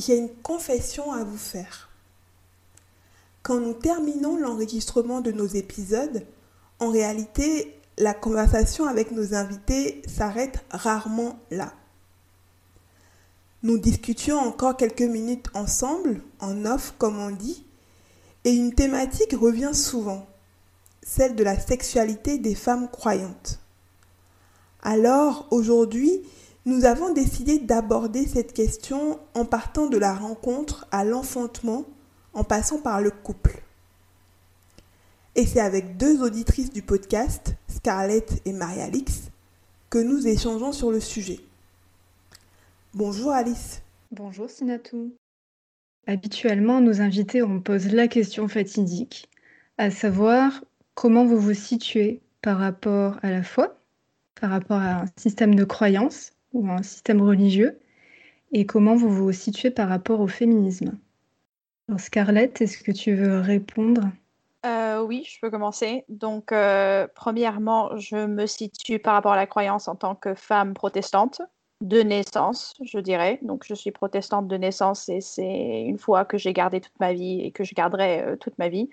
J'ai 0.00 0.16
une 0.16 0.34
confession 0.42 1.12
à 1.12 1.24
vous 1.24 1.36
faire. 1.36 1.90
Quand 3.42 3.60
nous 3.60 3.74
terminons 3.74 4.36
l'enregistrement 4.38 5.20
de 5.20 5.30
nos 5.30 5.46
épisodes, 5.46 6.26
en 6.78 6.90
réalité, 6.90 7.78
la 7.98 8.14
conversation 8.14 8.86
avec 8.86 9.10
nos 9.10 9.34
invités 9.34 10.00
s'arrête 10.06 10.64
rarement 10.70 11.38
là. 11.50 11.74
Nous 13.62 13.76
discutions 13.76 14.38
encore 14.38 14.78
quelques 14.78 15.02
minutes 15.02 15.48
ensemble, 15.52 16.22
en 16.38 16.64
off 16.64 16.94
comme 16.96 17.18
on 17.18 17.30
dit, 17.30 17.66
et 18.44 18.52
une 18.52 18.74
thématique 18.74 19.34
revient 19.38 19.74
souvent, 19.74 20.26
celle 21.02 21.36
de 21.36 21.44
la 21.44 21.60
sexualité 21.60 22.38
des 22.38 22.54
femmes 22.54 22.88
croyantes. 22.90 23.60
Alors, 24.82 25.46
aujourd'hui, 25.50 26.22
nous 26.66 26.84
avons 26.84 27.12
décidé 27.12 27.58
d'aborder 27.58 28.26
cette 28.26 28.52
question 28.52 29.18
en 29.34 29.44
partant 29.44 29.86
de 29.86 29.96
la 29.96 30.14
rencontre 30.14 30.86
à 30.90 31.04
l'enfantement, 31.04 31.86
en 32.34 32.44
passant 32.44 32.80
par 32.80 33.00
le 33.00 33.10
couple. 33.10 33.62
Et 35.36 35.46
c'est 35.46 35.60
avec 35.60 35.96
deux 35.96 36.22
auditrices 36.22 36.70
du 36.70 36.82
podcast, 36.82 37.54
Scarlett 37.68 38.42
et 38.44 38.52
Marie-Alix, 38.52 39.30
que 39.88 39.98
nous 39.98 40.26
échangeons 40.26 40.72
sur 40.72 40.90
le 40.90 41.00
sujet. 41.00 41.40
Bonjour 42.92 43.30
Alice. 43.30 43.82
Bonjour 44.10 44.50
Sinatou. 44.50 45.14
Habituellement, 46.06 46.80
nos 46.80 47.00
invités, 47.00 47.42
on 47.42 47.60
pose 47.60 47.92
la 47.92 48.08
question 48.08 48.48
fatidique, 48.48 49.28
à 49.78 49.90
savoir 49.90 50.64
comment 50.94 51.24
vous 51.24 51.38
vous 51.38 51.54
situez 51.54 52.20
par 52.42 52.58
rapport 52.58 53.18
à 53.22 53.30
la 53.30 53.42
foi, 53.42 53.78
par 54.40 54.50
rapport 54.50 54.78
à 54.78 55.02
un 55.02 55.04
système 55.16 55.54
de 55.54 55.64
croyance 55.64 56.32
ou 56.52 56.68
un 56.68 56.82
système 56.82 57.22
religieux, 57.22 57.78
et 58.52 58.66
comment 58.66 58.96
vous 58.96 59.10
vous 59.10 59.32
situez 59.32 59.70
par 59.70 59.88
rapport 59.88 60.20
au 60.20 60.26
féminisme? 60.26 60.98
Alors 61.88 62.00
Scarlett, 62.00 62.60
est-ce 62.60 62.78
que 62.78 62.92
tu 62.92 63.14
veux 63.14 63.40
répondre? 63.40 64.02
Euh, 64.66 65.02
Oui, 65.02 65.24
je 65.26 65.40
peux 65.40 65.50
commencer. 65.50 66.04
Donc, 66.08 66.52
euh, 66.52 67.06
premièrement, 67.14 67.96
je 67.96 68.26
me 68.26 68.46
situe 68.46 68.98
par 68.98 69.14
rapport 69.14 69.32
à 69.32 69.36
la 69.36 69.46
croyance 69.46 69.88
en 69.88 69.96
tant 69.96 70.14
que 70.14 70.34
femme 70.34 70.74
protestante 70.74 71.40
de 71.80 72.02
naissance, 72.02 72.74
je 72.84 72.98
dirais. 72.98 73.38
Donc, 73.42 73.64
je 73.66 73.74
suis 73.74 73.90
protestante 73.90 74.48
de 74.48 74.56
naissance 74.56 75.08
et 75.08 75.20
c'est 75.20 75.82
une 75.82 75.98
foi 75.98 76.24
que 76.26 76.36
j'ai 76.36 76.52
gardée 76.52 76.80
toute 76.80 76.98
ma 77.00 77.14
vie 77.14 77.40
et 77.40 77.52
que 77.52 77.64
je 77.64 77.74
garderai 77.74 78.22
euh, 78.22 78.36
toute 78.36 78.58
ma 78.58 78.68
vie. 78.68 78.90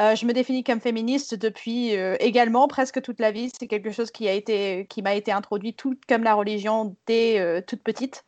Euh, 0.00 0.14
je 0.14 0.24
me 0.26 0.32
définis 0.32 0.64
comme 0.64 0.80
féministe 0.80 1.34
depuis 1.34 1.96
euh, 1.96 2.16
également 2.20 2.68
presque 2.68 3.02
toute 3.02 3.20
la 3.20 3.30
vie. 3.32 3.50
C'est 3.58 3.66
quelque 3.66 3.90
chose 3.90 4.10
qui 4.10 4.28
a 4.28 4.32
été, 4.32 4.86
qui 4.88 5.02
m'a 5.02 5.14
été 5.14 5.32
introduit 5.32 5.74
tout 5.74 5.96
comme 6.08 6.22
la 6.22 6.34
religion 6.34 6.96
dès 7.06 7.62
toute 7.66 7.82
petite. 7.82 8.24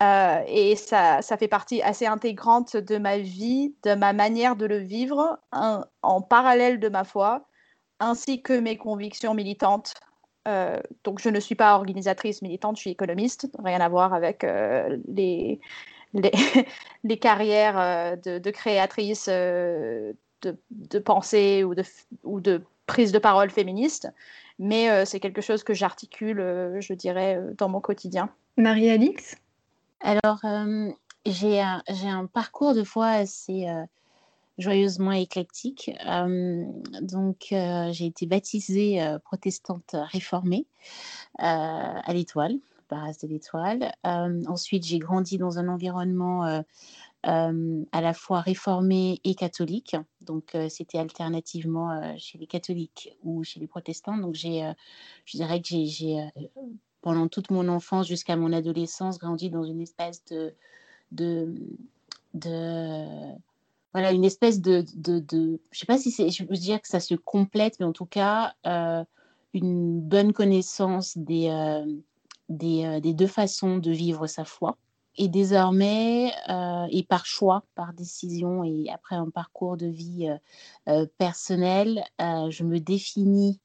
et 0.00 0.76
ça, 0.76 1.22
ça 1.22 1.36
fait 1.36 1.48
partie 1.48 1.82
assez 1.82 2.06
intégrante 2.06 2.76
de 2.76 2.98
ma 2.98 3.18
vie, 3.18 3.74
de 3.84 3.94
ma 3.94 4.12
manière 4.12 4.56
de 4.56 4.66
le 4.66 4.78
vivre, 4.78 5.38
en 5.52 6.22
parallèle 6.22 6.78
de 6.80 6.88
ma 6.88 7.04
foi, 7.04 7.48
ainsi 8.00 8.42
que 8.42 8.52
mes 8.52 8.76
convictions 8.76 9.34
militantes 9.34 9.94
euh, 10.48 10.80
donc, 11.04 11.20
je 11.20 11.28
ne 11.28 11.40
suis 11.40 11.54
pas 11.54 11.74
organisatrice 11.76 12.42
militante, 12.42 12.76
je 12.76 12.82
suis 12.82 12.90
économiste, 12.90 13.50
rien 13.62 13.80
à 13.80 13.88
voir 13.88 14.14
avec 14.14 14.44
euh, 14.44 14.96
les, 15.06 15.60
les, 16.14 17.18
carrières 17.18 17.78
euh, 17.78 18.16
de, 18.16 18.50
créatrice 18.50 19.28
de, 20.42 20.56
de, 20.70 20.98
pensée 20.98 21.64
ou 21.64 21.74
de, 21.74 21.84
ou 22.24 22.40
de 22.40 22.62
prise 22.86 23.12
de 23.12 23.18
parole 23.18 23.50
féministe, 23.50 24.08
mais 24.58 25.04
c'est 25.04 25.20
quelque 25.20 25.40
chose 25.40 25.62
que 25.62 25.74
j'articule, 25.74 26.38
je 26.80 26.92
dirais, 26.94 27.40
dans 27.56 27.68
mon 27.68 27.80
quotidien. 27.80 28.30
Marie-Alix? 28.56 29.36
Alors, 30.00 30.40
j'ai 31.26 31.60
un, 31.60 31.82
un, 31.86 32.26
parcours 32.26 32.74
de 32.74 32.82
foi 32.82 33.08
assez 33.08 33.66
joyeusement 34.58 35.12
éclectique. 35.12 35.90
Euh, 36.06 36.64
donc, 37.00 37.46
euh, 37.52 37.90
j'ai 37.92 38.06
été 38.06 38.26
baptisée 38.26 39.02
euh, 39.02 39.18
protestante 39.18 39.94
réformée 40.12 40.66
à 41.38 42.12
l'Étoile, 42.12 42.56
paroisse 42.88 43.18
de 43.18 43.28
l'Étoile. 43.28 43.92
ensuite, 44.04 44.84
j'ai 44.84 44.98
grandi 44.98 45.38
dans 45.38 45.58
un 45.58 45.68
environnement 45.68 46.64
à 47.24 48.00
la 48.00 48.14
fois 48.14 48.40
réformé 48.40 49.20
et 49.24 49.34
catholique. 49.34 49.96
Donc, 50.20 50.56
c'était 50.68 50.98
alternativement 50.98 52.16
chez 52.16 52.38
les 52.38 52.46
catholiques 52.46 53.16
ou 53.22 53.44
chez 53.44 53.60
les 53.60 53.66
protestants. 53.66 54.16
Donc, 54.16 54.34
j'ai, 54.34 54.70
je 55.24 55.36
dirais 55.36 55.60
que 55.60 55.68
j'ai, 55.68 56.28
pendant 57.00 57.28
toute 57.28 57.50
mon 57.50 57.68
enfance 57.68 58.06
jusqu'à 58.06 58.36
mon 58.36 58.52
adolescence, 58.52 59.18
grandi 59.18 59.50
dans 59.50 59.64
une 59.64 59.80
espèce 59.80 60.24
de, 60.26 60.54
de, 61.12 61.54
voilà, 63.92 64.12
une 64.12 64.24
espèce 64.24 64.60
de, 64.60 64.84
de, 64.94 65.18
de 65.18 65.60
je 65.70 65.78
sais 65.78 65.86
pas 65.86 65.98
si 65.98 66.10
c'est, 66.10 66.30
je 66.30 66.44
veux 66.44 66.56
dire 66.56 66.80
que 66.80 66.88
ça 66.88 67.00
se 67.00 67.14
complète, 67.14 67.80
mais 67.80 67.86
en 67.86 67.92
tout 67.92 68.06
cas, 68.06 68.54
une 69.54 70.00
bonne 70.00 70.32
connaissance 70.32 71.16
des, 71.16 71.50
des, 72.48 73.00
des, 73.00 73.14
deux 73.14 73.26
façons 73.26 73.78
de 73.78 73.90
vivre 73.90 74.26
sa 74.26 74.44
foi. 74.44 74.76
Et 75.18 75.28
désormais, 75.28 76.32
et 76.90 77.02
par 77.02 77.26
choix, 77.26 77.64
par 77.74 77.92
décision, 77.92 78.62
et 78.62 78.86
après 78.90 79.16
un 79.16 79.30
parcours 79.30 79.76
de 79.76 79.86
vie 79.86 80.28
personnel, 81.18 82.04
je 82.18 82.62
me 82.62 82.78
définis 82.78 83.60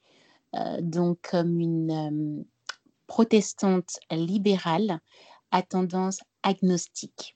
donc 0.82 1.20
comme 1.30 1.60
une 1.60 2.44
protestante 3.06 4.00
libérale 4.10 5.00
à 5.52 5.62
tendance 5.62 6.20
agnostique. 6.42 7.36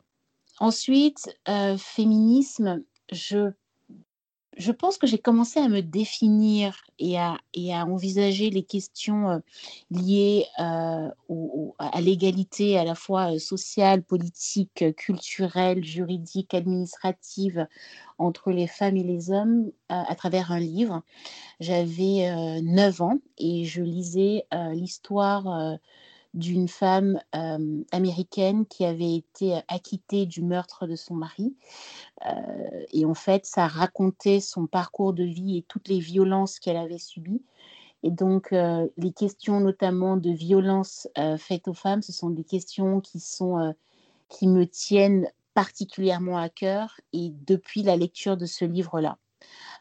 Ensuite, 0.59 1.29
euh, 1.47 1.77
féminisme, 1.77 2.83
je, 3.11 3.51
je 4.57 4.71
pense 4.71 4.97
que 4.97 5.07
j'ai 5.07 5.17
commencé 5.17 5.59
à 5.59 5.67
me 5.67 5.81
définir 5.81 6.81
et 6.99 7.17
à, 7.19 7.37
envisager 7.85 8.49
les 8.49 8.63
questions 8.63 9.29
euh, 9.29 9.39
liées 9.91 10.45
euh, 10.59 11.09
à 11.77 12.01
l'égalité 12.01 12.77
à 12.77 12.83
la 12.83 12.95
fois 12.95 13.37
sociale, 13.39 14.03
politique, 14.03 14.83
culturelle, 14.95 15.83
juridique, 15.83 16.53
administrative 16.53 17.67
entre 18.17 18.51
les 18.51 18.67
femmes 18.67 18.97
et 18.97 19.03
les 19.03 19.31
hommes 19.31 19.71
à 19.89 20.15
travers 20.15 20.51
un 20.51 20.59
livre. 20.59 21.03
J'avais 21.59 22.61
9 22.61 23.01
ans 23.01 23.19
et 23.37 23.65
je 23.65 23.83
lisais 23.83 24.47
l'histoire 24.73 25.77
d'une 26.37 26.67
femme 26.67 27.19
américaine 27.91 28.65
qui 28.65 28.85
avait 28.85 29.15
été 29.15 29.59
acquittée 29.67 30.25
du 30.25 30.41
meurtre 30.41 30.87
de 30.87 30.95
son 30.95 31.15
mari. 31.15 31.55
Et 32.91 33.05
en 33.05 33.13
fait, 33.13 33.45
ça 33.45 33.67
racontait 33.67 34.39
son 34.39 34.67
parcours 34.67 35.13
de 35.13 35.23
vie 35.23 35.57
et 35.57 35.61
toutes 35.63 35.87
les 35.87 35.99
violences 35.99 36.59
qu'elle 36.59 36.77
avait 36.77 36.97
subies. 36.97 37.43
Et 38.03 38.11
donc, 38.11 38.51
les 38.51 39.11
questions 39.11 39.59
notamment 39.59 40.17
de 40.17 40.31
violences 40.31 41.07
faites 41.37 41.67
aux 41.67 41.73
femmes, 41.73 42.01
ce 42.01 42.11
sont 42.11 42.29
des 42.29 42.43
questions 42.43 43.01
qui, 43.01 43.19
sont, 43.19 43.75
qui 44.29 44.47
me 44.47 44.65
tiennent 44.65 45.27
particulièrement 45.53 46.37
à 46.37 46.49
cœur 46.49 46.99
et 47.13 47.31
depuis 47.47 47.81
la 47.81 47.97
lecture 47.97 48.37
de 48.37 48.45
ce 48.45 48.63
livre-là. 48.63 49.17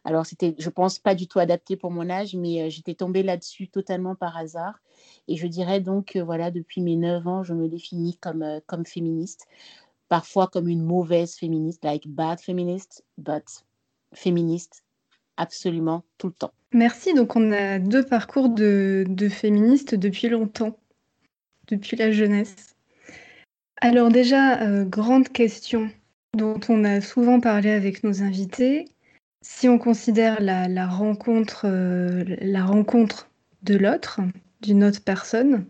Alors, 0.06 0.24
c'était, 0.24 0.54
je 0.58 0.70
pense, 0.70 0.98
pas 1.00 1.14
du 1.14 1.26
tout 1.26 1.40
adapté 1.40 1.76
pour 1.76 1.90
mon 1.90 2.08
âge, 2.08 2.34
mais 2.34 2.70
j'étais 2.70 2.94
tombée 2.94 3.24
là-dessus 3.24 3.68
totalement 3.68 4.14
par 4.14 4.36
hasard. 4.36 4.80
Et 5.28 5.36
je 5.36 5.46
dirais 5.46 5.80
donc 5.80 6.12
que 6.12 6.20
voilà, 6.20 6.50
depuis 6.50 6.80
mes 6.80 6.96
9 6.96 7.26
ans, 7.26 7.42
je 7.42 7.54
me 7.54 7.68
définis 7.68 8.16
comme, 8.16 8.42
euh, 8.42 8.60
comme 8.66 8.86
féministe, 8.86 9.46
parfois 10.08 10.46
comme 10.46 10.68
une 10.68 10.84
mauvaise 10.84 11.34
féministe, 11.34 11.84
like 11.84 12.06
bad 12.06 12.40
feminist, 12.40 13.04
but 13.18 13.64
féministe 14.14 14.84
absolument 15.36 16.04
tout 16.18 16.28
le 16.28 16.32
temps. 16.32 16.52
Merci. 16.72 17.12
Donc 17.12 17.36
on 17.36 17.52
a 17.52 17.78
deux 17.78 18.04
parcours 18.04 18.48
de, 18.48 19.04
de 19.08 19.28
féministes 19.28 19.94
depuis 19.94 20.28
longtemps, 20.28 20.78
depuis 21.68 21.96
la 21.96 22.12
jeunesse. 22.12 22.76
Alors 23.80 24.08
déjà, 24.08 24.62
euh, 24.62 24.84
grande 24.84 25.28
question 25.28 25.90
dont 26.34 26.60
on 26.68 26.84
a 26.84 27.00
souvent 27.00 27.40
parlé 27.40 27.70
avec 27.70 28.04
nos 28.04 28.22
invités. 28.22 28.86
Si 29.42 29.68
on 29.68 29.78
considère 29.78 30.40
la, 30.40 30.86
rencontre, 30.86 31.66
euh, 31.66 32.24
la 32.40 32.64
rencontre 32.64 33.28
de 33.62 33.76
l'autre, 33.76 34.20
d'une 34.60 34.84
autre 34.84 35.02
personne, 35.02 35.66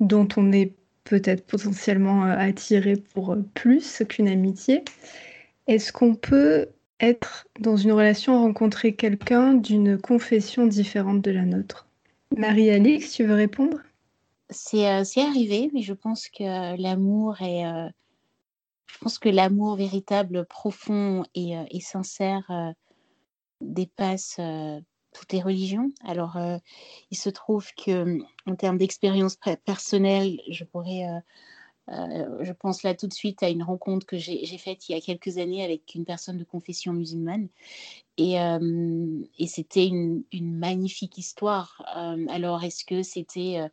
dont 0.00 0.28
on 0.36 0.52
est 0.52 0.74
peut-être 1.04 1.46
potentiellement 1.46 2.24
euh, 2.24 2.36
attiré 2.36 2.96
pour 2.96 3.32
euh, 3.32 3.42
plus 3.54 4.02
qu'une 4.08 4.28
amitié. 4.28 4.84
Est-ce 5.66 5.92
qu'on 5.92 6.14
peut 6.14 6.68
être 7.00 7.46
dans 7.58 7.76
une 7.76 7.92
relation, 7.92 8.40
rencontrer 8.40 8.94
quelqu'un 8.94 9.54
d'une 9.54 9.98
confession 9.98 10.66
différente 10.66 11.20
de 11.20 11.30
la 11.30 11.44
nôtre? 11.44 11.88
Marie-Alix, 12.36 13.12
tu 13.12 13.24
veux 13.24 13.34
répondre? 13.34 13.78
C'est 14.50 14.86
euh, 14.86 15.04
arrivé, 15.16 15.70
mais 15.74 15.82
je 15.82 15.92
pense 15.92 16.28
que 16.28 16.80
l'amour 16.80 17.40
est... 17.42 17.64
Je 18.86 18.98
pense 18.98 19.18
que 19.18 19.30
l'amour 19.30 19.76
véritable, 19.76 20.44
profond 20.44 21.24
et, 21.34 21.56
sincère 21.80 22.74
dépasse 23.62 24.36
euh, 24.38 24.80
toutes 25.12 25.32
les 25.32 25.42
religions. 25.42 25.92
Alors, 26.04 26.36
euh, 26.36 26.58
il 27.10 27.16
se 27.16 27.30
trouve 27.30 27.68
que, 27.74 28.18
en 28.46 28.56
termes 28.56 28.78
d'expérience 28.78 29.36
personnelle, 29.64 30.40
je 30.48 30.64
pourrais, 30.64 31.06
euh, 31.06 31.20
euh, 31.92 32.44
je 32.44 32.52
pense 32.52 32.82
là 32.82 32.94
tout 32.94 33.08
de 33.08 33.12
suite 33.12 33.42
à 33.42 33.50
une 33.50 33.62
rencontre 33.62 34.06
que 34.06 34.16
j'ai 34.16 34.58
faite 34.58 34.88
il 34.88 34.92
y 34.92 34.94
a 34.94 35.00
quelques 35.00 35.38
années 35.38 35.64
avec 35.64 35.94
une 35.94 36.04
personne 36.04 36.38
de 36.38 36.44
confession 36.44 36.92
musulmane. 36.92 37.48
Et, 38.16 38.40
euh, 38.40 39.20
c'était 39.46 39.86
une, 39.86 40.22
une 40.32 40.54
magnifique 40.54 41.18
histoire. 41.18 41.82
Euh, 41.96 42.26
alors, 42.28 42.62
est-ce 42.64 42.84
que 42.84 43.02
c'était 43.02 43.58
euh, 43.58 43.68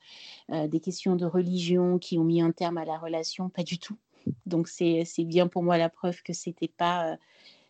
euh, 0.56 0.68
des 0.68 0.80
questions 0.80 1.16
de 1.16 1.26
religion 1.26 2.00
qui 2.00 2.18
ont 2.18 2.24
mis 2.24 2.42
un 2.42 2.52
terme 2.52 2.78
à 2.78 2.86
la 2.86 2.98
relation? 2.98 3.50
Pas 3.50 3.64
du 3.64 3.80
tout. 3.80 3.98
Donc, 4.46 4.68
c'est 4.68 5.06
bien 5.20 5.48
pour 5.48 5.64
moi 5.64 5.78
la 5.78 5.90
preuve 5.90 6.22
que 6.22 6.34
c'était 6.34 6.68
pas, 6.68 7.14
euh, 7.14 7.18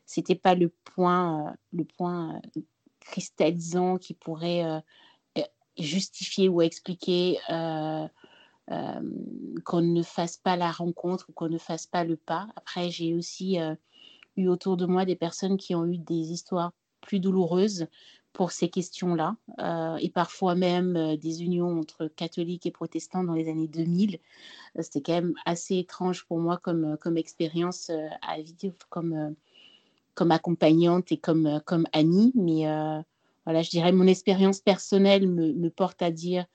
c'était 0.09 0.33
pas 0.33 0.55
le 0.55 0.69
point, 0.69 1.49
euh, 1.49 1.51
le 1.71 1.85
point 1.85 2.41
euh, 2.57 2.61
cristallisant 2.99 3.99
qui 3.99 4.15
pourrait 4.15 4.65
euh, 4.65 4.79
justifier 5.77 6.49
ou 6.49 6.63
expliquer 6.63 7.37
qu'on 7.47 8.09
ne 9.81 10.01
fasse 10.01 10.37
pas 10.37 10.55
la 10.55 10.71
rencontre 10.71 11.29
ou 11.29 11.33
qu'on 11.33 11.47
ne 11.47 11.59
fasse 11.59 11.85
pas 11.85 12.03
le 12.03 12.17
pas. 12.17 12.47
Après, 12.55 12.89
j'ai 12.89 13.13
aussi 13.13 13.57
eu 14.35 14.47
autour 14.47 14.77
de 14.77 14.85
moi 14.85 15.05
des 15.05 15.15
personnes 15.15 15.57
qui 15.57 15.75
ont 15.75 15.85
eu 15.85 15.97
des 15.97 16.31
histoires 16.31 16.73
plus 17.01 17.19
douloureuses 17.19 17.87
pour 18.33 18.51
ces 18.51 18.69
questions-là, 18.69 19.37
et 20.01 20.09
parfois 20.09 20.55
même 20.55 21.15
des 21.15 21.43
unions 21.43 21.79
entre 21.79 22.07
catholiques 22.07 22.65
et 22.65 22.71
protestants 22.71 23.23
dans 23.23 23.33
les 23.33 23.49
années 23.49 23.69
2000. 23.69 24.19
Euh, 24.77 24.81
C'était 24.81 25.01
quand 25.01 25.13
même 25.13 25.33
assez 25.45 25.77
étrange 25.77 26.25
pour 26.25 26.39
moi 26.39 26.57
comme, 26.57 26.97
comme 26.97 27.17
expérience 27.17 27.89
à 28.21 28.41
vivre 28.41 28.75
comme, 28.89 29.35
comme 30.19 30.31
accompagnante 30.31 31.13
et 31.13 31.17
comme, 31.17 31.45
euh, 31.47 31.59
comme 31.61 31.87
amie, 31.93 32.33
mais 32.35 32.67
euh, 32.67 32.99
voilà, 33.45 33.61
je 33.61 33.69
dirais 33.69 33.93
mon 33.93 34.05
expérience 34.05 34.59
personnelle 34.59 35.29
me, 35.29 35.53
me 35.53 35.69
porte 35.69 36.01
à 36.01 36.11
dire 36.11 36.45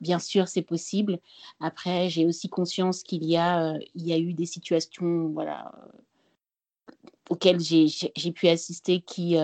bien 0.00 0.18
sûr 0.18 0.48
c'est 0.48 0.62
possible. 0.62 1.20
Après, 1.60 2.10
j'ai 2.10 2.26
aussi 2.26 2.48
conscience 2.48 3.04
qu'il 3.04 3.24
y 3.24 3.36
a, 3.36 3.74
euh, 3.74 3.78
y 3.94 4.12
a 4.12 4.18
eu 4.18 4.32
des 4.32 4.46
situations 4.46 5.28
voilà, 5.28 5.70
auxquelles 7.30 7.60
j'ai 7.60 8.32
pu 8.32 8.48
assister 8.48 9.00
qui, 9.00 9.36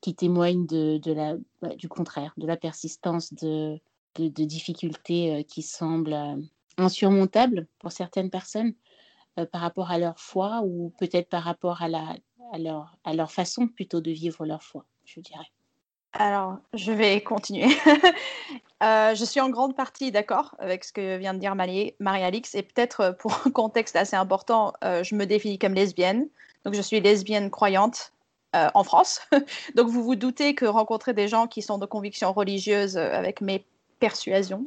qui 0.00 0.14
témoignent 0.14 0.64
de, 0.64 0.96
de 0.96 1.12
la, 1.12 1.36
bah, 1.60 1.76
du 1.76 1.90
contraire, 1.90 2.32
de 2.38 2.46
la 2.46 2.56
persistance 2.56 3.34
de, 3.34 3.78
de, 4.16 4.44
difficultés 4.44 5.44
qui 5.44 5.60
semblent 5.60 6.18
insurmontables 6.78 7.68
pour 7.78 7.92
certaines 7.92 8.30
personnes 8.30 8.72
par 9.52 9.60
rapport 9.60 9.90
à 9.90 9.98
leur 9.98 10.18
foi 10.18 10.62
ou 10.64 10.94
peut-être 10.98 11.28
par 11.28 11.44
rapport 11.44 11.82
à, 11.82 11.88
la, 11.88 12.16
à, 12.52 12.58
leur, 12.58 12.96
à 13.04 13.14
leur 13.14 13.30
façon 13.32 13.68
plutôt 13.68 14.00
de 14.00 14.10
vivre 14.10 14.44
leur 14.46 14.62
foi, 14.62 14.84
je 15.04 15.20
dirais. 15.20 15.50
Alors, 16.12 16.58
je 16.74 16.92
vais 16.92 17.20
continuer. 17.22 17.68
Euh, 18.82 19.14
je 19.14 19.26
suis 19.26 19.42
en 19.42 19.50
grande 19.50 19.76
partie 19.76 20.10
d'accord 20.10 20.54
avec 20.58 20.84
ce 20.84 20.92
que 20.94 21.18
vient 21.18 21.34
de 21.34 21.38
dire 21.38 21.54
Marie- 21.54 21.94
Marie-Alix 21.98 22.54
et 22.54 22.62
peut-être 22.62 23.00
euh, 23.00 23.12
pour 23.12 23.38
un 23.44 23.50
contexte 23.50 23.94
assez 23.94 24.16
important, 24.16 24.72
euh, 24.82 25.02
je 25.02 25.14
me 25.14 25.26
définis 25.26 25.58
comme 25.58 25.74
lesbienne. 25.74 26.26
Donc, 26.64 26.72
je 26.72 26.80
suis 26.80 26.98
lesbienne 26.98 27.50
croyante 27.50 28.14
en 28.54 28.82
France. 28.82 29.20
Donc, 29.76 29.88
vous 29.88 30.02
vous 30.02 30.16
doutez 30.16 30.54
que 30.54 30.64
rencontrer 30.64 31.12
des 31.12 31.28
gens 31.28 31.46
qui 31.46 31.60
sont 31.60 31.76
de 31.76 31.84
convictions 31.84 32.32
religieuses 32.32 32.96
avec 32.96 33.42
mes 33.42 33.66
persuasions 33.98 34.64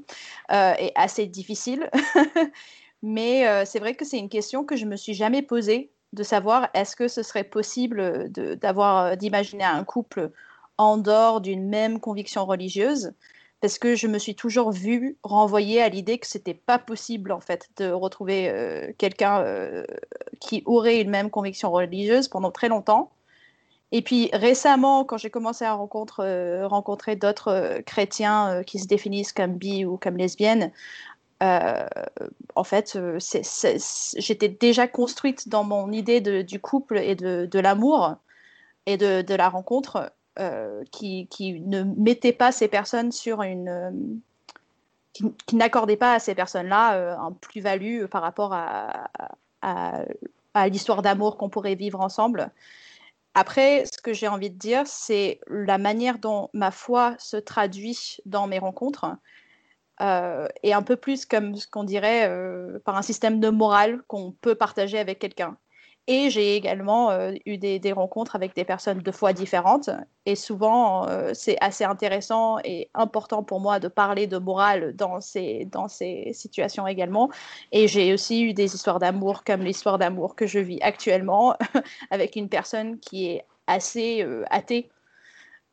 est 0.51 0.91
assez 0.93 1.25
difficile. 1.25 1.89
Mais 3.01 3.65
c'est 3.65 3.79
vrai 3.79 3.95
que 3.95 4.05
c'est 4.05 4.19
une 4.19 4.29
question 4.29 4.63
que 4.63 4.75
je 4.75 4.85
me 4.85 4.95
suis 4.95 5.15
jamais 5.15 5.41
posée 5.41 5.89
de 6.13 6.23
savoir 6.23 6.69
est-ce 6.73 6.95
que 6.95 7.07
ce 7.07 7.23
serait 7.23 7.43
possible 7.43 8.29
d'avoir 8.31 9.05
euh, 9.05 9.15
d'imaginer 9.15 9.63
un 9.65 9.83
couple 9.83 10.31
en 10.77 10.97
dehors 10.97 11.41
d'une 11.41 11.67
même 11.67 11.99
conviction 11.99 12.45
religieuse? 12.45 13.13
Parce 13.61 13.79
que 13.79 13.95
je 13.95 14.07
me 14.07 14.19
suis 14.19 14.35
toujours 14.35 14.71
vue 14.71 15.17
renvoyer 15.23 15.81
à 15.81 15.89
l'idée 15.89 16.19
que 16.19 16.27
c'était 16.27 16.53
pas 16.53 16.79
possible 16.79 17.31
en 17.31 17.39
fait 17.39 17.69
de 17.77 17.91
retrouver 17.91 18.49
euh, 18.49 18.91
quelqu'un 18.97 19.41
euh, 19.41 19.83
qui 20.39 20.63
aurait 20.65 21.01
une 21.01 21.09
même 21.09 21.29
conviction 21.29 21.71
religieuse 21.71 22.27
pendant 22.27 22.51
très 22.51 22.69
longtemps. 22.69 23.11
Et 23.93 24.01
puis 24.01 24.31
récemment, 24.33 25.05
quand 25.05 25.17
j'ai 25.17 25.29
commencé 25.29 25.65
à 25.65 25.73
rencontre, 25.75 26.21
euh, 26.21 26.67
rencontrer 26.67 27.15
d'autres 27.15 27.49
euh, 27.49 27.81
chrétiens 27.83 28.49
euh, 28.49 28.63
qui 28.63 28.79
se 28.79 28.87
définissent 28.87 29.33
comme 29.33 29.53
bi 29.53 29.85
ou 29.85 29.97
comme 29.97 30.17
lesbiennes, 30.17 30.71
euh, 31.43 31.85
en 32.55 32.63
fait, 32.63 32.95
euh, 32.95 33.19
j'étais 34.17 34.47
déjà 34.47 34.87
construite 34.87 35.49
dans 35.49 35.63
mon 35.63 35.91
idée 35.91 36.21
du 36.43 36.59
couple 36.59 36.97
et 36.97 37.15
de, 37.15 37.59
l'amour 37.59 38.15
et 38.85 38.97
de, 38.97 39.35
la 39.35 39.49
rencontre 39.49 40.13
euh, 40.39 40.83
qui, 40.91 41.27
ne 41.65 41.83
mettait 41.83 42.33
pas 42.33 42.51
ces 42.51 42.67
personnes 42.67 43.11
sur 43.11 43.41
une. 43.41 44.21
qui, 45.11 45.25
qui 45.45 45.55
n'accordait 45.55 45.97
pas 45.97 46.13
à 46.13 46.19
ces 46.19 46.35
personnes-là 46.35 47.17
un 47.19 47.31
plus-value 47.33 48.05
par 48.05 48.21
rapport 48.21 48.53
à 48.53 49.95
l'histoire 50.69 51.01
d'amour 51.01 51.37
qu'on 51.37 51.49
pourrait 51.49 51.75
vivre 51.75 51.99
ensemble. 51.99 52.51
Après, 53.35 53.85
ce 53.85 53.99
que 53.99 54.13
j'ai 54.13 54.27
envie 54.27 54.51
de 54.51 54.57
dire, 54.57 54.83
c'est 54.85 55.39
la 55.47 55.79
manière 55.79 56.19
dont 56.19 56.49
ma 56.53 56.69
foi 56.69 57.15
se 57.17 57.35
traduit 57.35 58.17
dans 58.27 58.45
mes 58.45 58.59
rencontres 58.59 59.07
euh, 60.01 60.47
est 60.63 60.73
un 60.73 60.81
peu 60.81 60.95
plus 60.95 61.25
comme 61.25 61.55
ce 61.55 61.67
qu'on 61.67 61.83
dirait 61.83 62.27
euh, 62.27 62.79
par 62.83 62.97
un 62.97 63.03
système 63.03 63.39
de 63.39 63.49
morale 63.49 64.01
qu'on 64.07 64.31
peut 64.31 64.55
partager 64.55 64.97
avec 64.97 65.19
quelqu'un. 65.19 65.57
Et 66.07 66.29
j'ai 66.29 66.55
également 66.57 67.11
euh, 67.11 67.31
eu 67.45 67.57
des, 67.57 67.79
des 67.79 67.93
rencontres 67.93 68.35
avec 68.35 68.55
des 68.55 68.65
personnes 68.65 68.99
de 68.99 69.11
foi 69.11 69.33
différentes. 69.33 69.89
Et 70.25 70.35
souvent, 70.35 71.07
c'est 71.33 71.57
assez 71.61 71.83
intéressant 71.85 72.57
et 72.63 72.89
important 72.93 73.43
pour 73.43 73.61
moi 73.61 73.79
de 73.79 73.87
parler 73.87 74.27
de 74.27 74.37
morale 74.37 74.95
dans 74.95 75.21
ces, 75.21 75.65
dans 75.71 75.87
ces 75.87 76.31
situations 76.33 76.87
également. 76.87 77.29
Et 77.71 77.87
j'ai 77.87 78.13
aussi 78.13 78.43
eu 78.43 78.53
des 78.53 78.75
histoires 78.75 78.99
d'amour 78.99 79.43
comme 79.45 79.61
l'histoire 79.61 79.97
d'amour 79.97 80.35
que 80.35 80.45
je 80.47 80.59
vis 80.59 80.81
actuellement 80.81 81.55
avec 82.11 82.35
une 82.35 82.49
personne 82.49 82.99
qui 82.99 83.27
est 83.27 83.45
assez 83.67 84.27
athée. 84.49 84.89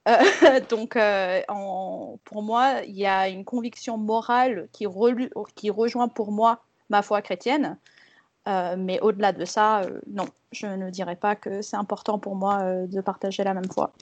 Euh, 0.08 0.12
donc, 0.70 0.96
euh, 0.96 1.40
pour 2.24 2.42
moi, 2.42 2.82
il 2.86 2.96
y 2.96 3.06
a 3.06 3.28
une 3.28 3.44
conviction 3.44 3.98
morale 3.98 4.68
qui, 4.72 4.86
rejoint 4.86 6.08
pour 6.08 6.32
moi 6.32 6.62
ma 6.88 7.02
foi 7.02 7.22
chrétienne. 7.22 7.78
Euh, 8.48 8.74
mais 8.78 9.00
au-delà 9.00 9.32
de 9.32 9.44
ça, 9.44 9.82
non, 10.06 10.24
je 10.52 10.66
ne 10.66 10.90
dirais 10.90 11.16
pas 11.16 11.36
que 11.36 11.60
c'est 11.62 11.76
important 11.76 12.18
pour 12.18 12.34
moi 12.34 12.86
de 12.86 13.00
partager 13.00 13.44
la 13.44 13.54
même 13.54 13.70
foi. 13.70 13.92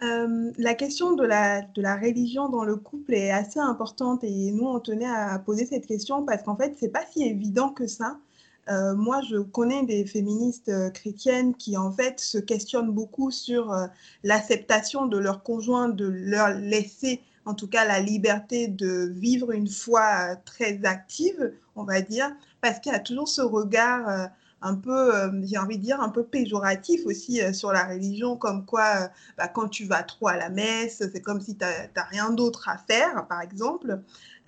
La 0.00 0.74
question 0.74 1.14
de 1.14 1.24
la, 1.24 1.62
de 1.62 1.80
la 1.80 1.96
religion 1.96 2.48
dans 2.48 2.64
le 2.64 2.76
couple 2.76 3.14
est 3.14 3.30
assez 3.30 3.60
importante 3.60 4.24
et 4.24 4.52
nous, 4.52 4.66
on 4.66 4.80
tenait 4.80 5.06
à 5.06 5.38
poser 5.38 5.64
cette 5.64 5.86
question 5.86 6.24
parce 6.24 6.42
qu'en 6.42 6.56
fait, 6.56 6.74
c'est 6.78 6.90
pas 6.90 7.04
si 7.10 7.24
évident 7.24 7.70
que 7.70 7.86
ça. 7.86 8.18
Euh, 8.68 8.94
moi, 8.96 9.20
je 9.28 9.38
connais 9.38 9.84
des 9.84 10.04
féministes 10.04 10.68
euh, 10.68 10.90
chrétiennes 10.90 11.54
qui, 11.54 11.76
en 11.76 11.92
fait, 11.92 12.18
se 12.18 12.38
questionnent 12.38 12.90
beaucoup 12.90 13.30
sur 13.30 13.72
euh, 13.72 13.86
l'acceptation 14.24 15.06
de 15.06 15.18
leur 15.18 15.42
conjoint, 15.44 15.88
de 15.88 16.06
leur 16.06 16.48
laisser, 16.48 17.20
en 17.44 17.54
tout 17.54 17.68
cas, 17.68 17.84
la 17.84 18.00
liberté 18.00 18.66
de 18.66 19.12
vivre 19.14 19.52
une 19.52 19.68
foi 19.68 20.34
très 20.44 20.84
active, 20.84 21.52
on 21.76 21.84
va 21.84 22.00
dire, 22.00 22.32
parce 22.60 22.80
qu'il 22.80 22.92
y 22.92 22.94
a 22.94 23.00
toujours 23.00 23.28
ce 23.28 23.42
regard 23.42 24.30
un 24.62 24.74
peu, 24.74 25.12
j'ai 25.44 25.58
envie 25.58 25.78
de 25.78 25.82
dire, 25.82 26.00
un 26.00 26.08
peu 26.08 26.24
péjoratif 26.24 27.06
aussi 27.06 27.40
sur 27.54 27.70
la 27.70 27.84
religion, 27.84 28.36
comme 28.36 28.64
quoi, 28.66 29.10
bah, 29.38 29.46
quand 29.46 29.68
tu 29.68 29.84
vas 29.84 30.02
trop 30.02 30.26
à 30.26 30.36
la 30.36 30.48
messe, 30.48 31.04
c'est 31.12 31.20
comme 31.20 31.40
si 31.40 31.56
tu 31.56 31.64
n'as 31.64 32.04
rien 32.10 32.30
d'autre 32.30 32.68
à 32.68 32.78
faire, 32.78 33.28
par 33.28 33.42
exemple. 33.42 34.00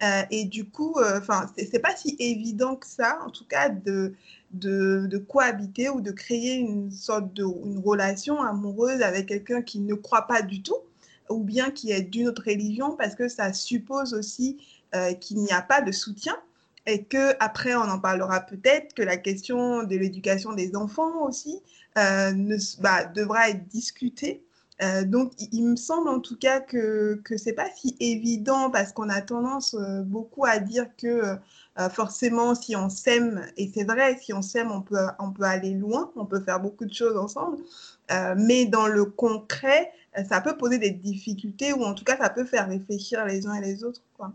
Euh, 0.03 0.23
et 0.31 0.45
du 0.45 0.65
coup, 0.65 0.95
enfin, 1.17 1.51
euh, 1.59 1.65
c'est 1.71 1.81
pas 1.81 1.97
si 1.97 2.17
évident 2.19 2.77
que 2.77 2.87
ça, 2.87 3.19
en 3.27 3.31
tout 3.31 3.45
cas, 3.45 3.69
de, 3.69 4.15
de, 4.53 5.19
cohabiter 5.19 5.89
ou 5.89 6.01
de 6.01 6.13
créer 6.13 6.55
une 6.55 6.91
sorte 6.91 7.33
de 7.35 7.45
une 7.45 7.79
relation 7.79 8.41
amoureuse 8.41 9.03
avec 9.03 9.27
quelqu'un 9.27 9.63
qui 9.63 9.81
ne 9.81 9.95
croit 9.95 10.27
pas 10.27 10.43
du 10.43 10.63
tout, 10.63 10.77
ou 11.29 11.43
bien 11.43 11.71
qui 11.71 11.91
est 11.91 12.03
d'une 12.03 12.29
autre 12.29 12.43
religion, 12.47 12.97
parce 12.97 13.15
que 13.15 13.29
ça 13.29 13.53
suppose 13.53 14.15
aussi 14.15 14.59
euh, 14.95 15.13
qu'il 15.15 15.39
n'y 15.39 15.53
a 15.53 15.63
pas 15.63 15.83
de 15.83 15.93
soutien. 15.93 16.37
Et 16.87 17.05
que 17.05 17.35
après 17.39 17.75
on 17.75 17.83
en 17.83 17.99
parlera 17.99 18.41
peut-être 18.41 18.95
que 18.95 19.03
la 19.03 19.19
question 19.19 19.83
de 19.83 19.95
l'éducation 19.95 20.55
des 20.55 20.75
enfants 20.75 21.27
aussi 21.27 21.61
euh, 21.99 22.57
bah, 22.81 23.05
devra 23.05 23.51
être 23.51 23.69
discutée 23.69 24.43
Euh, 24.83 25.05
donc, 25.05 25.33
il, 25.53 25.65
me 25.65 25.77
semble 25.77 26.09
en 26.09 26.21
tout 26.21 26.37
cas 26.37 26.61
que 26.61 27.21
que 27.25 27.37
c'est 27.37 27.53
pas 27.53 27.69
si 27.75 27.97
évident 27.99 28.71
parce 28.71 28.93
qu'on 28.93 29.09
a 29.09 29.21
tendance 29.21 29.75
euh, 29.75 30.03
beaucoup 30.03 30.45
à 30.45 30.59
dire 30.59 30.87
que 30.97 31.37
euh, 31.79 31.89
forcément, 31.91 32.55
si 32.55 32.77
on 32.77 32.89
s'aime, 32.89 33.45
et 33.57 33.71
c'est 33.75 33.85
vrai, 33.85 34.19
si 34.23 34.33
on 34.33 34.43
s'aime, 34.43 34.71
on 34.71 34.83
peut 34.83 34.97
on 35.19 35.33
peut 35.33 35.43
aller 35.45 35.75
loin, 35.75 36.13
on 36.17 36.27
peut 36.27 36.41
faire 36.41 36.61
beaucoup 36.61 36.85
de 36.85 36.95
choses 36.95 37.17
ensemble. 37.17 37.59
Mais 38.37 38.67
dans 38.67 38.87
le 38.87 39.05
concret, 39.05 39.93
ça 40.29 40.41
peut 40.41 40.57
poser 40.57 40.79
des 40.79 40.91
difficultés 40.91 41.73
ou 41.73 41.85
en 41.85 41.95
tout 41.95 42.05
cas, 42.05 42.17
ça 42.17 42.31
peut 42.31 42.45
faire 42.45 42.69
réfléchir 42.69 43.25
les 43.27 43.47
uns 43.47 43.55
et 43.55 43.61
les 43.61 43.85
autres, 43.85 44.03
quoi. 44.17 44.33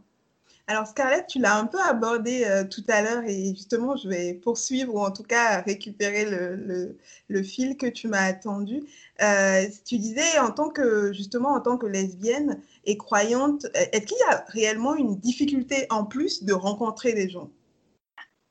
Alors, 0.67 0.87
Scarlett, 0.87 1.27
tu 1.27 1.39
l'as 1.39 1.57
un 1.57 1.65
peu 1.65 1.79
abordé 1.81 2.45
euh, 2.45 2.63
tout 2.63 2.83
à 2.87 3.01
l'heure 3.01 3.23
et 3.25 3.49
justement, 3.53 3.97
je 3.97 4.07
vais 4.07 4.33
poursuivre 4.33 4.95
ou 4.95 4.99
en 4.99 5.11
tout 5.11 5.23
cas 5.23 5.61
récupérer 5.61 6.25
le, 6.25 7.43
fil 7.43 7.75
que 7.75 7.85
tu 7.85 8.07
m'as 8.07 8.23
attendu. 8.23 8.81
Euh, 9.21 9.65
tu 9.85 9.97
disais 9.97 10.39
en 10.39 10.51
tant 10.51 10.69
que, 10.69 11.11
justement, 11.11 11.49
en 11.53 11.59
tant 11.59 11.77
que 11.77 11.85
lesbienne 11.85 12.61
et 12.85 12.97
croyante, 12.97 13.65
est-ce 13.73 14.05
qu'il 14.05 14.17
y 14.17 14.33
a 14.33 14.45
réellement 14.47 14.95
une 14.95 15.17
difficulté 15.19 15.85
en 15.89 16.05
plus 16.05 16.43
de 16.43 16.53
rencontrer 16.53 17.13
des 17.13 17.29
gens? 17.29 17.49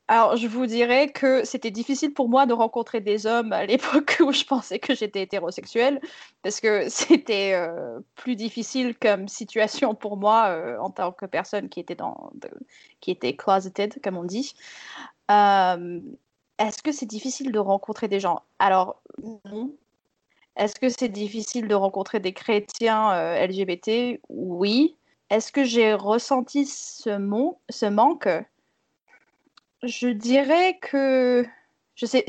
Alors, 0.09 0.35
je 0.35 0.47
vous 0.47 0.65
dirais 0.65 1.09
que 1.09 1.45
c'était 1.45 1.71
difficile 1.71 2.13
pour 2.13 2.27
moi 2.27 2.45
de 2.45 2.53
rencontrer 2.53 2.99
des 2.99 3.25
hommes 3.25 3.53
à 3.53 3.65
l'époque 3.65 4.17
où 4.19 4.33
je 4.33 4.43
pensais 4.43 4.77
que 4.77 4.93
j'étais 4.95 5.21
hétérosexuelle, 5.21 6.01
parce 6.41 6.59
que 6.59 6.89
c'était 6.89 7.53
euh, 7.53 7.99
plus 8.15 8.35
difficile 8.35 8.97
comme 8.97 9.27
situation 9.29 9.95
pour 9.95 10.17
moi 10.17 10.47
euh, 10.49 10.77
en 10.79 10.89
tant 10.89 11.13
que 11.13 11.25
personne 11.25 11.69
qui 11.69 11.79
était, 11.79 11.95
dans, 11.95 12.31
qui 12.99 13.11
était 13.11 13.35
closeted, 13.35 14.01
comme 14.03 14.17
on 14.17 14.25
dit. 14.25 14.53
Euh, 15.31 16.01
Est-ce 16.59 16.83
que 16.83 16.91
c'est 16.91 17.05
difficile 17.05 17.53
de 17.53 17.59
rencontrer 17.59 18.09
des 18.09 18.19
gens? 18.19 18.41
Alors, 18.59 19.01
non. 19.45 19.71
Est-ce 20.57 20.75
que 20.75 20.89
c'est 20.89 21.09
difficile 21.09 21.67
de 21.67 21.75
rencontrer 21.75 22.19
des 22.19 22.33
chrétiens 22.33 23.15
LGBT 23.37 24.19
Oui. 24.29 24.97
Est-ce 25.29 25.51
que 25.51 25.63
j'ai 25.63 25.93
ressenti 25.93 26.65
ce 26.67 27.17
manque? 27.87 28.27
Je 29.83 30.07
dirais 30.07 30.77
que 30.81 31.45
je 31.95 32.05
sais, 32.05 32.23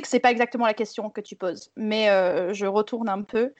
que 0.00 0.18
pas 0.18 0.30
exactement 0.30 0.66
la 0.66 0.74
question 0.74 1.10
que 1.10 1.20
tu 1.20 1.36
poses, 1.36 1.70
mais 1.76 2.10
euh, 2.10 2.52
je 2.52 2.66
retourne 2.66 3.08
un 3.08 3.22
peu. 3.22 3.54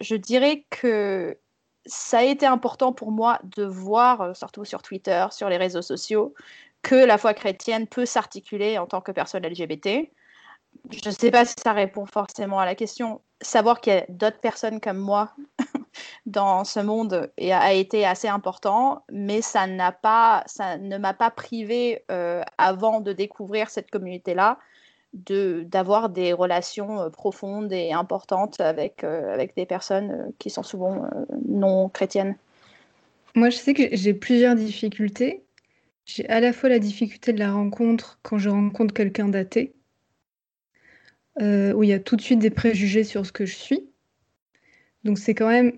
Je 0.00 0.16
dirais 0.16 0.64
que 0.70 1.38
ça 1.84 2.18
a 2.18 2.22
été 2.22 2.46
important 2.46 2.92
pour 2.92 3.12
moi 3.12 3.38
de 3.44 3.64
voir, 3.64 4.20
euh, 4.22 4.34
surtout 4.34 4.64
sur 4.64 4.82
Twitter, 4.82 5.26
sur 5.30 5.48
les 5.48 5.58
réseaux 5.58 5.82
sociaux, 5.82 6.34
que 6.82 6.94
la 6.94 7.18
foi 7.18 7.34
chrétienne 7.34 7.86
peut 7.86 8.06
s'articuler 8.06 8.78
en 8.78 8.86
tant 8.86 9.00
que 9.00 9.12
personne 9.12 9.44
LGBT. 9.46 10.10
Je 10.90 11.08
ne 11.08 11.14
sais 11.14 11.30
pas 11.30 11.44
si 11.44 11.54
ça 11.62 11.72
répond 11.72 12.06
forcément 12.06 12.58
à 12.58 12.64
la 12.64 12.74
question. 12.74 13.20
Savoir 13.40 13.80
qu'il 13.80 13.92
y 13.92 13.96
a 13.96 14.06
d'autres 14.08 14.40
personnes 14.40 14.80
comme 14.80 14.98
moi 14.98 15.34
dans 16.26 16.64
ce 16.64 16.80
monde 16.80 17.30
et 17.38 17.52
a, 17.52 17.72
été 17.72 18.04
assez 18.04 18.26
important, 18.26 19.04
mais 19.10 19.40
ça, 19.40 19.66
pas, 20.02 20.42
ça 20.46 20.76
ne 20.76 20.98
m'a 20.98 21.14
pas 21.14 21.30
privé, 21.30 22.02
euh, 22.10 22.42
avant 22.58 23.00
de 23.00 23.12
découvrir 23.12 23.70
cette 23.70 23.90
communauté-là, 23.90 24.58
de, 25.12 25.64
d'avoir 25.68 26.08
des 26.10 26.32
relations 26.32 27.00
euh, 27.00 27.10
profondes 27.10 27.72
et 27.72 27.92
importantes 27.92 28.60
avec, 28.60 29.04
euh, 29.04 29.32
avec 29.32 29.54
des 29.54 29.66
personnes 29.66 30.32
qui 30.40 30.50
sont 30.50 30.64
souvent 30.64 31.08
non 31.48 31.88
chrétiennes. 31.88 32.36
Moi, 33.36 33.50
je 33.50 33.56
sais 33.56 33.72
que 33.72 33.84
j'ai 33.92 34.12
plusieurs 34.12 34.56
difficultés. 34.56 35.44
J'ai 36.06 36.28
à 36.28 36.40
la 36.40 36.52
fois 36.52 36.68
la 36.68 36.80
difficulté 36.80 37.32
de 37.32 37.38
la 37.38 37.52
rencontre 37.52 38.18
quand 38.22 38.38
je 38.38 38.48
rencontre 38.48 38.94
quelqu'un 38.94 39.28
d'athée, 39.28 39.74
où 41.38 41.82
il 41.82 41.88
y 41.88 41.92
a 41.92 42.00
tout 42.00 42.16
de 42.16 42.22
suite 42.22 42.38
des 42.38 42.50
préjugés 42.50 43.04
sur 43.04 43.26
ce 43.26 43.32
que 43.32 43.44
je 43.44 43.54
suis. 43.54 43.88
Donc 45.04 45.18
c'est 45.18 45.34
quand 45.34 45.48
même, 45.48 45.72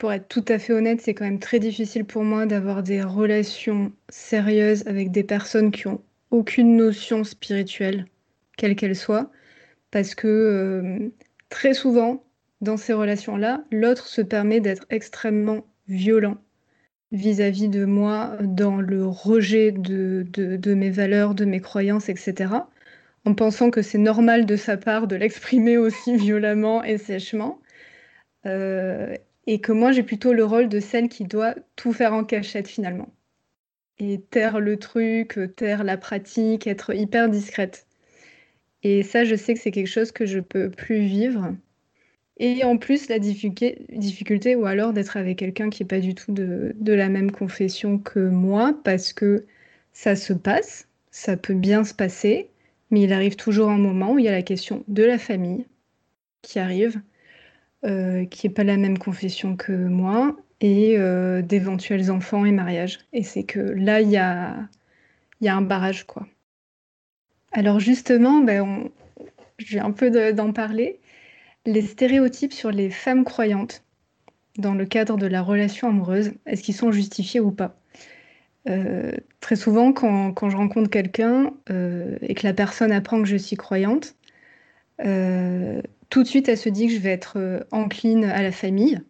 pour 0.00 0.14
être 0.14 0.28
tout 0.28 0.44
à 0.48 0.58
fait 0.58 0.72
honnête, 0.72 1.02
c'est 1.02 1.12
quand 1.12 1.26
même 1.26 1.38
très 1.38 1.58
difficile 1.58 2.06
pour 2.06 2.24
moi 2.24 2.46
d'avoir 2.46 2.82
des 2.82 3.02
relations 3.02 3.92
sérieuses 4.08 4.86
avec 4.86 5.10
des 5.10 5.22
personnes 5.22 5.70
qui 5.70 5.86
ont 5.88 6.00
aucune 6.30 6.74
notion 6.74 7.22
spirituelle, 7.22 8.06
quelle 8.56 8.76
qu'elle 8.76 8.96
soit, 8.96 9.30
parce 9.90 10.14
que 10.14 10.26
euh, 10.26 11.10
très 11.50 11.74
souvent, 11.74 12.24
dans 12.62 12.78
ces 12.78 12.94
relations-là, 12.94 13.62
l'autre 13.70 14.06
se 14.06 14.22
permet 14.22 14.60
d'être 14.60 14.86
extrêmement 14.88 15.66
violent 15.86 16.38
vis-à-vis 17.12 17.68
de 17.68 17.84
moi 17.84 18.38
dans 18.40 18.80
le 18.80 19.04
rejet 19.04 19.70
de, 19.70 20.24
mes 20.74 20.90
valeurs, 20.90 21.34
de 21.34 21.44
mes 21.44 21.60
croyances, 21.60 22.08
etc., 22.08 22.54
en 23.26 23.34
pensant 23.34 23.70
que 23.70 23.82
c'est 23.82 23.98
normal 23.98 24.46
de 24.46 24.56
sa 24.56 24.78
part 24.78 25.06
de 25.08 25.16
l'exprimer 25.16 25.76
aussi 25.76 26.16
violemment 26.16 26.82
et 26.84 26.96
sèchement. 26.96 27.60
Euh, 28.46 29.14
et 29.50 29.58
que 29.58 29.72
moi, 29.72 29.90
j'ai 29.90 30.04
plutôt 30.04 30.32
le 30.32 30.44
rôle 30.44 30.68
de 30.68 30.78
celle 30.78 31.08
qui 31.08 31.24
doit 31.24 31.56
tout 31.74 31.92
faire 31.92 32.14
en 32.14 32.22
cachette 32.22 32.68
finalement. 32.68 33.12
Et 33.98 34.20
taire 34.20 34.60
le 34.60 34.76
truc, 34.76 35.40
taire 35.56 35.82
la 35.82 35.96
pratique, 35.96 36.68
être 36.68 36.94
hyper 36.94 37.28
discrète. 37.28 37.88
Et 38.84 39.02
ça, 39.02 39.24
je 39.24 39.34
sais 39.34 39.54
que 39.54 39.60
c'est 39.60 39.72
quelque 39.72 39.88
chose 39.88 40.12
que 40.12 40.24
je 40.24 40.38
peux 40.38 40.70
plus 40.70 41.00
vivre. 41.00 41.52
Et 42.36 42.62
en 42.62 42.76
plus, 42.76 43.08
la 43.08 43.18
difficulté, 43.18 43.86
difficulté 43.90 44.54
ou 44.54 44.66
alors 44.66 44.92
d'être 44.92 45.16
avec 45.16 45.40
quelqu'un 45.40 45.68
qui 45.68 45.82
n'est 45.82 45.88
pas 45.88 45.98
du 45.98 46.14
tout 46.14 46.30
de, 46.30 46.72
de, 46.76 46.92
la 46.92 47.08
même 47.08 47.32
confession 47.32 47.98
que 47.98 48.20
moi, 48.20 48.78
parce 48.84 49.12
que 49.12 49.46
ça 49.92 50.14
se 50.14 50.32
passe, 50.32 50.86
ça 51.10 51.36
peut 51.36 51.54
bien 51.54 51.82
se 51.82 51.92
passer, 51.92 52.50
mais 52.92 53.02
il 53.02 53.12
arrive 53.12 53.34
toujours 53.34 53.68
un 53.70 53.78
moment 53.78 54.12
où 54.12 54.20
il 54.20 54.26
y 54.26 54.28
a 54.28 54.30
la 54.30 54.42
question 54.42 54.84
de 54.86 55.02
la 55.02 55.18
famille 55.18 55.66
qui 56.42 56.60
arrive, 56.60 57.02
euh, 57.84 58.26
qui 58.26 58.46
n'est 58.46 58.52
pas 58.52 58.64
la 58.64 58.76
même 58.76 58.98
confession 58.98 59.56
que 59.56 59.72
moi, 59.72 60.36
et 60.60 60.96
euh, 60.98 61.40
d'éventuels 61.42 62.10
enfants 62.10 62.44
et 62.44 62.52
mariages. 62.52 62.98
Et 63.12 63.22
c'est 63.22 63.44
que 63.44 63.58
là, 63.60 64.00
il 64.00 64.10
y 64.10 64.18
a, 64.18 64.68
y 65.40 65.48
a 65.48 65.56
un 65.56 65.62
barrage, 65.62 66.04
quoi. 66.06 66.26
Alors 67.52 67.80
justement, 67.80 68.40
ben 68.40 68.62
on... 68.62 68.90
je 69.58 69.74
vais 69.74 69.80
un 69.80 69.92
peu 69.92 70.32
d'en 70.32 70.52
parler 70.52 71.00
les 71.66 71.82
stéréotypes 71.82 72.52
sur 72.52 72.70
les 72.70 72.90
femmes 72.90 73.24
croyantes 73.24 73.84
dans 74.58 74.74
le 74.74 74.84
cadre 74.84 75.16
de 75.16 75.26
la 75.26 75.42
relation 75.42 75.88
amoureuse, 75.88 76.32
est-ce 76.46 76.62
qu'ils 76.62 76.74
sont 76.74 76.92
justifiés 76.92 77.40
ou 77.40 77.50
pas? 77.50 77.80
Euh, 78.68 79.12
Très 79.40 79.56
souvent, 79.56 79.92
quand, 79.92 80.32
quand 80.32 80.50
je 80.50 80.56
rencontre 80.56 80.90
quelqu'un 80.90 81.52
et 81.68 82.34
que 82.34 82.46
la 82.46 82.52
personne 82.52 82.92
apprend 82.92 83.22
que 83.22 83.28
je 83.28 83.36
suis 83.36 83.56
croyante, 83.56 84.14
tout 86.10 86.24
de 86.24 86.28
suite, 86.28 86.48
elle 86.48 86.58
se 86.58 86.68
dit 86.68 86.88
que 86.88 86.92
je 86.92 86.98
vais 86.98 87.12
être 87.12 87.38
euh, 87.38 87.60
encline 87.70 88.24
à 88.24 88.42
la 88.42 88.52
famille, 88.52 89.00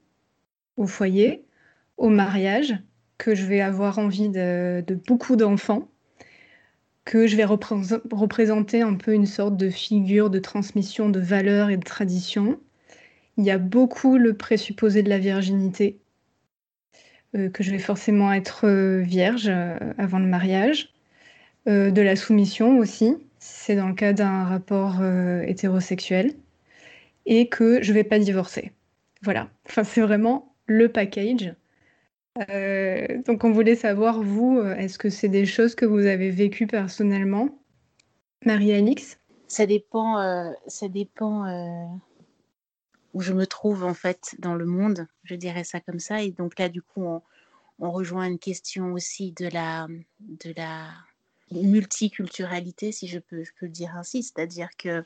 au 0.77 0.87
foyer, 0.87 1.45
au 1.97 2.11
mariage, 2.11 2.75
que 3.19 3.35
je 3.35 3.47
vais 3.47 3.61
avoir 3.61 3.99
envie 3.99 4.29
de, 4.29 4.85
beaucoup 5.07 5.37
d'enfants, 5.37 5.89
que 7.05 7.27
je 7.27 7.37
vais 7.37 7.45
représenter 7.45 8.83
un 8.83 8.95
peu 8.95 9.15
une 9.15 9.27
sorte 9.27 9.57
de 9.57 9.71
figure 9.71 10.31
de 10.31 10.39
transmission 10.39 11.09
de 11.09 11.21
valeurs 11.21 11.71
et 11.71 11.77
de 11.77 11.85
traditions. 11.85 12.61
Il 13.37 13.45
y 13.45 13.51
a 13.51 13.59
beaucoup 13.59 14.17
le 14.17 14.35
présupposé 14.35 15.03
de 15.03 15.09
la 15.09 15.19
virginité, 15.19 15.99
euh, 17.35 17.49
que 17.49 17.63
je 17.63 17.71
vais 17.71 17.79
forcément 17.79 18.33
être 18.33 18.67
euh, 18.67 19.01
vierge 19.01 19.51
avant 19.99 20.19
le 20.19 20.27
mariage, 20.27 20.93
de 21.67 22.01
la 22.01 22.17
soumission 22.17 22.79
aussi, 22.79 23.17
si 23.39 23.65
c'est 23.65 23.77
dans 23.77 23.89
le 23.89 23.95
cas 23.95 24.15
d'un 24.15 24.45
rapport 24.45 25.05
hétérosexuel, 25.47 26.35
et 27.27 27.49
que 27.49 27.83
je 27.83 27.93
vais 27.93 28.05
pas 28.05 28.19
divorcer. 28.19 28.73
Voilà, 29.23 29.51
enfin, 29.69 29.85
c'est 29.85 30.01
vraiment 30.01 30.55
le 30.67 30.89
package. 30.89 31.55
Euh, 32.49 33.23
donc 33.27 33.45
on 33.45 33.51
voulait 33.51 33.77
savoir, 33.77 34.23
vous, 34.23 34.59
euh, 34.59 34.75
est-ce 34.77 34.99
que 34.99 35.11
c'est 35.11 35.29
des 35.29 35.47
choses 35.47 35.75
que 35.75 35.85
vous 35.85 36.07
avez 36.07 36.31
vécues 36.31 36.67
personnellement 36.67 37.59
Marie-Alix 38.47 39.19
Ça 39.49 39.67
dépend, 39.67 40.19
euh, 40.21 40.51
ça 40.67 40.89
dépend 40.89 41.45
où 43.13 43.21
je 43.21 43.33
me 43.33 43.47
trouve 43.47 43.85
en 43.85 43.95
fait 43.95 44.37
dans 44.39 44.55
le 44.55 44.65
monde, 44.65 45.09
je 45.25 45.35
dirais 45.35 45.65
ça 45.65 45.81
comme 45.81 45.99
ça. 45.99 46.23
Et 46.23 46.31
donc 46.31 46.59
là, 46.59 46.69
du 46.69 46.81
coup, 46.81 47.03
on, 47.03 47.23
on 47.81 47.91
rejoint 47.91 48.27
une 48.27 48.39
question 48.39 48.93
aussi 48.93 49.33
de 49.33 49.49
la, 49.49 49.89
de 50.21 50.55
la 50.57 50.87
multiculturalité, 51.51 52.93
si 52.93 53.09
je 53.09 53.19
peux, 53.19 53.43
je 53.43 53.51
peux 53.59 53.67
le 53.67 53.73
dire 53.73 53.97
ainsi. 53.97 54.23
C'est-à-dire 54.23 54.69
que 54.79 55.03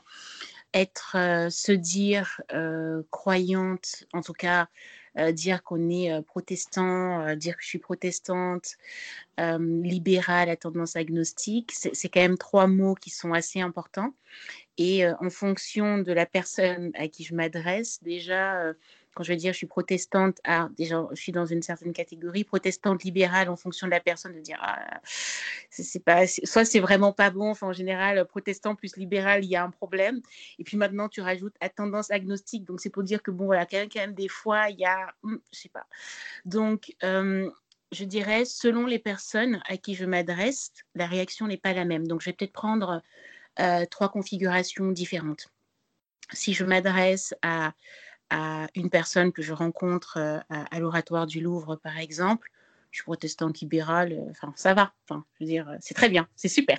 être, 0.75 1.17
euh, 1.17 1.51
se 1.51 1.73
dire 1.73 2.41
euh, 2.53 3.03
croyante, 3.11 4.05
en 4.13 4.21
tout 4.21 4.33
cas, 4.33 4.69
euh, 5.17 5.31
dire 5.31 5.63
qu'on 5.63 5.89
est 5.91 6.21
protestant, 6.23 7.37
dire 7.37 7.57
que 7.57 7.63
je 7.63 7.69
suis 7.69 7.79
protestante, 7.79 8.77
libérale, 9.39 10.51
à 10.51 10.57
tendance 10.57 10.97
agnostique, 10.97 11.73
c'est 11.73 12.09
quand 12.09 12.21
même 12.21 12.39
trois 12.39 12.67
mots 12.67 12.95
qui 12.97 13.11
sont 13.11 13.33
assez 13.33 13.61
importants. 13.61 14.13
Et 14.79 15.07
euh, 15.07 15.15
en 15.21 15.31
fonction 15.31 15.99
de 15.99 16.13
la 16.13 16.27
personne 16.27 16.91
à 16.95 17.09
qui 17.09 17.25
je 17.25 17.35
m'adresse, 17.35 18.03
déjà, 18.03 18.61
euh, 18.61 18.75
quand 19.15 19.23
je 19.23 19.29
vais 19.29 19.37
dire 19.37 19.53
je 19.53 19.59
suis 19.59 19.67
protestante, 19.67 20.39
ah, 20.45 20.69
déjà, 20.77 21.07
je 21.13 21.21
suis 21.21 21.33
dans 21.33 21.47
une 21.47 21.63
certaine 21.63 21.93
catégorie, 21.93 22.45
protestante 22.45 23.05
libérale 23.05 23.49
en 23.49 23.57
fonction 23.57 23.87
de 23.87 23.93
la 23.93 24.01
personne, 24.01 24.35
de 24.35 24.41
dire, 24.41 24.59
ah, 24.61 25.01
c'est 25.71 26.05
pas, 26.05 26.27
soit 26.27 26.65
c'est 26.65 26.81
vraiment 26.81 27.13
pas 27.13 27.31
bon, 27.31 27.51
enfin, 27.51 27.69
en 27.69 27.73
général, 27.73 28.25
protestant 28.27 28.75
plus 28.75 28.97
libéral, 28.97 29.45
il 29.45 29.51
y 29.51 29.57
a 29.57 29.63
un 29.63 29.71
problème. 29.71 30.21
Et 30.59 30.65
puis 30.65 30.77
maintenant, 30.77 31.09
tu 31.09 31.21
rajoutes 31.21 31.55
à 31.61 31.69
tendance 31.69 32.11
agnostique, 32.11 32.65
donc 32.65 32.81
c'est 32.81 32.91
pour 32.91 33.05
dire 33.05 33.23
que, 33.23 33.31
bon, 33.31 33.47
voilà, 33.47 33.67
quand 33.67 33.95
même, 33.95 34.15
des 34.15 34.29
fois, 34.29 34.71
il 34.71 34.79
y 34.79 34.85
a, 34.85 35.15
hmm, 35.23 35.37
je 35.53 35.59
sais 35.59 35.69
pas. 35.69 35.87
Donc, 36.45 36.95
euh, 37.05 37.49
je 37.93 38.05
dirais, 38.05 38.45
selon 38.45 38.87
les 38.87 38.99
personnes 38.99 39.63
à 39.69 39.77
qui 39.77 39.95
je 39.95 40.05
m'adresse, 40.05 40.73
la 40.95 41.07
réaction 41.07 41.47
n'est 41.47 41.57
pas 41.57 41.73
la 41.73 41.85
même. 41.85 42.07
Donc, 42.07 42.21
je 42.21 42.27
vais 42.27 42.33
peut-être 42.33 42.53
prendre 42.53 42.91
euh, 42.91 42.99
trois 43.91 44.09
configurations 44.09 44.91
différentes. 44.91 45.49
Si 46.33 46.55
je 46.55 46.65
m'adresse 46.65 47.35
à, 47.43 47.73
à, 48.31 48.67
une 48.75 48.91
personne 48.91 49.33
que 49.33 49.43
je 49.43 49.53
rencontre 49.53 50.17
euh, 50.19 50.39
à, 50.49 50.81
l'oratoire 50.81 51.27
du 51.27 51.41
Louvre, 51.41 51.77
par 51.77 51.99
exemple, 51.99 52.51
je 52.91 52.99
suis 52.99 53.05
protestante 53.05 53.61
libérale, 53.61 54.13
euh, 54.13 54.31
enfin, 54.31 54.53
ça 54.57 54.75
va. 54.75 54.95
Enfin, 55.09 55.25
je 55.35 55.45
veux 55.45 55.51
dire, 55.51 55.77
c'est 55.81 55.95
très 55.95 56.09
bien, 56.09 56.29
c'est 56.35 56.49
super. 56.49 56.79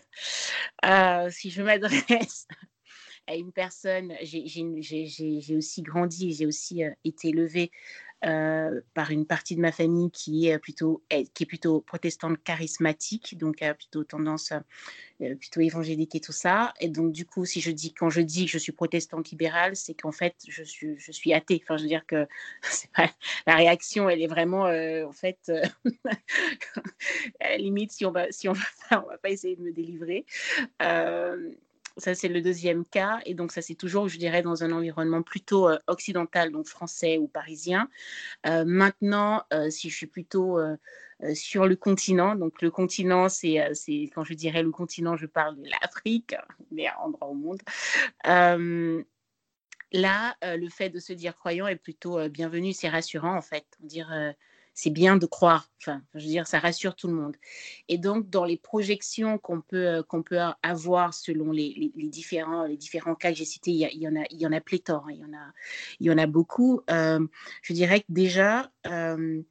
si 1.31 1.51
je 1.51 1.61
m'adresse 1.61 2.47
à 3.27 3.35
une 3.35 3.51
personne, 3.51 4.13
j'ai 4.21 5.55
aussi 5.55 5.81
grandi, 5.81 6.33
j'ai 6.33 6.45
aussi 6.45 6.83
été 7.03 7.29
élevée 7.29 7.71
euh, 8.25 8.81
par 8.93 9.11
une 9.11 9.25
partie 9.25 9.55
de 9.55 9.61
ma 9.61 9.71
famille 9.71 10.09
qui 10.09 10.47
est 10.47 10.57
plutôt, 10.57 11.03
qui 11.09 11.43
est 11.43 11.45
plutôt 11.45 11.81
protestante 11.81 12.41
charismatique, 12.43 13.37
donc 13.37 13.61
a 13.61 13.73
plutôt 13.73 14.03
tendance 14.03 14.51
euh, 15.21 15.35
plutôt 15.35 15.61
évangélique 15.61 16.15
et 16.15 16.19
tout 16.19 16.31
ça. 16.31 16.73
Et 16.79 16.89
donc, 16.89 17.11
du 17.11 17.25
coup, 17.25 17.45
si 17.45 17.61
je 17.61 17.71
dis, 17.71 17.93
quand 17.93 18.09
je 18.09 18.21
dis 18.21 18.45
que 18.45 18.51
je 18.51 18.57
suis 18.57 18.71
protestante 18.71 19.29
libérale, 19.29 19.75
c'est 19.75 19.93
qu'en 19.93 20.11
fait, 20.11 20.35
je 20.47 20.63
suis, 20.63 20.97
je 20.97 21.11
suis 21.11 21.33
athée. 21.33 21.61
Enfin, 21.63 21.77
je 21.77 21.83
veux 21.83 21.89
dire 21.89 22.05
que 22.07 22.27
pas, 22.95 23.11
la 23.45 23.55
réaction, 23.55 24.09
elle 24.09 24.21
est 24.21 24.27
vraiment, 24.27 24.65
euh, 24.65 25.05
en 25.05 25.13
fait, 25.13 25.51
à 27.39 27.49
la 27.49 27.57
limite, 27.57 27.91
si 27.91 28.05
on 28.05 28.11
va, 28.11 28.31
si 28.31 28.49
on 28.49 28.53
on 28.91 29.07
va 29.07 29.17
pas 29.17 29.29
essayer 29.29 29.55
de 29.55 29.61
me 29.61 29.71
délivrer. 29.71 30.25
Ça, 31.97 32.13
c'est 32.13 32.27
le 32.27 32.41
deuxième 32.41 32.85
cas. 32.85 33.21
Et 33.25 33.33
donc, 33.33 33.51
ça, 33.51 33.61
c'est 33.61 33.75
toujours, 33.75 34.09
je 34.09 34.17
dirais, 34.17 34.41
dans 34.41 34.63
un 34.63 34.71
environnement 34.71 35.21
plutôt 35.21 35.69
euh, 35.69 35.77
occidental, 35.87 36.51
donc 36.51 36.67
français 36.67 37.17
ou 37.17 37.27
parisien. 37.27 37.89
Euh, 38.45 38.65
maintenant, 38.65 39.43
euh, 39.53 39.69
si 39.69 39.89
je 39.89 39.95
suis 39.95 40.07
plutôt 40.07 40.59
sur 41.33 41.65
le 41.65 41.77
continent, 41.77 42.35
donc 42.35 42.61
le 42.61 42.69
continent, 42.69 43.29
c'est, 43.29 43.55
quand 44.13 44.25
je 44.25 44.33
dirais 44.33 44.63
le 44.63 44.71
continent, 44.71 45.15
je 45.15 45.25
parle 45.25 45.55
de 45.55 45.63
l'Afrique, 45.81 46.35
meilleur 46.71 46.99
endroit 46.99 47.29
au 47.29 47.33
monde. 47.33 47.61
là, 49.93 50.35
le 50.43 50.69
fait 50.69 50.89
de 50.89 50.99
se 50.99 51.13
dire 51.13 51.35
croyant 51.35 51.67
est 51.67 51.77
plutôt 51.77 52.27
bienvenu, 52.27 52.73
c'est 52.73 52.89
rassurant 52.89 53.37
en 53.37 53.41
fait. 53.41 53.65
Dire 53.79 54.11
c'est 54.75 54.89
bien 54.89 55.15
de 55.15 55.25
croire. 55.25 55.69
Enfin, 55.81 56.01
je 56.13 56.19
veux 56.19 56.29
dire, 56.29 56.47
ça 56.47 56.59
rassure 56.59 56.95
tout 56.95 57.07
le 57.07 57.13
monde. 57.13 57.35
Et 57.87 57.97
donc, 57.97 58.29
dans 58.29 58.43
les 58.43 58.57
projections 58.57 59.37
qu'on 59.37 59.61
peut, 59.61 59.87
euh, 59.87 60.21
peut 60.23 60.39
avoir 60.61 61.13
selon 61.13 61.51
les, 61.51 61.91
les, 61.95 62.07
différents, 62.09 62.65
les 62.65 62.77
différents 62.77 63.15
cas 63.15 63.31
que 63.31 63.37
j'ai 63.37 63.45
cités, 63.45 63.71
il 63.71 64.01
y, 64.01 64.07
en 64.07 64.15
a, 64.15 64.25
il 64.29 64.39
y 64.39 64.45
en 64.45 64.51
a 64.51 64.59
pléthore, 64.59 65.05
hein. 65.07 65.13
il, 65.13 65.19
y 65.19 65.23
en 65.23 65.33
a, 65.33 65.53
il 65.99 66.07
y 66.07 66.11
en 66.11 66.17
a 66.17 66.27
beaucoup. 66.27 66.81
Euh, 66.89 67.25
je 67.61 67.73
dirais 67.73 68.01
que 68.01 68.05
déjà, 68.09 68.69
euh, 68.87 69.41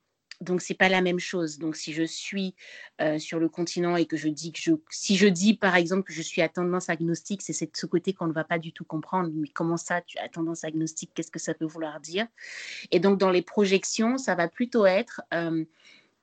donc 0.45 0.61
c'est 0.61 0.75
pas 0.75 0.89
la 0.89 1.01
même 1.01 1.19
chose. 1.19 1.59
Donc 1.59 1.77
si 1.77 1.93
je 1.93 2.05
suis 2.05 2.55
euh, 3.01 3.19
sur 3.19 3.39
le 3.39 3.49
continent 3.49 3.97
et 3.97 4.07
que 4.07 4.17
je 4.17 4.29
dis 4.29 4.53
que 4.53 4.61
je, 4.61 4.73
si 4.91 5.17
je 5.17 5.27
dis 5.27 5.55
par 5.55 5.77
exemple 5.77 6.03
que 6.05 6.13
je 6.13 6.23
suis 6.23 6.43
à 6.43 6.49
tendance 6.49 6.89
agnostique, 6.89 7.43
c'est 7.43 7.53
ce 7.53 7.87
côté 7.87 8.13
qu'on 8.13 8.27
ne 8.27 8.33
va 8.33 8.45
pas 8.45 8.59
du 8.59 8.73
tout 8.73 8.85
comprendre. 8.85 9.31
Mais 9.35 9.49
comment 9.49 9.77
ça, 9.77 10.01
tu 10.03 10.19
as 10.19 10.29
tendance 10.29 10.65
agnostique 10.65 11.11
Qu'est-ce 11.15 11.31
que 11.31 11.39
ça 11.39 11.55
peut 11.55 11.65
vouloir 11.65 12.01
dire? 12.01 12.27
Et 12.91 13.01
donc 13.01 13.19
dans 13.19 13.31
les 13.31 13.43
projections, 13.43 14.19
ça 14.19 14.35
va 14.35 14.49
plutôt 14.49 14.87
être 14.87 15.23
euh, 15.33 15.65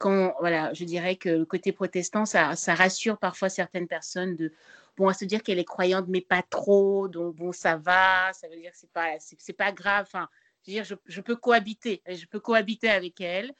quand, 0.01 0.33
voilà, 0.39 0.73
je 0.73 0.83
dirais 0.83 1.15
que 1.15 1.29
le 1.29 1.45
côté 1.45 1.71
protestant, 1.71 2.25
ça, 2.25 2.55
rassure 2.73 3.17
parfois 3.17 3.49
certaines 3.49 3.87
personnes 3.87 4.35
de 4.35 4.51
bon 4.97 5.07
à 5.07 5.13
se 5.13 5.25
dire 5.25 5.43
qu'elle 5.43 5.59
est 5.59 5.63
croyante 5.63 6.05
mais 6.07 6.21
pas 6.21 6.41
trop, 6.41 7.07
donc 7.07 7.35
bon 7.35 7.51
ça 7.51 7.77
va, 7.77 8.33
ça 8.33 8.47
veut 8.49 8.57
dire 8.57 8.71
que 8.71 8.77
c'est 8.77 8.91
pas 8.91 9.17
pas 9.57 9.71
grave. 9.71 10.05
Enfin, 10.07 10.27
je, 10.65 10.71
dire, 10.71 10.83
je, 10.83 11.21
peux 11.21 11.35
cohabiter, 11.35 12.01
je 12.07 12.25
peux 12.25 12.39
cohabiter 12.39 12.89
avec 12.89 13.21
elle. 13.21 13.53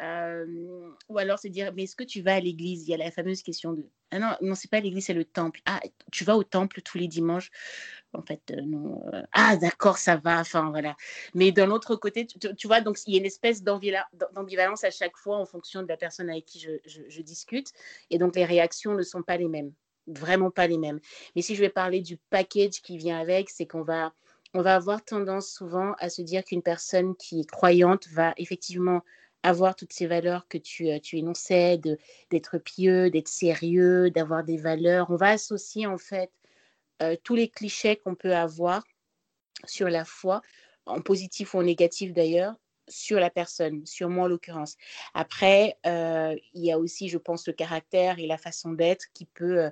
Euh, 0.00 0.90
ou 1.08 1.18
alors 1.18 1.38
c'est 1.38 1.50
dire, 1.50 1.72
mais 1.74 1.84
est-ce 1.84 1.96
que 1.96 2.04
tu 2.04 2.20
vas 2.20 2.34
à 2.34 2.40
l'église? 2.40 2.86
Il 2.86 2.90
y 2.90 2.94
a 2.94 2.96
la 2.96 3.10
fameuse 3.10 3.42
question 3.42 3.72
de, 3.72 3.86
ah 4.10 4.18
non, 4.18 4.36
non, 4.40 4.54
c'est 4.54 4.70
pas 4.70 4.80
l'église, 4.80 5.06
c'est 5.06 5.14
le 5.14 5.24
temple. 5.24 5.60
Ah, 5.66 5.80
tu 6.12 6.24
vas 6.24 6.36
au 6.36 6.44
temple 6.44 6.82
tous 6.82 6.98
les 6.98 7.08
dimanches? 7.08 7.50
En 8.12 8.22
fait, 8.22 8.42
euh, 8.52 8.60
non. 8.60 9.02
Euh, 9.12 9.22
ah, 9.32 9.56
d'accord, 9.56 9.98
ça 9.98 10.16
va. 10.16 10.40
Enfin, 10.40 10.70
voilà. 10.70 10.96
Mais 11.34 11.50
d'un 11.50 11.70
autre 11.70 11.96
côté, 11.96 12.26
tu, 12.26 12.66
vois, 12.66 12.80
donc 12.80 12.98
il 13.06 13.14
y 13.14 13.16
a 13.16 13.20
une 13.20 13.26
espèce 13.26 13.62
d'ambivalence 13.62 14.84
à 14.84 14.90
chaque 14.90 15.16
fois 15.16 15.38
en 15.38 15.46
fonction 15.46 15.82
de 15.82 15.88
la 15.88 15.96
personne 15.96 16.30
avec 16.30 16.44
qui 16.44 16.60
je, 16.60 16.70
je, 16.86 17.22
discute. 17.22 17.72
Et 18.10 18.18
donc 18.18 18.36
les 18.36 18.44
réactions 18.44 18.94
ne 18.94 19.02
sont 19.02 19.22
pas 19.22 19.36
les 19.36 19.48
mêmes. 19.48 19.72
Vraiment 20.06 20.50
pas 20.50 20.66
les 20.66 20.78
mêmes. 20.78 21.00
Mais 21.34 21.42
si 21.42 21.56
je 21.56 21.60
vais 21.60 21.70
parler 21.70 22.00
du 22.00 22.16
package 22.16 22.82
qui 22.82 22.96
vient 22.98 23.18
avec, 23.18 23.50
c'est 23.50 23.66
qu'on 23.66 23.82
va 23.82 24.12
on 24.54 24.62
va 24.62 24.76
avoir 24.76 25.04
tendance 25.04 25.48
souvent 25.48 25.94
à 25.98 26.08
se 26.08 26.22
dire 26.22 26.44
qu'une 26.44 26.62
personne 26.62 27.16
qui 27.16 27.40
est 27.40 27.50
croyante 27.50 28.08
va 28.08 28.32
effectivement 28.36 29.02
avoir 29.42 29.76
toutes 29.76 29.92
ces 29.92 30.06
valeurs 30.06 30.48
que 30.48 30.56
tu, 30.56 30.88
euh, 30.88 30.98
tu 31.00 31.18
énonçais, 31.18 31.78
d'être 32.30 32.58
pieux, 32.58 33.10
d'être 33.10 33.28
sérieux, 33.28 34.10
d'avoir 34.10 34.42
des 34.44 34.56
valeurs. 34.56 35.10
On 35.10 35.16
va 35.16 35.30
associer 35.30 35.86
en 35.86 35.98
fait 35.98 36.30
euh, 37.02 37.16
tous 37.24 37.34
les 37.34 37.48
clichés 37.48 37.96
qu'on 37.96 38.14
peut 38.14 38.34
avoir 38.34 38.84
sur 39.66 39.88
la 39.88 40.04
foi, 40.04 40.40
en 40.86 41.00
positif 41.00 41.54
ou 41.54 41.58
en 41.58 41.62
négatif 41.64 42.12
d'ailleurs, 42.12 42.54
sur 42.88 43.18
la 43.18 43.30
personne, 43.30 43.84
sur 43.86 44.08
moi 44.08 44.24
en 44.24 44.28
l'occurrence. 44.28 44.76
Après, 45.14 45.78
euh, 45.84 46.36
il 46.54 46.64
y 46.64 46.72
a 46.72 46.78
aussi, 46.78 47.08
je 47.08 47.18
pense, 47.18 47.46
le 47.46 47.54
caractère 47.54 48.18
et 48.18 48.26
la 48.26 48.38
façon 48.38 48.72
d'être 48.72 49.06
qui 49.14 49.26
peut, 49.26 49.70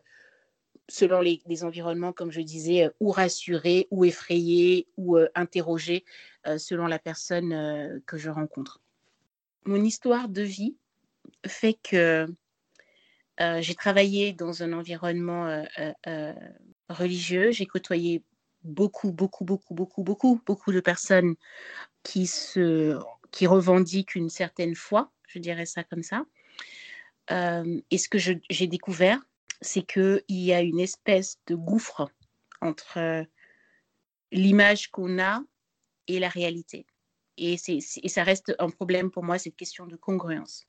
selon 0.89 1.21
les, 1.21 1.65
environnements, 1.65 2.13
comme 2.13 2.31
je 2.31 2.41
disais, 2.41 2.91
ou 3.01 3.11
rassurer, 3.11 3.89
ou 3.91 4.05
effrayer, 4.05 4.87
ou 4.97 5.19
interroger, 5.35 6.05
selon 6.59 6.87
la 6.87 6.99
personne 6.99 8.03
que 8.07 8.19
je 8.19 8.31
rencontre 8.31 8.81
mon 9.65 9.83
histoire 9.85 10.29
de 10.29 10.43
vie 10.43 10.77
fait 11.47 11.75
que 11.75 12.27
euh, 13.41 13.61
j'ai 13.61 13.75
travaillé 13.75 14.33
dans 14.33 14.63
un 14.63 14.73
environnement 14.73 15.47
euh, 15.47 15.65
euh, 16.07 16.35
religieux. 16.89 17.51
J'ai 17.51 17.67
côtoyé 17.67 18.23
beaucoup, 18.65 19.13
beaucoup, 19.13 19.45
beaucoup, 19.45 19.75
beaucoup, 19.75 20.03
beaucoup, 20.03 20.41
beaucoup 20.47 20.73
de 20.73 20.81
personnes 20.81 21.35
qui 22.03 22.27
revendiquent 23.47 24.15
une 24.15 24.31
certaine 24.31 24.75
foi, 24.75 25.11
je 25.27 25.39
dirais 25.39 25.67
ça 25.67 25.83
comme 25.85 26.03
ça. 26.03 26.25
et 27.31 27.99
ce 27.99 28.09
que 28.09 28.19
j'ai 28.19 28.67
découvert, 28.67 29.21
c'est 29.63 29.83
qu'il 29.83 30.23
y 30.29 30.53
a 30.53 30.61
une 30.61 30.81
espèce 30.81 31.39
de 31.47 31.55
gouffre 31.55 32.11
entre 32.61 33.25
l'image 34.31 34.91
qu'on 34.91 35.19
a 35.19 35.43
et 36.09 36.19
la 36.19 36.29
réalité. 36.29 36.87
Et, 37.39 37.57
ça 37.57 38.23
reste 38.23 38.55
un 38.59 38.71
problème 38.71 39.11
pour 39.11 39.25
moi, 39.25 39.39
cette 39.39 39.57
question 39.57 39.87
de 39.87 39.97
congruence. 39.97 40.67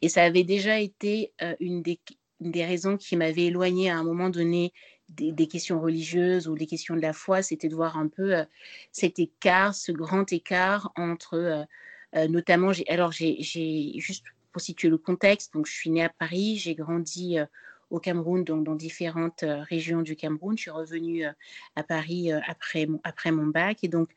Et 0.00 0.08
ça 0.08 0.22
avait 0.22 0.44
déjà 0.44 0.78
été 0.80 1.32
euh, 1.42 1.54
une, 1.60 1.82
des, 1.82 2.00
des, 2.40 2.64
raisons 2.64 2.96
qui 2.96 3.16
m'avait 3.16 3.46
éloignée 3.46 3.90
à 3.90 3.98
un 3.98 4.04
moment 4.04 4.30
donné 4.30 4.72
des, 5.08 5.46
questions 5.46 5.80
religieuses 5.80 6.48
ou 6.48 6.54
des 6.54 6.66
questions 6.66 6.96
de 6.96 7.02
la 7.02 7.12
foi, 7.12 7.42
c'était 7.42 7.68
de 7.68 7.74
voir 7.74 7.98
un 7.98 8.08
peu 8.08 8.34
euh, 8.36 8.44
cet 8.92 9.18
écart, 9.18 9.74
ce 9.74 9.92
grand 9.92 10.32
écart 10.32 10.90
entre, 10.96 11.66
euh, 12.14 12.28
notamment, 12.28 12.72
alors 12.88 13.12
j'ai 13.12 13.36
juste 13.98 14.24
pour 14.52 14.62
situer 14.62 14.88
le 14.88 14.98
contexte, 14.98 15.52
donc 15.52 15.66
je 15.66 15.72
suis 15.72 15.90
née 15.90 16.04
à 16.04 16.08
Paris, 16.08 16.56
j'ai 16.56 16.74
grandi 16.74 17.38
au 17.92 18.00
Cameroun, 18.00 18.42
donc 18.42 18.64
dans 18.64 18.74
différentes 18.74 19.44
régions 19.68 20.02
du 20.02 20.16
Cameroun. 20.16 20.56
Je 20.56 20.62
suis 20.62 20.70
revenue 20.70 21.24
à 21.76 21.82
Paris 21.84 22.32
après, 22.32 22.86
mon, 22.86 23.00
après 23.04 23.30
mon 23.30 23.46
bac. 23.46 23.78
Et 23.84 23.88
donc, 23.88 24.08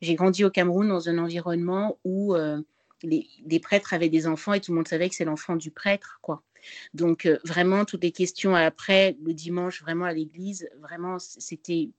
j'ai 0.00 0.14
grandi 0.14 0.44
au 0.44 0.50
Cameroun 0.50 0.88
dans 0.88 1.08
un 1.08 1.18
environnement 1.18 1.98
où 2.04 2.34
euh, 2.34 2.60
les, 3.02 3.60
prêtres 3.60 3.92
avaient 3.92 4.08
des 4.08 4.26
enfants 4.26 4.54
et 4.54 4.60
tout 4.60 4.72
le 4.72 4.76
monde 4.76 4.88
savait 4.88 5.08
que 5.08 5.14
c'est 5.14 5.24
l'enfant 5.24 5.56
du 5.56 5.70
prêtre, 5.70 6.18
quoi. 6.22 6.42
Donc 6.92 7.24
euh, 7.24 7.38
vraiment 7.44 7.86
toutes 7.86 8.02
les 8.02 8.12
questions 8.12 8.54
après 8.54 9.16
le 9.24 9.32
dimanche, 9.32 9.80
vraiment 9.80 10.04
à 10.04 10.12
l'église, 10.12 10.68
vraiment 10.78 11.18
c'était 11.18 11.90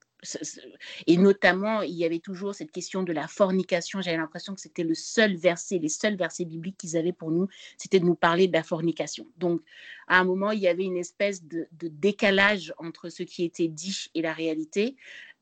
et 1.08 1.18
notamment, 1.18 1.82
il 1.82 1.94
y 1.94 2.06
avait 2.06 2.20
toujours 2.20 2.54
cette 2.54 2.72
question 2.72 3.04
de 3.04 3.12
la 3.12 3.28
fornication. 3.28 4.02
J'avais 4.02 4.18
l'impression 4.18 4.54
que 4.54 4.62
c'était 4.62 4.84
le 4.84 4.94
seul 4.94 5.36
verset, 5.36 5.80
les 5.80 5.90
seuls 5.90 6.16
versets 6.16 6.46
bibliques 6.46 6.78
qu'ils 6.78 6.98
avaient 6.98 7.14
pour 7.14 7.32
nous, 7.32 7.48
c'était 7.78 8.00
de 8.00 8.06
nous 8.06 8.16
parler 8.16 8.48
de 8.48 8.54
la 8.54 8.64
fornication. 8.64 9.26
Donc, 9.38 9.62
à 10.08 10.20
un 10.20 10.24
moment, 10.24 10.52
il 10.52 10.60
y 10.60 10.68
avait 10.68 10.84
une 10.84 10.98
espèce 10.98 11.44
de, 11.44 11.68
décalage 11.72 12.74
entre 12.78 13.10
ce 13.10 13.24
qui 13.24 13.44
était 13.44 13.68
dit 13.68 14.08
et 14.14 14.22
la 14.22 14.34
réalité. 14.34 14.96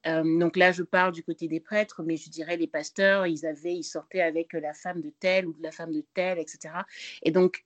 Euh, 0.08 0.40
donc 0.40 0.56
là, 0.56 0.72
je 0.72 0.84
parle 0.84 1.12
du 1.12 1.24
côté 1.24 1.48
des 1.48 1.60
prêtres, 1.60 2.04
mais 2.04 2.16
je 2.16 2.30
dirais 2.30 2.56
les 2.56 2.68
pasteurs, 2.68 3.28
ils 3.28 3.46
avaient, 3.46 3.76
ils 3.76 3.84
sortaient 3.84 4.22
avec 4.22 4.54
la 4.54 4.74
femme 4.74 5.02
de 5.02 5.12
tel 5.20 5.46
ou 5.46 5.56
la 5.62 5.72
femme 5.72 5.92
de 5.92 6.06
tel, 6.14 6.40
etc. 6.40 6.74
Et 7.24 7.32
donc 7.32 7.66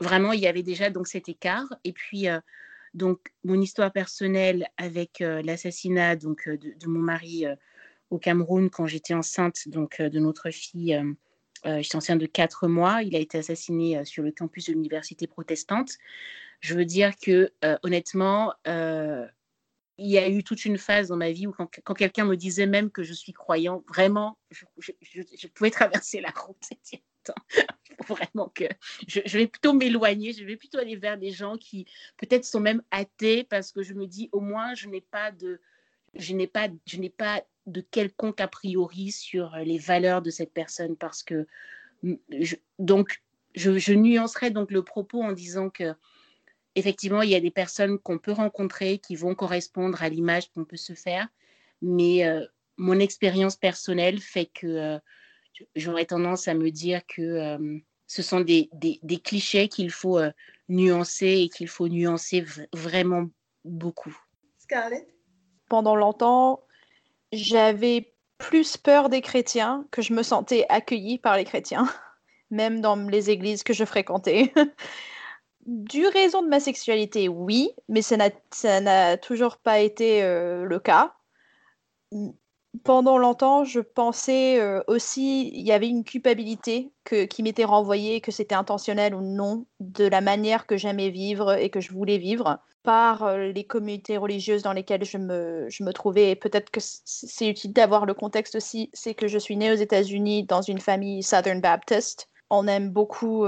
vraiment, 0.00 0.32
il 0.32 0.40
y 0.40 0.46
avait 0.46 0.62
déjà 0.62 0.88
donc 0.88 1.06
cet 1.08 1.28
écart. 1.28 1.66
Et 1.84 1.92
puis 1.92 2.28
euh, 2.28 2.40
donc 2.94 3.32
mon 3.44 3.60
histoire 3.60 3.92
personnelle 3.92 4.68
avec 4.76 5.20
euh, 5.20 5.42
l'assassinat 5.42 6.16
donc 6.16 6.48
de, 6.48 6.86
mon 6.86 7.00
mari 7.00 7.44
au 8.10 8.18
Cameroun 8.18 8.70
quand 8.70 8.86
j'étais 8.86 9.14
enceinte 9.14 9.68
donc, 9.68 10.00
de 10.00 10.18
notre 10.18 10.50
fille. 10.50 11.00
j'étais 11.64 11.96
enceinte 11.96 12.20
de 12.20 12.26
quatre 12.26 12.68
mois. 12.68 13.02
Il 13.02 13.16
a 13.16 13.18
été 13.18 13.38
assassiné 13.38 14.04
sur 14.04 14.22
le 14.22 14.30
campus 14.30 14.66
de 14.66 14.72
l'université 14.72 15.26
protestante. 15.26 15.92
Je 16.60 16.74
veux 16.74 16.84
dire 16.84 17.16
que, 17.16 17.52
honnêtement, 17.82 18.52
il 19.98 20.10
y 20.10 20.18
a 20.18 20.28
eu 20.28 20.42
toute 20.42 20.64
une 20.64 20.78
phase 20.78 21.08
dans 21.08 21.16
ma 21.16 21.30
vie 21.30 21.46
où 21.46 21.52
quand, 21.52 21.94
quelqu'un 21.94 22.24
me 22.24 22.36
disait 22.36 22.66
même 22.66 22.90
que 22.90 23.02
je 23.02 23.12
suis 23.12 23.32
croyant, 23.32 23.84
vraiment, 23.88 24.38
je, 24.50 25.48
pouvais 25.54 25.70
traverser 25.70 26.20
la 26.20 26.30
route. 26.30 26.68
vraiment 28.08 28.48
que 28.54 28.64
je, 29.06 29.20
vais 29.38 29.46
plutôt 29.46 29.72
m'éloigner, 29.72 30.32
je 30.32 30.44
vais 30.44 30.56
plutôt 30.56 30.78
aller 30.78 30.96
vers 30.96 31.18
des 31.18 31.30
gens 31.30 31.56
qui 31.56 31.86
peut-être 32.16 32.44
sont 32.44 32.60
même 32.60 32.82
athées 32.90 33.44
parce 33.44 33.72
que 33.72 33.82
je 33.82 33.94
me 33.94 34.06
dis 34.06 34.28
au 34.32 34.40
moins 34.40 34.74
je 34.74 34.88
n'ai 34.88 35.00
pas 35.00 35.30
de 35.30 35.60
je 36.14 36.34
n'ai 36.34 36.46
pas 36.46 36.68
je 36.86 36.98
n'ai 36.98 37.10
pas 37.10 37.42
de 37.66 37.80
quelconque 37.80 38.40
a 38.40 38.48
priori 38.48 39.10
sur 39.10 39.56
les 39.56 39.78
valeurs 39.78 40.22
de 40.22 40.30
cette 40.30 40.52
personne 40.52 40.96
parce 40.96 41.22
que 41.22 41.46
donc 42.78 43.22
je, 43.54 43.78
je 43.78 43.94
nuancerai 43.94 44.50
donc 44.50 44.70
le 44.70 44.82
propos 44.82 45.22
en 45.22 45.32
disant 45.32 45.70
que 45.70 45.94
effectivement, 46.74 47.22
il 47.22 47.30
y 47.30 47.34
a 47.34 47.40
des 47.40 47.50
personnes 47.50 47.98
qu'on 47.98 48.18
peut 48.18 48.32
rencontrer 48.32 48.98
qui 48.98 49.16
vont 49.16 49.34
correspondre 49.34 50.02
à 50.02 50.08
l'image 50.08 50.50
qu'on 50.50 50.64
peut 50.64 50.76
se 50.76 50.94
faire, 50.94 51.28
mais 51.82 52.26
euh, 52.26 52.44
mon 52.76 52.98
expérience 52.98 53.56
personnelle 53.56 54.20
fait 54.20 54.46
que 54.46 54.66
euh, 54.66 54.98
j'aurais 55.76 56.06
tendance 56.06 56.48
à 56.48 56.54
me 56.54 56.70
dire 56.70 57.02
que 57.06 57.22
euh, 57.22 57.78
ce 58.06 58.22
sont 58.22 58.40
des, 58.40 58.68
des, 58.72 59.18
clichés 59.18 59.68
qu'il 59.68 59.90
faut 59.90 60.18
nuancer 60.68 61.26
et 61.26 61.48
qu'il 61.48 61.68
faut 61.68 61.88
nuancer 61.88 62.44
vraiment 62.72 63.28
beaucoup. 63.64 64.16
Scarlett? 64.58 65.08
Pendant 65.68 65.96
longtemps, 65.96 66.64
j'avais 67.32 68.12
plus 68.38 68.76
peur 68.76 69.08
des 69.08 69.20
chrétiens 69.20 69.86
que 69.90 70.02
je 70.02 70.12
me 70.12 70.22
sentais 70.22 70.66
accueillie 70.68 71.18
par 71.18 71.36
les 71.36 71.44
chrétiens, 71.44 71.88
même 72.50 72.80
dans 72.80 72.96
les 72.96 73.30
églises 73.30 73.62
que 73.62 73.72
je 73.72 73.84
fréquentais. 73.84 74.52
du 75.66 76.06
raison 76.06 76.42
de 76.42 76.48
ma 76.48 76.60
sexualité, 76.60 77.28
oui, 77.28 77.70
mais 77.88 78.02
ça 78.02 78.16
n'a 78.80 79.16
toujours 79.16 79.56
pas 79.58 79.80
été 79.80 80.22
euh, 80.22 80.64
le 80.64 80.78
cas. 80.78 81.14
Pendant 82.82 83.18
longtemps, 83.18 83.64
je 83.64 83.78
pensais 83.78 84.60
euh, 84.60 84.82
aussi, 84.88 85.48
il 85.54 85.64
y 85.64 85.70
avait 85.70 85.88
une 85.88 86.02
culpabilité 86.02 86.90
que, 87.04 87.24
qui 87.24 87.44
m'était 87.44 87.64
renvoyée, 87.64 88.20
que 88.20 88.32
c'était 88.32 88.56
intentionnel 88.56 89.14
ou 89.14 89.20
non, 89.20 89.66
de 89.78 90.06
la 90.06 90.20
manière 90.20 90.66
que 90.66 90.76
j'aimais 90.76 91.10
vivre 91.10 91.52
et 91.52 91.70
que 91.70 91.80
je 91.80 91.92
voulais 91.92 92.18
vivre 92.18 92.58
par 92.82 93.22
euh, 93.22 93.52
les 93.52 93.64
communautés 93.64 94.16
religieuses 94.16 94.62
dans 94.62 94.72
lesquelles 94.72 95.04
je 95.04 95.18
me, 95.18 95.66
je 95.68 95.84
me 95.84 95.92
trouvais. 95.92 96.34
Peut-être 96.34 96.70
que 96.70 96.80
c'est 96.80 97.48
utile 97.48 97.72
d'avoir 97.72 98.06
le 98.06 98.14
contexte 98.14 98.56
aussi, 98.56 98.90
c'est 98.92 99.14
que 99.14 99.28
je 99.28 99.38
suis 99.38 99.56
née 99.56 99.70
aux 99.70 99.76
États-Unis 99.76 100.44
dans 100.44 100.62
une 100.62 100.80
famille 100.80 101.22
Southern 101.22 101.60
Baptist. 101.60 102.28
On 102.50 102.66
aime 102.66 102.90
beaucoup 102.90 103.46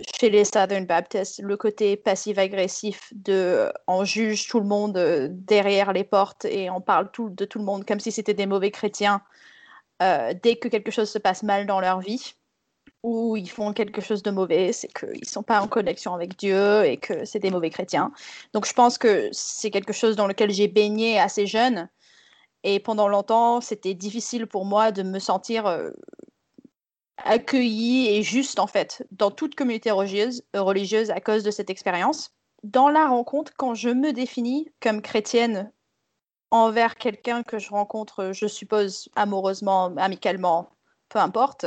chez 0.00 0.30
les 0.30 0.44
Southern 0.44 0.86
Baptists, 0.86 1.40
le 1.42 1.56
côté 1.56 1.96
passif-agressif 1.96 3.12
de 3.14 3.70
on 3.86 4.04
juge 4.04 4.48
tout 4.48 4.60
le 4.60 4.66
monde 4.66 4.96
euh, 4.96 5.28
derrière 5.30 5.92
les 5.92 6.04
portes 6.04 6.44
et 6.44 6.70
on 6.70 6.80
parle 6.80 7.10
de 7.16 7.44
tout 7.44 7.58
le 7.58 7.64
monde 7.64 7.84
comme 7.84 8.00
si 8.00 8.12
c'était 8.12 8.34
des 8.34 8.46
mauvais 8.46 8.70
chrétiens 8.70 9.22
euh, 10.02 10.34
dès 10.42 10.56
que 10.56 10.68
quelque 10.68 10.90
chose 10.90 11.10
se 11.10 11.18
passe 11.18 11.42
mal 11.42 11.66
dans 11.66 11.80
leur 11.80 12.00
vie 12.00 12.34
ou 13.02 13.36
ils 13.36 13.50
font 13.50 13.72
quelque 13.72 14.00
chose 14.00 14.22
de 14.22 14.30
mauvais, 14.30 14.72
c'est 14.72 14.88
qu'ils 14.88 15.20
ne 15.20 15.26
sont 15.26 15.42
pas 15.42 15.60
en 15.60 15.68
connexion 15.68 16.14
avec 16.14 16.38
Dieu 16.38 16.84
et 16.84 16.98
que 16.98 17.24
c'est 17.24 17.40
des 17.40 17.50
mauvais 17.50 17.70
chrétiens. 17.70 18.12
Donc 18.52 18.66
je 18.66 18.72
pense 18.72 18.96
que 18.96 19.28
c'est 19.32 19.70
quelque 19.70 19.92
chose 19.92 20.16
dans 20.16 20.26
lequel 20.26 20.50
j'ai 20.50 20.68
baigné 20.68 21.18
assez 21.18 21.46
jeune. 21.46 21.88
Et 22.64 22.78
pendant 22.78 23.08
longtemps, 23.08 23.60
c'était 23.60 23.94
difficile 23.94 24.46
pour 24.46 24.64
moi 24.64 24.92
de 24.92 25.02
me 25.02 25.18
sentir 25.18 25.66
euh, 27.20 27.22
accueillie 27.24 28.08
et 28.08 28.22
juste 28.22 28.58
en 28.58 28.66
fait 28.66 29.06
dans 29.10 29.30
toute 29.30 29.54
communauté 29.54 29.90
religieuse, 29.90 30.42
religieuse 30.54 31.10
à 31.10 31.20
cause 31.20 31.42
de 31.42 31.50
cette 31.50 31.70
expérience. 31.70 32.32
Dans 32.62 32.88
la 32.88 33.08
rencontre, 33.08 33.52
quand 33.56 33.74
je 33.74 33.88
me 33.88 34.12
définis 34.12 34.70
comme 34.80 35.02
chrétienne 35.02 35.72
envers 36.50 36.96
quelqu'un 36.96 37.42
que 37.42 37.58
je 37.58 37.70
rencontre, 37.70 38.30
je 38.32 38.46
suppose 38.46 39.08
amoureusement, 39.16 39.94
amicalement, 39.96 40.70
peu 41.08 41.18
importe, 41.18 41.66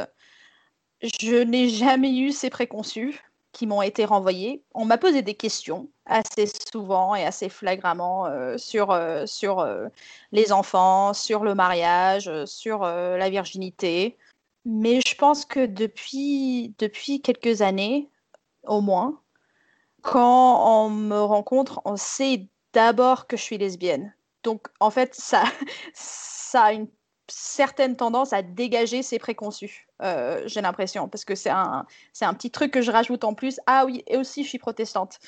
je 1.02 1.44
n'ai 1.44 1.70
jamais 1.70 2.18
eu 2.18 2.32
ces 2.32 2.50
préconçus 2.50 3.22
qui 3.52 3.68
m'ont 3.68 3.82
été 3.82 4.04
renvoyés. 4.06 4.64
On 4.74 4.86
m'a 4.86 4.98
posé 4.98 5.22
des 5.22 5.34
questions 5.34 5.90
assez 6.06 6.46
souvent 6.72 7.16
et 7.16 7.26
assez 7.26 7.48
flagramment 7.48 8.26
euh, 8.26 8.58
sur, 8.58 8.92
euh, 8.92 9.26
sur 9.26 9.60
euh, 9.60 9.88
les 10.34 10.52
enfants, 10.52 11.14
sur 11.14 11.44
le 11.44 11.56
mariage, 11.56 12.30
sur 12.46 12.82
la 12.82 13.30
virginité. 13.30 14.18
Mais 14.66 15.00
je 15.06 15.16
pense 15.16 15.46
que 15.46 15.66
depuis, 15.66 16.74
depuis 16.80 17.22
quelques 17.22 17.62
années, 17.62 18.10
au 18.64 18.82
moins, 18.82 19.22
quand 20.02 20.86
on 20.86 20.90
me 20.90 21.20
rencontre, 21.20 21.82
on 21.86 21.98
sait 21.98 22.48
d'abord 22.74 23.28
que 23.28 23.38
je 23.38 23.44
suis 23.44 23.58
lesbienne. 23.58 24.14
Donc, 24.44 24.68
en 24.80 24.90
fait, 24.90 25.14
ça, 25.16 25.44
ça 25.94 26.64
a 26.64 26.74
une 26.74 26.88
certaine 27.28 27.96
tendance 27.96 28.34
à 28.34 28.42
dégager 28.42 29.02
ses 29.02 29.18
préconçus, 29.18 29.88
euh, 30.02 30.44
j'ai 30.46 30.62
l'impression, 30.62 31.10
parce 31.10 31.26
que 31.26 31.36
c'est 31.36 31.50
un, 31.50 31.86
c'est 32.14 32.26
un 32.26 32.34
petit 32.34 32.52
truc 32.52 32.72
que 32.72 32.82
je 32.82 32.92
rajoute 32.92 33.24
en 33.24 33.34
plus. 33.34 33.60
Ah 33.66 33.86
oui, 33.86 34.04
et 34.08 34.18
aussi, 34.18 34.44
je 34.44 34.50
suis 34.50 34.60
protestante. 34.60 35.20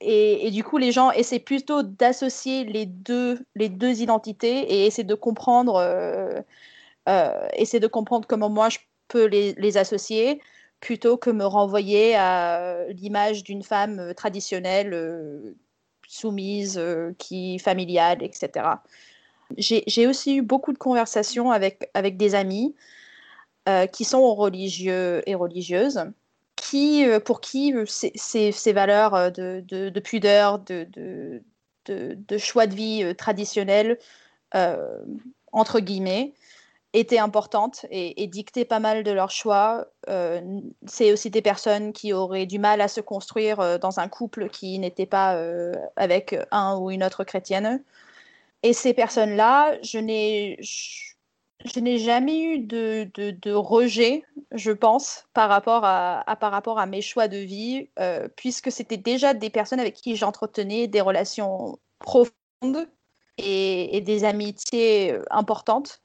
Et, 0.00 0.50
du 0.52 0.62
coup, 0.62 0.78
les 0.78 0.92
gens 0.92 1.10
essaient 1.10 1.40
plutôt 1.40 1.82
d'associer 1.82 2.64
les 2.64 2.86
deux, 2.86 3.44
les 3.56 3.68
deux 3.68 4.00
identités 4.02 4.72
et 4.72 4.86
essaient 4.86 5.02
de 5.02 5.14
comprendre 5.14 5.76
euh, 5.76 6.40
essayer 7.06 7.80
de 7.80 7.86
comprendre 7.86 8.26
comment 8.26 8.48
moi 8.48 8.68
je 8.68 8.78
peux 9.12 9.26
les, 9.26 9.76
associer 9.76 10.40
plutôt 10.80 11.16
que 11.16 11.30
me 11.30 11.44
renvoyer 11.44 12.16
à 12.16 12.84
l'image 12.88 13.44
d'une 13.44 13.62
femme 13.62 14.00
euh, 14.00 14.14
traditionnelle, 14.14 14.92
euh, 14.92 15.54
soumise, 16.08 16.80
qui 17.18 17.58
familiale, 17.58 18.22
etc. 18.22 18.66
J'ai 19.56 20.06
aussi 20.06 20.36
eu 20.36 20.42
beaucoup 20.42 20.72
de 20.74 20.78
conversations 20.78 21.50
avec, 21.50 21.88
avec 21.94 22.18
des 22.18 22.34
amis 22.34 22.74
qui 23.92 24.04
sont 24.04 24.34
religieux 24.34 25.22
et 25.26 25.34
religieuses, 25.34 26.04
qui, 26.54 27.06
pour 27.24 27.40
qui 27.40 27.72
ces, 27.86 28.72
valeurs 28.72 29.32
de, 29.32 29.64
de, 29.66 30.00
pudeur, 30.00 30.58
de, 30.58 30.86
de, 31.86 32.38
choix 32.38 32.66
de 32.66 32.74
vie 32.74 33.14
traditionnels, 33.16 33.98
entre 35.52 35.80
guillemets, 35.80 36.34
étaient 36.92 37.18
importantes 37.18 37.86
et, 37.90 38.26
dictaient 38.26 38.64
pas 38.64 38.80
mal 38.80 39.02
de 39.02 39.10
leurs 39.10 39.30
choix. 39.30 39.86
Euh, 40.08 40.60
c'est 40.86 41.12
aussi 41.12 41.30
des 41.30 41.42
personnes 41.42 41.92
qui 41.92 42.12
auraient 42.12 42.46
du 42.46 42.58
mal 42.58 42.80
à 42.80 42.88
se 42.88 43.00
construire 43.00 43.60
euh, 43.60 43.78
dans 43.78 43.98
un 43.98 44.08
couple 44.08 44.48
qui 44.50 44.78
n'était 44.78 45.06
pas 45.06 45.36
euh, 45.36 45.74
avec 45.96 46.36
un 46.50 46.76
ou 46.76 46.90
une 46.90 47.02
autre 47.02 47.24
chrétienne. 47.24 47.82
Et 48.62 48.72
ces 48.74 48.94
personnes-là, 48.94 49.78
je 49.82 49.98
n'ai, 49.98 50.58
jamais 51.98 52.42
eu 52.42 52.58
de, 52.58 53.52
rejet, 53.52 54.24
je 54.52 54.70
pense, 54.70 55.24
par 55.32 55.48
rapport 55.48 55.84
à, 55.84 56.86
mes 56.86 57.02
choix 57.02 57.26
de 57.26 57.38
vie, 57.38 57.88
puisque 58.36 58.70
c'était 58.70 58.96
déjà 58.98 59.34
des 59.34 59.50
personnes 59.50 59.80
avec 59.80 59.94
qui 59.94 60.14
j'entretenais 60.14 60.86
des 60.86 61.00
relations 61.00 61.78
profondes 61.98 62.88
et 63.38 64.00
des 64.00 64.22
amitiés 64.22 65.18
importantes. 65.30 66.01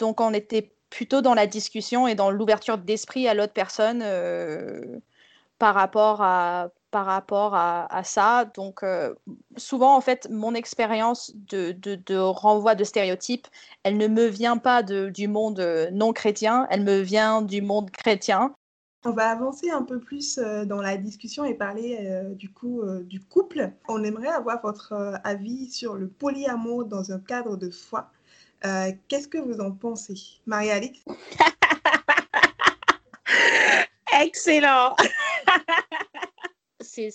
Donc 0.00 0.20
on 0.20 0.32
était 0.32 0.72
plutôt 0.88 1.20
dans 1.20 1.34
la 1.34 1.46
discussion 1.46 2.08
et 2.08 2.16
dans 2.16 2.30
l'ouverture 2.30 2.78
d'esprit 2.78 3.28
à 3.28 3.34
l'autre 3.34 3.52
personne 3.52 4.00
euh, 4.02 4.98
par 5.58 5.74
rapport 5.74 6.20
à 6.22 6.70
par 6.90 7.06
rapport 7.06 7.54
à, 7.54 8.02
ça. 8.02 8.46
Donc 8.56 8.82
euh, 8.82 9.14
souvent 9.56 9.96
en 9.96 10.00
fait 10.00 10.28
mon 10.28 10.54
expérience 10.54 11.32
de, 11.36 11.70
de, 11.70 12.16
renvoi 12.16 12.74
de 12.74 12.82
stéréotypes, 12.82 13.46
elle 13.84 13.96
ne 13.96 14.08
me 14.08 14.26
vient 14.26 14.56
pas 14.56 14.82
du 14.82 15.28
monde 15.28 15.60
non 15.92 16.12
chrétien, 16.12 16.66
elle 16.68 16.82
me 16.82 16.98
vient 16.98 17.42
du 17.42 17.62
monde 17.62 17.92
chrétien. 17.92 18.52
On 19.04 19.12
va 19.12 19.30
avancer 19.30 19.70
un 19.70 19.82
peu 19.82 20.00
plus 20.00 20.38
euh, 20.38 20.64
dans 20.64 20.82
la 20.82 20.96
discussion 20.96 21.44
et 21.44 21.54
parler 21.54 22.22
du 22.34 22.50
coup 22.52 22.82
du 23.04 23.20
couple. 23.20 23.70
On 23.88 24.02
aimerait 24.02 24.28
avoir 24.28 24.60
votre 24.60 25.20
avis 25.22 25.70
sur 25.70 25.94
le 25.94 26.08
polyamour 26.08 26.86
dans 26.86 27.12
un 27.12 27.20
cadre 27.20 27.56
de 27.56 27.70
foi. 27.70 28.10
Euh, 28.64 28.92
qu'est-ce 29.08 29.28
que 29.28 29.38
vous 29.38 29.60
en 29.60 29.72
pensez? 29.72 30.14
Marie-Alix? 30.46 31.04
Excellent. 34.22 34.94
C'est 36.80 37.10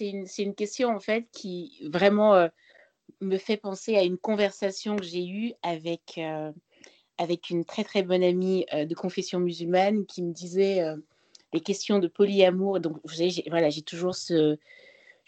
une, 0.00 0.26
une, 0.38 0.54
question 0.54 0.88
en 0.88 1.00
fait 1.00 1.26
qui 1.32 1.88
vraiment 1.92 2.34
euh, 2.34 2.48
me 3.20 3.36
fait 3.36 3.56
penser 3.56 3.96
à 3.96 4.02
une 4.02 4.18
conversation 4.18 4.96
que 4.96 5.04
j'ai 5.04 5.26
eue 5.26 5.52
avec, 5.62 6.18
euh, 6.18 6.50
avec 7.18 7.50
une 7.50 7.64
très 7.64 7.84
très 7.84 8.02
bonne 8.02 8.24
amie 8.24 8.66
de 8.72 8.94
confession 8.94 9.38
musulmane 9.38 10.06
qui 10.06 10.22
me 10.22 10.32
disait 10.32 10.82
les 11.52 11.60
questions 11.60 11.98
de 11.98 12.08
polyamour. 12.08 12.80
Donc 12.80 12.98
voilà, 13.48 13.70
j'ai 13.70 13.82
toujours 13.82 14.14
ce, 14.14 14.58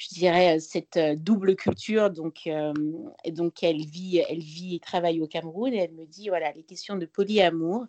je 0.01 0.09
dirais, 0.15 0.59
cette 0.61 0.99
double 1.23 1.57
culture. 1.57 2.11
Donc, 2.11 2.47
et 2.47 3.33
donc 3.33 3.63
elle 3.63 3.85
vit, 3.85 4.25
elle 4.29 4.39
vit 4.41 4.77
et 4.77 4.81
travaille 4.81 5.21
au 5.21 5.27
Cameroun 5.27 5.75
et 5.75 5.77
elle 5.77 5.93
me 5.93 6.07
dit, 6.07 6.31
voilà, 6.31 6.53
les 6.53 6.63
questions 6.63 6.97
de 6.97 7.05
polyamour, 7.05 7.85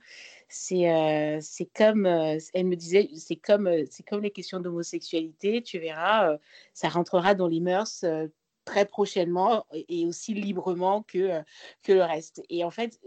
c'est 0.50 1.40
c'est 1.42 1.70
comme, 1.74 2.06
elle 2.06 2.66
me 2.66 2.76
disait, 2.76 3.10
c'est 3.16 3.38
comme, 3.38 3.70
c'est 3.90 4.04
comme 4.04 4.22
les 4.22 4.32
questions 4.32 4.60
d'homosexualité, 4.60 5.62
tu 5.64 5.80
verras, 5.80 6.38
ça 6.74 6.90
rentrera 6.90 7.34
dans 7.34 7.48
les 7.48 7.62
mœurs 7.62 8.04
très 8.66 8.86
prochainement 8.86 9.66
et 9.72 10.06
aussi 10.06 10.34
librement 10.34 11.04
que, 11.04 11.42
que 11.82 11.94
le 11.94 12.04
reste. 12.04 12.44
Et 12.50 12.66
en 12.66 12.72
fait, 12.72 13.00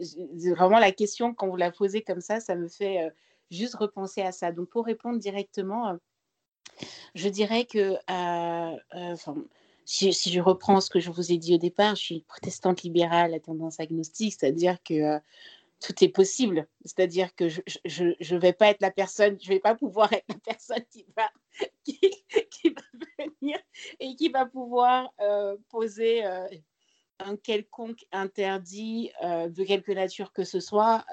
vraiment 0.56 0.78
la 0.78 0.92
question, 0.92 1.34
quand 1.34 1.48
vous 1.48 1.56
la 1.56 1.70
posez 1.70 2.00
comme 2.02 2.22
ça, 2.22 2.40
ça 2.40 2.56
me 2.56 2.68
fait 2.68 3.12
juste 3.50 3.74
repenser 3.74 4.22
à 4.22 4.32
ça. 4.32 4.50
Donc 4.50 4.70
pour 4.70 4.86
répondre 4.86 5.18
directement, 5.18 5.98
je 7.14 7.28
dirais 7.28 7.64
que, 7.64 7.96
si, 9.84 10.12
si, 10.12 10.32
je 10.32 10.40
reprends 10.40 10.80
ce 10.80 10.90
que 10.90 11.00
je 11.00 11.10
vous 11.10 11.32
ai 11.32 11.36
dit 11.36 11.54
au 11.54 11.58
départ, 11.58 11.94
je 11.94 12.02
suis 12.02 12.20
protestante 12.20 12.82
libérale 12.82 13.34
à 13.34 13.40
tendance 13.40 13.80
agnostique, 13.80 14.34
c'est-à-dire 14.38 14.82
que 14.82 15.20
tout 15.84 16.02
est 16.02 16.08
possible. 16.08 16.66
C'est-à-dire 16.84 17.34
que 17.34 17.48
je 17.48 18.04
ne 18.04 18.38
vais 18.38 18.52
pas 18.52 18.68
être 18.68 18.80
la 18.80 18.90
personne, 18.90 19.38
je 19.40 19.48
vais 19.48 19.60
pas 19.60 19.74
pouvoir 19.74 20.12
être 20.12 20.24
la 20.28 20.38
personne 20.38 20.84
qui 20.90 21.06
va, 21.16 21.30
venir 23.18 23.58
et 24.00 24.16
qui 24.16 24.28
va 24.28 24.46
pouvoir 24.46 25.12
euh, 25.20 25.56
poser 25.68 26.24
euh, 26.24 26.46
un 27.18 27.36
quelconque 27.36 28.04
interdit 28.12 29.10
euh, 29.22 29.48
de 29.48 29.64
quelque 29.64 29.92
nature 29.92 30.32
que 30.32 30.44
ce 30.44 30.58
soit 30.58 31.04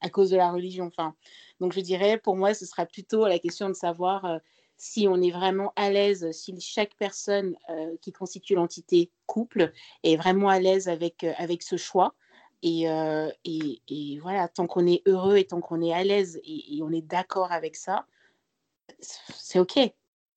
à, 0.00 0.10
cause 0.10 0.30
de 0.30 0.36
la 0.36 0.50
religion. 0.50 0.86
Enfin, 0.86 1.14
donc 1.60 1.72
je 1.72 1.80
dirais, 1.80 2.18
pour 2.18 2.36
moi, 2.36 2.54
ce 2.54 2.66
sera 2.66 2.86
plutôt 2.86 3.26
la 3.26 3.38
question 3.38 3.68
de 3.68 3.74
savoir 3.74 4.40
si 4.76 5.08
on 5.08 5.20
est 5.22 5.30
vraiment 5.30 5.72
à 5.76 5.90
l'aise, 5.90 6.30
si 6.32 6.58
chaque 6.60 6.94
personne 6.98 7.56
qui 8.02 8.12
constitue 8.12 8.54
l'entité 8.54 9.10
couple 9.26 9.72
est 10.02 10.16
vraiment 10.16 10.48
à 10.48 10.60
l'aise 10.60 10.88
avec, 10.88 11.24
avec 11.38 11.62
ce 11.62 11.76
choix. 11.76 12.14
Et, 12.62 12.84
et, 13.44 13.82
et, 13.88 14.18
voilà, 14.20 14.48
tant 14.48 14.66
qu'on 14.66 14.86
est 14.86 15.02
heureux 15.06 15.36
et 15.36 15.46
tant 15.46 15.60
qu'on 15.60 15.82
est 15.82 15.92
à 15.92 16.02
l'aise 16.04 16.40
et, 16.44 16.76
et, 16.76 16.82
on 16.82 16.90
est 16.90 17.06
d'accord 17.06 17.52
avec 17.52 17.76
ça, 17.76 18.06
c'est 19.00 19.58
OK. 19.58 19.78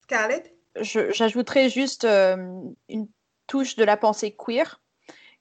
Scarlett? 0.04 0.56
J'ajouterais 0.76 1.70
juste 1.70 2.06
une 2.06 3.08
touche 3.48 3.76
de 3.76 3.84
la 3.84 3.98
pensée 3.98 4.36
queer 4.38 4.80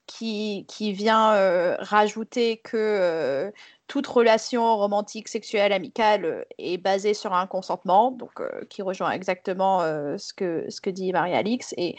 qui, 0.07 0.65
qui 0.69 0.93
vient 0.93 1.77
rajouter 1.79 2.59
que 2.59 3.53
toute 3.89 4.07
relation 4.07 4.77
romantique, 4.77 5.29
sexuelle, 5.29 5.73
amicale 5.73 6.47
est 6.59 6.79
basée 6.79 7.15
sur 7.15 7.33
un 7.33 7.47
consentement, 7.47 8.13
donc 8.13 8.41
qui 8.69 8.83
rejoint 8.83 9.11
exactement 9.11 9.81
ce, 9.81 10.33
que, 10.33 10.67
ce 10.69 10.81
que 10.81 10.91
dit 10.91 11.13
Marie-Alix. 11.13 11.75
Et 11.77 11.97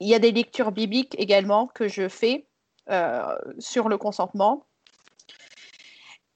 il 0.00 0.08
y 0.08 0.14
a 0.14 0.18
des 0.18 0.32
lectures 0.32 0.72
bibliques 0.72 1.14
également 1.18 1.66
que 1.68 1.88
je 1.88 2.08
fais 2.08 2.46
euh, 2.88 3.36
sur 3.58 3.88
le 3.88 3.98
consentement. 3.98 4.64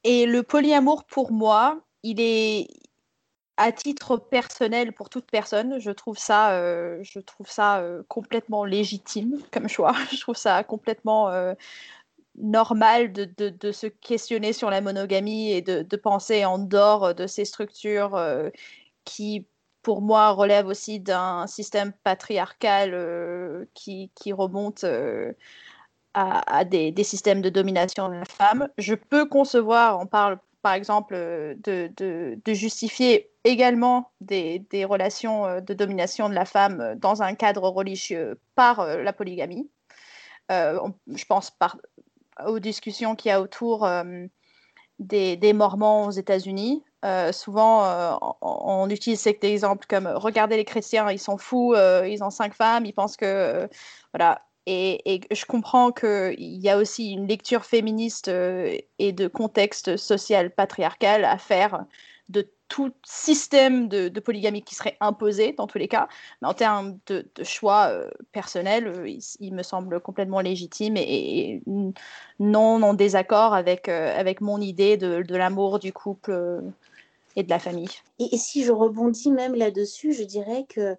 Et 0.03 0.27
le 0.27 0.43
polyamour, 0.43 1.05
pour 1.05 1.31
moi, 1.31 1.81
il 2.03 2.21
est 2.21 2.67
à 3.57 3.71
titre 3.71 4.17
personnel 4.17 4.93
pour 4.93 5.11
toute 5.11 5.31
personne. 5.31 5.79
Je 5.79 5.93
trouve 5.93 6.19
ça, 6.19 6.53
euh, 6.55 6.99
je 7.03 7.21
trouve 7.21 7.49
ça 7.49 7.79
euh, 7.79 8.03
complètement 8.09 8.65
légitime 8.65 9.39
comme 9.53 9.69
choix. 9.69 9.93
je 10.13 10.19
trouve 10.19 10.37
ça 10.37 10.65
complètement 10.65 11.31
normal 12.41 13.13
de, 13.13 13.25
de, 13.25 13.73
se 13.73 13.87
questionner 13.87 14.53
sur 14.53 14.71
la 14.71 14.81
monogamie 14.81 15.53
et 15.53 15.63
de, 15.63 15.83
de 15.83 15.97
penser 15.97 16.45
en 16.45 16.59
dehors 16.59 17.15
de 17.15 17.27
ces 17.27 17.45
structures 17.45 18.19
qui, 19.05 19.47
pour 19.83 20.03
moi, 20.03 20.31
relèvent 20.31 20.67
aussi 20.67 21.01
d'un 21.01 21.47
système 21.47 21.93
patriarcal 22.05 23.67
qui, 23.75 24.11
qui, 24.15 24.33
remonte 24.33 24.85
à, 26.15 26.65
des, 26.65 27.05
systèmes 27.05 27.43
de 27.43 27.49
domination 27.49 28.09
de 28.09 28.15
la 28.15 28.25
femme. 28.25 28.69
Je 28.79 28.95
peux 28.95 29.27
concevoir, 29.27 30.01
on 30.01 30.07
parle 30.07 30.39
par 30.63 30.75
exemple 30.75 31.15
de, 31.15 32.39
justifier 32.47 33.31
également 33.45 34.11
des, 34.21 34.61
des, 34.71 34.85
relations 34.85 35.47
euh, 35.47 35.61
de 35.61 35.73
domination 35.73 36.29
de 36.29 36.35
la 36.35 36.45
femme 36.45 36.95
dans 36.99 37.23
un 37.23 37.35
cadre 37.35 37.69
religieux 37.69 38.39
par 38.55 38.81
euh, 38.81 39.03
la 39.03 39.13
polygamie. 39.13 39.71
Euh, 40.51 40.79
je 41.15 41.25
pense 41.25 41.51
par, 41.51 41.79
aux 42.47 42.59
discussions 42.59 43.17
qu'il 43.17 43.31
y 43.31 43.33
a 43.33 43.41
autour 43.41 43.89
des, 44.99 45.37
des, 45.37 45.53
Mormons 45.53 46.07
aux 46.07 46.11
États-Unis. 46.11 46.83
souvent, 47.33 48.19
on, 48.21 48.37
on, 48.43 48.91
utilise 48.91 49.21
cet 49.21 49.45
exemple 49.45 49.87
comme 49.89 50.07
regardez 50.07 50.57
les 50.57 50.65
chrétiens, 50.65 51.11
ils 51.11 51.19
sont 51.19 51.39
fous, 51.39 51.75
ils 51.75 52.23
ont 52.23 52.31
cinq 52.31 52.55
femmes, 52.55 52.87
ils 52.87 52.93
pensent 52.93 53.17
que 53.17 53.69
voilà, 54.13 54.43
et, 54.67 55.21
je 55.33 55.45
comprends 55.47 55.91
qu'il 55.91 56.35
y 56.39 56.69
a 56.69 56.77
aussi 56.77 57.13
une 57.13 57.27
lecture 57.27 57.65
féministe 57.65 58.29
euh, 58.29 58.77
et 58.99 59.13
de 59.13 59.27
contexte 59.27 59.97
social 59.97 60.51
patriarcal 60.55 61.25
à 61.25 61.39
faire 61.39 61.85
de 62.29 62.49
tout 62.71 62.93
système 63.05 63.89
de, 63.89 64.09
polygamie 64.21 64.63
qui 64.63 64.75
serait 64.75 64.97
imposé 65.01 65.53
dans 65.53 65.67
tous 65.67 65.77
les 65.77 65.89
cas. 65.89 66.09
Mais 66.41 66.49
en 66.49 66.55
termes 66.55 66.99
de, 67.09 67.27
choix 67.43 67.89
euh, 67.89 68.09
personnels, 68.33 68.87
euh, 68.87 69.19
il, 69.41 69.53
me 69.53 69.63
semble 69.63 70.01
complètement 70.01 70.41
légitime 70.41 70.97
et, 70.97 71.63
non 72.39 72.83
en 72.83 72.95
désaccord 72.95 73.53
avec, 73.53 73.89
avec 73.89 74.41
mon 74.41 74.61
idée 74.61 74.97
de, 74.97 75.23
l'amour 75.35 75.81
du 75.81 75.93
couple 75.93 76.63
et 77.37 77.43
de 77.43 77.51
la 77.51 77.59
famille. 77.59 77.91
et 78.19 78.37
si 78.37 78.65
je 78.65 78.73
rebondis 78.73 79.31
même 79.31 79.55
là-dessus, 79.55 80.13
je 80.13 80.25
dirais 80.25 80.65
que 80.69 80.97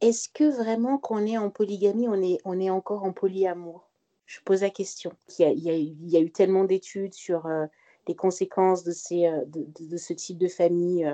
est-ce 0.00 0.28
que 0.28 0.44
vraiment 0.44 0.98
quand 0.98 1.16
on 1.16 1.26
est 1.26 1.38
en 1.38 1.50
polygamie, 1.50 2.08
on 2.08 2.22
est, 2.22 2.38
on 2.44 2.60
est 2.60 2.70
encore 2.70 3.04
en 3.04 3.12
polyamour? 3.12 3.88
Je 4.26 4.40
pose 4.40 4.62
la 4.62 4.70
question. 4.70 5.12
Il 5.38 5.58
y 5.58 6.16
a, 6.16 6.20
eu 6.20 6.30
tellement 6.30 6.64
d'études 6.64 7.14
sur 7.14 7.46
les 8.08 8.14
conséquences 8.14 8.84
de, 8.84 8.92
ces, 8.92 9.28
de, 9.46 9.66
de, 9.80 9.96
ce 9.96 10.12
type 10.12 10.38
de 10.38 10.48
famille 10.48 11.10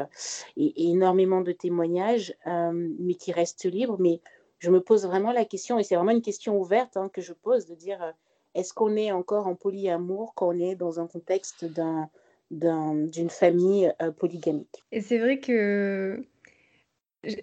et, 0.57 0.91
énormément 0.91 1.41
de 1.41 1.53
témoignages, 1.53 2.35
mais 2.47 3.15
qui 3.15 3.33
restent 3.33 3.65
libres. 3.65 3.97
Mais 3.99 4.21
je 4.59 4.71
me 4.71 4.81
pose 4.81 5.07
vraiment 5.07 5.33
la 5.33 5.45
question, 5.45 5.79
et 5.79 5.83
c'est 5.83 5.97
vraiment 5.97 6.11
une 6.11 6.23
question 6.23 6.59
ouverte 6.59 6.97
hein, 6.97 7.11
que 7.13 7.21
je 7.21 7.33
pose, 7.33 7.67
de 7.67 7.75
dire 7.75 8.15
est-ce 8.55 8.73
qu'on 8.73 8.97
est 8.97 9.13
encore 9.13 9.47
en 9.47 9.55
polyamour 9.55 10.35
quand 10.35 10.49
on 10.49 10.59
est 10.59 10.75
dans 10.75 11.01
un 11.01 11.07
contexte 11.07 11.65
d'un 11.65 12.09
d'une 12.51 13.31
famille 13.31 13.93
polygamique? 14.19 14.85
Et 14.91 15.01
c'est 15.01 15.19
vrai 15.19 15.39
que 15.39 16.25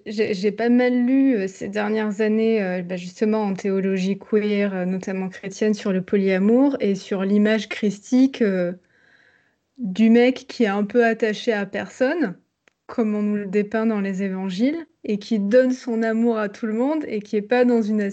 j'ai 0.05 0.51
pas 0.51 0.69
mal 0.69 1.05
lu 1.05 1.35
euh, 1.35 1.47
ces 1.47 1.67
dernières 1.67 2.21
années, 2.21 2.63
euh, 2.63 2.81
bah, 2.81 2.95
justement 2.95 3.43
en 3.43 3.53
théologie 3.53 4.17
queer, 4.17 4.73
euh, 4.73 4.85
notamment 4.85 5.29
chrétienne, 5.29 5.73
sur 5.73 5.93
le 5.93 6.01
polyamour 6.01 6.77
et 6.79 6.95
sur 6.95 7.23
l'image 7.23 7.69
christique 7.69 8.43
du 9.77 10.09
mec 10.09 10.45
qui 10.47 10.63
est 10.63 10.67
un 10.67 10.83
peu 10.83 11.05
attaché 11.05 11.53
à 11.53 11.65
personne, 11.65 12.37
comme 12.87 13.15
on 13.15 13.21
nous 13.21 13.35
le 13.35 13.45
dépeint 13.45 13.85
dans 13.85 14.01
les 14.01 14.23
évangiles, 14.23 14.85
et 15.03 15.19
qui 15.19 15.39
donne 15.39 15.71
son 15.71 16.03
amour 16.03 16.37
à 16.37 16.49
tout 16.49 16.65
le 16.67 16.73
monde 16.73 17.03
et 17.07 17.21
qui 17.21 17.35
est 17.35 17.41
pas 17.41 17.65
dans 17.65 17.81
une, 17.81 18.09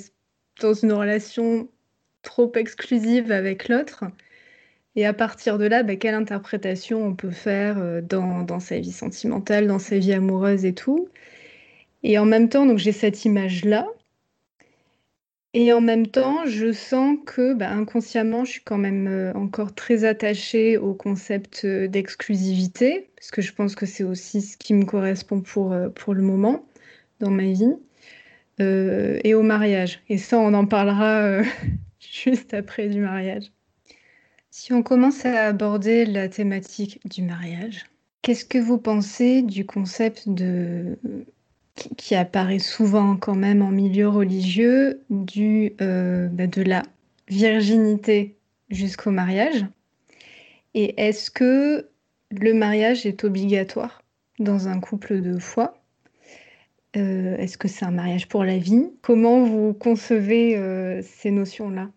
dans 0.61 0.75
une 0.75 0.93
relation 0.93 1.69
trop 2.23 2.53
exclusive 2.55 3.33
avec 3.33 3.69
l'autre. 3.69 4.05
Et 4.97 5.07
à 5.07 5.13
partir 5.13 5.59
de 5.59 5.67
là, 5.67 5.83
bah, 5.83 5.97
quelle 5.97 6.15
interprétation 6.15 7.05
on 7.05 7.15
peut 7.17 7.31
faire 7.31 8.03
dans, 8.03 8.43
dans 8.43 8.61
sa 8.61 8.79
vie 8.79 8.93
sentimentale, 8.93 9.67
dans 9.67 9.79
sa 9.81 9.99
vie 9.99 10.13
amoureuse 10.13 10.65
et 10.65 10.75
tout. 10.75 11.09
Et 12.05 12.19
en 12.19 12.27
même 12.27 12.49
temps, 12.49 12.67
donc 12.67 12.79
j'ai 12.79 12.93
cette 12.93 13.25
image-là. 13.25 13.89
Et 15.57 15.73
en 15.73 15.81
même 15.81 16.09
temps, 16.09 16.45
je 16.47 16.73
sens 16.73 17.17
que 17.25 17.55
bah, 17.55 17.71
inconsciemment, 17.71 18.45
je 18.45 18.51
suis 18.51 18.65
quand 18.65 18.77
même 18.77 19.07
euh, 19.07 19.33
encore 19.35 19.73
très 19.73 20.03
attachée 20.05 20.77
au 20.77 20.95
concept 20.95 21.65
euh, 21.65 21.87
d'exclusivité, 21.87 23.09
parce 23.15 23.31
que 23.31 23.41
je 23.41 23.53
pense 23.53 23.77
que 23.77 23.87
c'est 23.87 24.03
aussi 24.03 24.43
ce 24.43 24.57
qui 24.57 24.75
me 24.75 24.85
correspond 24.85 25.41
pour, 25.41 25.73
euh, 25.73 25.91
pour 25.91 26.13
le 26.13 26.23
moment 26.23 26.67
dans 27.21 27.31
ma 27.31 27.45
vie, 27.45 27.73
et 28.59 29.35
au 29.35 29.43
mariage. 29.43 30.01
Et 30.09 30.19
ça, 30.19 30.39
on 30.39 30.55
en 30.55 30.67
parlera 30.67 31.43
juste 32.01 32.55
après 32.55 32.89
du 32.89 33.01
mariage. 33.01 33.53
Si 34.51 34.73
on 34.73 34.83
commence 34.83 35.25
à 35.25 35.47
aborder 35.47 36.05
la 36.05 36.29
thématique 36.29 37.01
du 37.09 37.23
mariage, 37.23 37.87
qu'est-ce 38.23 38.45
que 38.45 38.59
vous 38.59 38.79
pensez 38.79 39.43
du 39.43 39.67
concept 39.67 40.29
de 40.29 40.99
qui, 41.75 42.15
apparaît 42.15 42.59
souvent 42.59 43.17
quand 43.17 43.35
même 43.35 43.63
en 43.63 43.71
milieu 43.71 44.09
religieux, 44.09 45.03
du, 45.11 45.73
euh, 45.81 46.29
bah, 46.29 46.47
de 46.47 46.63
la 46.63 46.83
virginité 47.29 48.37
jusqu'au 48.71 49.11
mariage. 49.11 49.67
Et 50.75 51.01
est-ce 51.01 51.31
que 51.31 51.89
le 52.31 52.55
mariage 52.55 53.07
est 53.07 53.25
obligatoire 53.25 54.03
dans 54.39 54.69
un 54.69 54.81
couple 54.81 55.21
de 55.21 55.39
foi? 55.39 55.75
Euh, 56.97 57.37
Est-ce 57.39 57.59
que 57.59 57.67
c'est 57.67 57.85
un 57.85 57.91
mariage 57.91 58.29
pour 58.29 58.45
la 58.45 58.59
vie? 58.59 58.91
Comment 59.03 59.45
vous 59.45 59.75
concevez 59.75 60.57
euh, 60.57 61.03
ces 61.03 61.31
notions-là? 61.31 61.91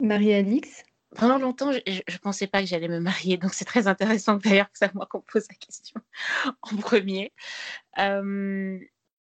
Marie-Alix 0.00 0.84
pendant 1.16 1.38
longtemps, 1.38 1.70
je 1.70 1.78
ne 1.78 2.18
pensais 2.18 2.48
pas 2.48 2.60
que 2.60 2.66
j'allais 2.66 2.88
me 2.88 2.98
marier, 2.98 3.36
donc 3.36 3.54
c'est 3.54 3.64
très 3.64 3.86
intéressant 3.86 4.34
d'ailleurs 4.34 4.66
que 4.66 4.78
c'est 4.78 4.92
moi 4.94 5.06
qu'on 5.06 5.20
pose 5.20 5.46
la 5.48 5.54
question 5.54 6.00
en 6.62 6.76
premier. 6.76 7.32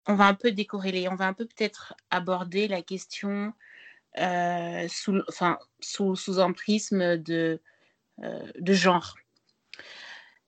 On 0.06 0.14
va 0.14 0.26
un 0.26 0.34
peu 0.34 0.52
décorréler, 0.52 1.08
on 1.08 1.14
va 1.14 1.26
un 1.26 1.32
peu 1.32 1.46
peut-être 1.46 1.94
aborder 2.10 2.68
la 2.68 2.82
question 2.82 3.52
euh, 4.18 4.86
sous, 4.88 5.22
sous, 5.80 6.16
sous 6.16 6.40
un 6.40 6.52
prisme 6.52 7.16
de, 7.16 7.60
euh, 8.22 8.52
de 8.58 8.72
genre. 8.72 9.16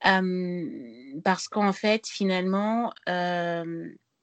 Euh, 0.06 1.20
parce 1.24 1.48
qu'en 1.48 1.72
fait, 1.72 2.06
finalement, 2.06 2.92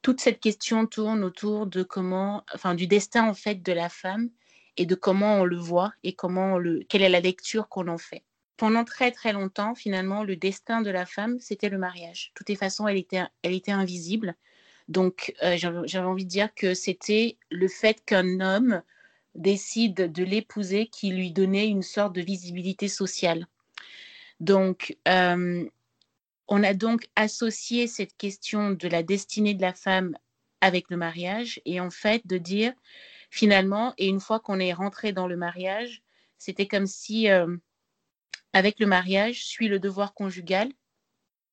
toute 0.02 0.20
cette 0.20 0.40
question 0.40 0.86
tourne 0.86 1.24
autour 1.24 1.66
de 1.66 1.82
comment, 1.82 2.44
enfin, 2.54 2.74
du 2.74 2.86
destin 2.86 3.28
en 3.28 3.34
fait 3.34 3.62
de 3.62 3.72
la 3.72 3.88
femme 3.88 4.30
et 4.76 4.86
de 4.86 4.94
comment 4.94 5.40
on 5.40 5.44
le 5.44 5.56
voit 5.56 5.92
et 6.02 6.14
comment 6.14 6.58
le, 6.58 6.84
quelle 6.88 7.02
est 7.02 7.08
la 7.08 7.20
lecture 7.20 7.68
qu'on 7.68 7.88
en 7.88 7.98
fait. 7.98 8.22
Pendant 8.56 8.84
très 8.84 9.10
très 9.10 9.32
longtemps, 9.32 9.74
finalement, 9.74 10.22
le 10.22 10.36
destin 10.36 10.82
de 10.82 10.90
la 10.90 11.04
femme, 11.04 11.40
c'était 11.40 11.68
le 11.68 11.78
mariage. 11.78 12.28
De 12.28 12.34
toutes 12.34 12.48
les 12.48 12.56
façons, 12.56 12.86
elle 12.86 12.96
était, 12.96 13.22
elle 13.42 13.54
était 13.54 13.72
invisible. 13.72 14.36
Donc, 14.88 15.34
j'avais 15.40 15.98
envie 15.98 16.24
de 16.24 16.30
dire 16.30 16.54
que 16.54 16.74
c'était 16.74 17.36
le 17.50 17.68
fait 17.68 18.04
qu'un 18.04 18.40
homme 18.40 18.82
décide 19.34 20.12
de 20.12 20.24
l'épouser 20.24 20.86
qui 20.86 21.10
lui 21.10 21.32
donnait 21.32 21.68
une 21.68 21.82
sorte 21.82 22.14
de 22.14 22.20
visibilité 22.20 22.88
sociale. 22.88 23.46
Donc, 24.40 24.96
euh, 25.08 25.64
on 26.48 26.62
a 26.62 26.74
donc 26.74 27.08
associé 27.16 27.86
cette 27.86 28.16
question 28.16 28.72
de 28.72 28.88
la 28.88 29.02
destinée 29.02 29.54
de 29.54 29.62
la 29.62 29.72
femme 29.72 30.16
avec 30.60 30.90
le 30.90 30.96
mariage 30.96 31.60
et 31.64 31.80
en 31.80 31.90
fait 31.90 32.26
de 32.26 32.38
dire 32.38 32.74
finalement, 33.30 33.94
et 33.96 34.08
une 34.08 34.20
fois 34.20 34.40
qu'on 34.40 34.58
est 34.58 34.74
rentré 34.74 35.12
dans 35.12 35.26
le 35.26 35.36
mariage, 35.36 36.02
c'était 36.36 36.66
comme 36.66 36.86
si 36.86 37.30
euh, 37.30 37.56
avec 38.52 38.78
le 38.78 38.86
mariage 38.86 39.44
suit 39.44 39.68
le 39.68 39.78
devoir 39.78 40.12
conjugal 40.12 40.70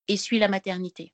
et 0.08 0.18
suit 0.18 0.40
la 0.40 0.50
maternité. 0.50 1.14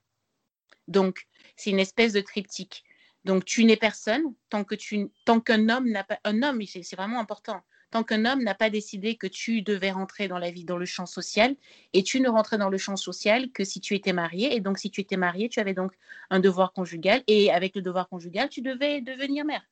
Donc, 0.88 1.28
c'est 1.56 1.70
une 1.70 1.80
espèce 1.80 2.14
de 2.14 2.22
triptyque. 2.22 2.84
Donc, 3.24 3.44
tu 3.44 3.66
n'es 3.66 3.76
personne 3.76 4.24
tant 4.50 4.64
que 4.64 4.76
tu, 4.76 5.10
tant 5.26 5.40
qu'un 5.40 5.70
homme 5.70 5.90
n'a 5.90 6.04
pas, 6.04 6.20
un 6.24 6.44
homme, 6.44 6.62
c'est 6.66 6.96
vraiment 6.96 7.20
important, 7.20 7.62
tant 7.90 8.04
qu'un 8.04 8.24
homme 8.26 8.44
n'a 8.44 8.54
pas 8.54 8.70
décidé 8.70 9.16
que 9.16 9.26
tu 9.26 9.64
devais 9.64 9.92
rentrer 9.92 10.28
dans 10.28 10.38
la 10.38 10.52
vie, 10.52 10.64
dans 10.64 10.78
le 10.78 10.86
champ 10.86 11.08
social, 11.08 11.56
et 11.94 12.04
tu 12.04 12.22
ne 12.22 12.30
rentrais 12.30 12.60
dans 12.60 12.70
le 12.70 12.78
champ 12.78 12.96
social 12.96 13.52
que 13.52 13.64
si 13.64 13.80
tu 13.80 13.96
étais 13.96 14.14
marié. 14.14 14.56
Et 14.56 14.60
donc, 14.60 14.78
si 14.78 14.92
tu 14.92 15.02
étais 15.02 15.18
marié, 15.18 15.50
tu 15.50 15.60
avais 15.60 15.74
donc 15.74 15.94
un 16.30 16.40
devoir 16.40 16.72
conjugal, 16.72 17.24
et 17.28 17.52
avec 17.52 17.76
le 17.76 17.82
devoir 17.82 18.10
conjugal, 18.10 18.50
tu 18.50 18.62
devais 18.62 19.02
devenir 19.02 19.44
mère. 19.44 19.66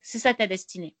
C'est 0.00 0.18
ça 0.18 0.32
ta 0.32 0.46
destinée. 0.46 0.94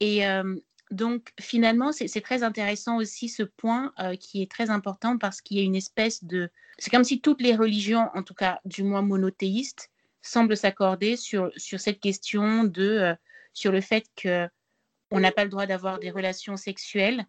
Et 0.00 0.26
euh, 0.26 0.56
donc, 0.90 1.32
finalement, 1.40 1.90
c'est 1.90 2.20
très 2.20 2.42
intéressant 2.42 2.96
aussi 2.98 3.28
ce 3.28 3.42
point 3.42 3.92
euh, 3.98 4.14
qui 4.14 4.42
est 4.42 4.50
très 4.50 4.70
important 4.70 5.18
parce 5.18 5.40
qu'il 5.40 5.56
y 5.56 5.60
a 5.60 5.64
une 5.64 5.74
espèce 5.74 6.22
de... 6.22 6.48
C'est 6.78 6.90
comme 6.90 7.04
si 7.04 7.20
toutes 7.20 7.40
les 7.40 7.56
religions, 7.56 8.08
en 8.14 8.22
tout 8.22 8.34
cas 8.34 8.60
du 8.64 8.84
moins 8.84 9.02
monothéistes, 9.02 9.90
semble 10.22 10.56
s'accorder 10.56 11.16
sur, 11.16 11.50
sur 11.56 11.80
cette 11.80 11.98
question 11.98 12.64
de, 12.64 12.82
euh, 12.82 13.14
sur 13.52 13.72
le 13.72 13.80
fait 13.80 14.06
qu'on 14.20 15.20
n'a 15.20 15.32
pas 15.32 15.44
le 15.44 15.50
droit 15.50 15.66
d'avoir 15.66 15.98
des 15.98 16.10
relations 16.10 16.56
sexuelles, 16.56 17.26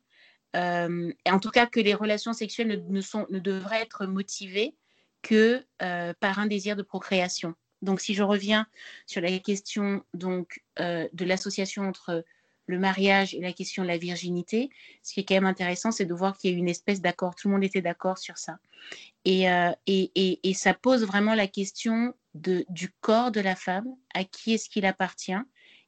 euh, 0.56 1.12
et 1.26 1.32
en 1.32 1.40
tout 1.40 1.52
cas 1.52 1.66
que 1.66 1.80
les 1.80 1.94
relations 1.94 2.34
sexuelles 2.34 2.86
ne, 2.88 3.02
sont, 3.02 3.26
ne 3.30 3.40
devraient 3.40 3.82
être 3.82 4.06
motivées 4.06 4.76
que 5.24 5.66
par 6.20 6.40
un 6.40 6.46
désir 6.46 6.76
de 6.76 6.84
procréation. 6.84 7.56
Donc, 7.82 8.00
si 8.02 8.14
je 8.14 8.24
reviens 8.24 8.66
sur 9.08 9.20
la 9.20 9.38
question 9.40 10.04
donc, 10.14 10.64
de 10.78 11.26
l'association 11.26 11.84
entre 11.84 12.24
le 12.68 12.80
mariage 12.80 13.34
et 13.34 13.40
la 13.40 13.54
question 13.54 13.84
de 13.84 13.88
la 13.88 13.98
virginité, 13.98 14.70
ce 15.04 15.14
qui 15.14 15.22
est 15.22 15.24
quand 15.24 15.36
même 15.36 15.46
intéressant, 15.46 15.92
c'est 15.92 16.06
de 16.06 16.14
voir 16.14 16.38
qu'il 16.38 16.52
y 16.52 16.54
a 16.54 16.58
une 16.58 16.70
espèce 16.70 17.02
d'accord, 17.02 17.34
tout 17.36 17.48
le 17.48 17.54
monde 17.54 17.64
était 17.64 17.82
d'accord 17.82 18.18
sur 18.18 18.38
ça. 18.38 18.60
Et, 19.26 19.48
et, 19.88 20.54
ça 20.54 20.74
pose 20.74 21.04
vraiment 21.06 21.36
la 21.36 21.48
question 21.48 22.14
du 22.34 22.90
corps 23.02 23.32
de 23.32 23.42
la 23.42 23.56
femme, 23.56 23.88
à 24.14 24.24
qui 24.24 24.54
est-ce 24.54 24.70
qu'il 24.70 24.86
appartient, 24.86 25.34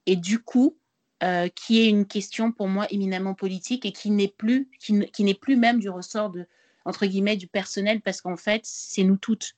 et 0.05 0.15
du 0.15 0.39
coup, 0.39 0.77
euh, 1.21 1.49
qui 1.49 1.81
est 1.81 1.89
une 1.89 2.05
question 2.05 2.53
pour 2.53 2.69
moi 2.69 2.87
éminemment 2.91 3.33
politique 3.33 3.85
et 3.85 3.91
qui 3.91 4.09
n'est 4.09 4.33
plus, 4.37 4.69
qui, 4.79 4.93
n'est 4.93 5.33
plus 5.33 5.57
même 5.57 5.79
du 5.79 5.89
ressort 5.89 6.31
entre 6.85 7.05
guillemets, 7.05 7.35
du 7.35 7.47
personnel, 7.47 8.01
parce 8.01 8.21
qu'en 8.21 8.37
fait, 8.37 8.61
c'est 8.63 9.03
nous 9.03 9.17
toutes. 9.17 9.55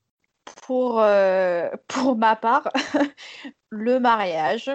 Pour, 0.65 0.99
euh, 0.99 1.69
pour 1.87 2.17
ma 2.17 2.35
part, 2.35 2.67
le 3.69 3.99
mariage, 3.99 4.71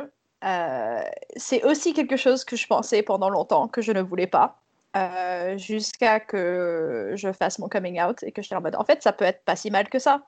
euh, 0.47 1.03
c'est 1.37 1.65
aussi 1.65 1.93
quelque 1.93 2.17
chose 2.17 2.45
que 2.45 2.57
je 2.57 2.67
pensais 2.67 3.03
pendant 3.03 3.31
longtemps 3.31 3.69
que 3.69 3.83
je 3.83 3.93
ne 3.93 4.01
voulais 4.03 4.29
pas. 4.29 4.59
jusqu'à 5.57 6.21
que 6.21 7.13
je 7.17 7.31
fasse 7.33 7.59
mon 7.59 7.69
coming 7.69 8.01
out 8.01 8.23
et 8.23 8.33
que 8.33 8.41
je 8.41 8.55
en 8.55 8.63
mode 8.63 8.77
en 8.77 8.85
fait 8.85 9.03
ça 9.03 9.13
peut 9.13 9.27
être 9.27 9.45
pas 9.45 9.55
si 9.55 9.71
mal 9.71 9.89
que 9.91 9.99
ça 9.99 10.23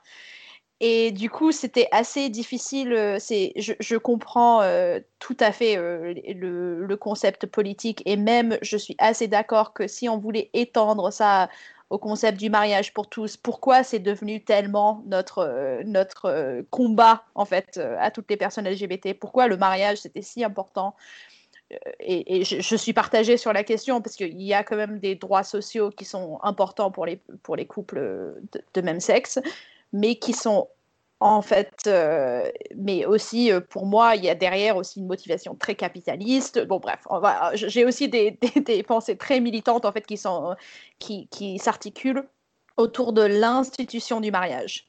et 0.80 1.10
du 1.10 1.28
coup, 1.28 1.50
c'était 1.50 1.88
assez 1.90 2.28
difficile. 2.28 2.92
Euh, 2.92 3.18
je, 3.18 3.96
comprends 3.96 4.62
euh, 4.62 5.00
tout 5.18 5.36
à 5.40 5.50
fait 5.50 5.76
euh, 5.76 6.14
le, 6.14 6.96
concept 6.96 7.46
politique 7.46 8.02
et 8.06 8.16
même 8.16 8.58
je 8.62 8.76
suis 8.76 8.94
assez 8.98 9.28
d'accord 9.28 9.72
que 9.72 9.88
si 9.88 10.08
on 10.08 10.18
voulait 10.18 10.50
étendre 10.52 11.12
ça 11.12 11.48
au 11.90 11.98
concept 11.98 12.38
du 12.38 12.50
mariage 12.50 12.92
pour 12.92 13.08
tous, 13.08 13.36
pourquoi 13.36 13.82
c'est 13.82 13.98
devenu 13.98 14.44
tellement 14.44 15.02
notre, 15.06 15.80
notre 15.84 16.62
combat 16.70 17.24
en 17.34 17.44
fait 17.44 17.80
à 17.98 18.10
toutes 18.10 18.30
les 18.30 18.36
personnes 18.36 18.68
LGBT 18.68 19.14
Pourquoi 19.18 19.48
le 19.48 19.56
mariage 19.56 19.98
c'était 19.98 20.22
si 20.22 20.44
important? 20.44 20.94
Et, 22.00 22.44
je, 22.44 22.76
suis 22.76 22.94
partagée 22.94 23.36
sur 23.36 23.52
la 23.52 23.62
question 23.62 24.00
parce 24.00 24.16
qu'il 24.16 24.40
y 24.40 24.54
a 24.54 24.64
quand 24.64 24.76
même 24.76 25.00
des 25.00 25.16
droits 25.16 25.42
sociaux 25.42 25.90
qui 25.90 26.06
sont 26.06 26.38
importants 26.42 26.90
pour 26.90 27.04
les, 27.04 27.20
pour 27.42 27.56
les 27.56 27.66
couples 27.66 28.36
de 28.74 28.80
même 28.80 29.00
sexe 29.00 29.38
mais 29.92 30.16
qui 30.16 30.32
sont 30.32 30.68
en 31.20 31.42
fait, 31.42 31.72
euh, 31.86 32.48
mais 32.76 33.04
aussi 33.04 33.50
euh, 33.50 33.60
pour 33.60 33.86
moi, 33.86 34.14
il 34.14 34.24
y 34.24 34.30
a 34.30 34.34
derrière 34.36 34.76
aussi 34.76 35.00
une 35.00 35.06
motivation 35.06 35.56
très 35.56 35.74
capitaliste. 35.74 36.64
Bon, 36.66 36.78
bref, 36.78 37.00
j'ai 37.54 37.84
aussi 37.84 38.08
des, 38.08 38.38
pensées 38.86 39.16
très 39.16 39.40
militantes 39.40 39.84
en 39.84 39.92
fait 39.92 40.06
qui, 40.06 41.28
qui 41.28 41.58
s'articulent 41.58 42.28
autour 42.76 43.12
de 43.12 43.22
l'institution 43.22 44.20
du 44.20 44.30
mariage. 44.30 44.86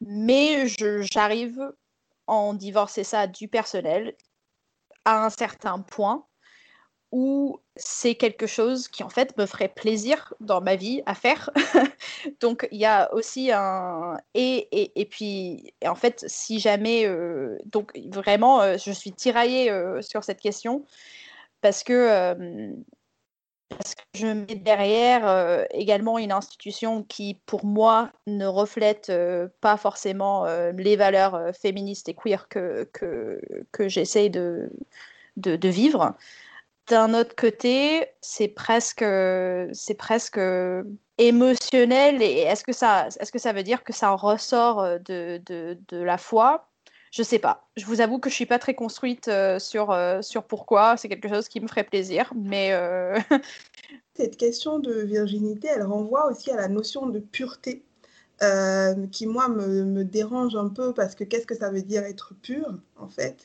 Mais 0.00 0.66
j'arrive 0.66 1.72
en 2.26 2.54
divorcer 2.54 3.04
ça 3.04 3.26
du 3.26 3.48
personnel 3.48 4.16
à 5.04 5.24
un 5.24 5.30
certain 5.30 5.80
point 5.80 6.26
où 7.12 7.58
c'est 7.76 8.14
quelque 8.14 8.46
chose 8.46 8.88
qui 8.88 9.02
en 9.02 9.08
fait 9.08 9.36
me 9.36 9.46
ferait 9.46 9.68
plaisir 9.68 10.32
dans 10.40 10.60
ma 10.60 10.76
vie 10.76 11.02
à 11.06 11.14
faire. 11.14 11.50
Donc 12.40 12.68
il 12.70 12.78
y 12.78 12.84
a 12.86 13.12
aussi 13.14 13.50
un 13.52 14.18
et 14.34 14.68
et, 14.70 15.00
et 15.00 15.06
puis 15.06 15.72
en 15.84 15.94
fait 15.94 16.24
si 16.28 16.60
jamais 16.60 17.06
euh, 17.06 17.58
donc 17.66 17.98
vraiment 18.12 18.60
euh, 18.60 18.76
je 18.78 18.92
suis 18.92 19.12
tiraillée 19.12 19.70
euh, 19.70 20.02
sur 20.02 20.24
cette 20.24 20.40
question 20.40 20.84
parce 21.60 21.82
que 21.82 22.72
parce 23.68 23.94
que 23.94 24.02
je 24.14 24.26
mets 24.26 24.56
derrière 24.56 25.66
également 25.72 26.18
une 26.18 26.32
institution 26.32 27.04
qui 27.04 27.34
pour 27.46 27.64
moi 27.64 28.10
ne 28.26 28.46
reflète 28.46 29.12
pas 29.60 29.76
forcément 29.76 30.46
les 30.72 30.96
valeurs 30.96 31.54
féministes 31.54 32.08
et 32.08 32.14
queer 32.14 32.48
que 32.48 32.88
que, 32.92 33.40
que 33.70 33.88
j'essaye 33.88 34.30
de, 34.30 34.72
de, 35.36 35.56
de 35.56 35.68
vivre 35.68 36.16
d'un 36.90 37.14
autre 37.14 37.36
côté, 37.36 38.04
c'est 38.20 38.48
presque, 38.48 39.04
c'est 39.72 39.94
presque 39.96 40.40
émotionnel. 41.18 42.20
Et 42.20 42.40
est-ce 42.40 42.64
que 42.64 42.72
ça, 42.72 43.06
est-ce 43.20 43.30
que 43.30 43.38
ça 43.38 43.52
veut 43.52 43.62
dire 43.62 43.84
que 43.84 43.92
ça 43.92 44.12
en 44.12 44.16
ressort 44.16 44.80
euh, 44.80 44.98
de, 44.98 45.40
de, 45.46 45.96
la 45.96 46.18
foi? 46.18 46.68
Je 47.12 47.22
sais 47.22 47.38
pas. 47.38 47.68
Je 47.76 47.86
vous 47.86 48.00
avoue 48.00 48.18
que 48.18 48.28
je 48.28 48.34
suis 48.34 48.46
pas 48.46 48.58
très 48.58 48.74
construite 48.74 49.28
euh, 49.28 49.58
sur, 49.58 49.92
euh, 49.92 50.20
sur 50.20 50.44
pourquoi. 50.44 50.96
C'est 50.96 51.08
quelque 51.08 51.28
chose 51.28 51.48
qui 51.48 51.60
me 51.60 51.68
ferait 51.68 51.84
plaisir, 51.84 52.32
mais 52.34 52.72
cette 54.14 54.36
question 54.36 54.80
de 54.80 54.92
virginité, 55.02 55.68
elle 55.68 55.84
renvoie 55.84 56.28
aussi 56.28 56.50
à 56.50 56.56
la 56.56 56.68
notion 56.68 57.06
de 57.06 57.20
pureté. 57.20 57.84
Euh, 58.42 59.06
qui 59.12 59.26
moi 59.26 59.48
me, 59.48 60.02
dérange 60.02 60.56
un 60.56 60.70
peu 60.70 60.94
parce 60.94 61.14
que 61.14 61.24
qu'est-ce 61.24 61.46
que 61.46 61.54
ça 61.54 61.70
veut 61.70 61.82
dire 61.82 62.04
être 62.04 62.32
pur 62.42 62.74
en 62.96 63.08
fait? 63.08 63.36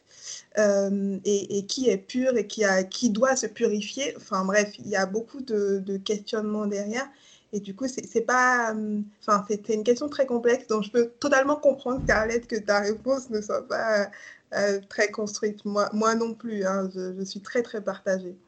Euh, 0.58 1.20
et, 1.26 1.66
qui 1.66 1.90
est 1.90 1.98
pur 1.98 2.38
et 2.38 2.48
qui, 2.48 2.64
qui 2.90 3.10
doit 3.10 3.36
se 3.36 3.46
purifier? 3.46 4.16
Enfin 4.16 4.46
bref 4.46 4.74
il 4.80 4.88
y 4.88 4.96
a 4.96 5.06
beaucoup 5.06 5.42
de, 5.42 5.98
questionnements 5.98 6.66
derrière. 6.66 7.08
Et 7.52 7.60
du 7.60 7.76
coup 7.76 7.88
c'est 7.88 8.22
pas 8.22 8.74
enfin 9.20 9.46
c'est 9.50 9.68
une 9.70 9.84
question 9.84 10.08
très 10.08 10.26
complexe 10.26 10.68
donc 10.68 10.84
je 10.84 10.92
peux 10.92 11.08
totalement 11.20 11.58
comprendre 11.58 12.02
Scarlett 12.04 12.48
que 12.48 12.56
ta 12.56 12.80
réponse 12.80 13.30
ne 13.30 13.42
soit 13.42 13.68
pas 13.68 14.10
euh, 14.54 14.80
très 14.90 15.12
construite. 15.12 15.66
Moi, 15.66 16.16
non 16.16 16.34
plus 16.34 16.66
hein, 16.66 16.90
je, 16.96 17.24
suis 17.24 17.42
très 17.42 17.64
très 17.64 17.82
partagée. 17.82 18.36
euh, 18.36 18.45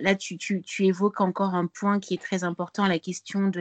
là, 0.00 0.14
tu, 0.14 0.38
évoques 0.80 1.20
encore 1.20 1.54
un 1.54 1.66
point 1.66 2.00
qui 2.00 2.14
est 2.14 2.22
très 2.22 2.44
important, 2.44 2.86
la 2.86 2.98
question 2.98 3.48
de 3.48 3.60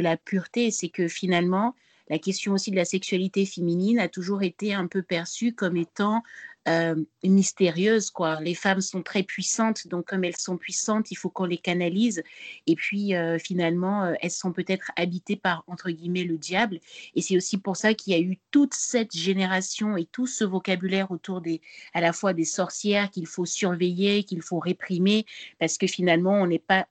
la 0.00 0.16
pureté. 0.16 0.70
C'est 0.70 0.88
que 0.88 1.08
finalement, 1.08 1.74
la 2.08 2.18
question 2.18 2.52
aussi 2.52 2.70
de 2.70 2.76
la 2.76 2.84
sexualité 2.84 3.46
féminine 3.46 3.98
a 3.98 4.08
toujours 4.08 4.42
été 4.42 4.74
un 4.74 4.86
peu 4.86 5.02
perçue 5.02 5.52
comme 5.52 5.76
étant 5.76 6.22
euh, 6.68 6.96
mystérieuse. 7.22 8.10
Quoi. 8.10 8.40
Les 8.40 8.54
femmes 8.54 8.80
sont 8.80 9.02
très 9.02 9.22
puissantes, 9.22 9.86
donc 9.88 10.06
comme 10.06 10.24
elles 10.24 10.36
sont 10.36 10.56
puissantes, 10.56 11.10
il 11.10 11.14
faut 11.16 11.30
qu'on 11.30 11.44
les 11.44 11.58
canalise. 11.58 12.22
Et 12.66 12.74
puis 12.74 13.14
euh, 13.14 13.38
finalement, 13.38 14.04
euh, 14.04 14.14
elles 14.20 14.30
sont 14.30 14.52
peut-être 14.52 14.90
habitées 14.96 15.36
par, 15.36 15.64
entre 15.66 15.90
guillemets, 15.90 16.24
le 16.24 16.38
diable. 16.38 16.80
Et 17.14 17.22
c'est 17.22 17.36
aussi 17.36 17.58
pour 17.58 17.76
ça 17.76 17.94
qu'il 17.94 18.12
y 18.12 18.16
a 18.16 18.20
eu 18.20 18.38
toute 18.50 18.74
cette 18.74 19.16
génération 19.16 19.96
et 19.96 20.06
tout 20.06 20.26
ce 20.26 20.44
vocabulaire 20.44 21.10
autour 21.10 21.40
des, 21.40 21.60
à 21.94 22.00
la 22.00 22.12
fois 22.12 22.32
des 22.32 22.44
sorcières 22.44 23.10
qu'il 23.10 23.26
faut 23.26 23.46
surveiller, 23.46 24.24
qu'il 24.24 24.42
faut 24.42 24.58
réprimer, 24.58 25.24
parce 25.58 25.78
que 25.78 25.86
finalement, 25.86 26.34
on 26.34 26.46
n'est 26.46 26.58
pas... 26.58 26.86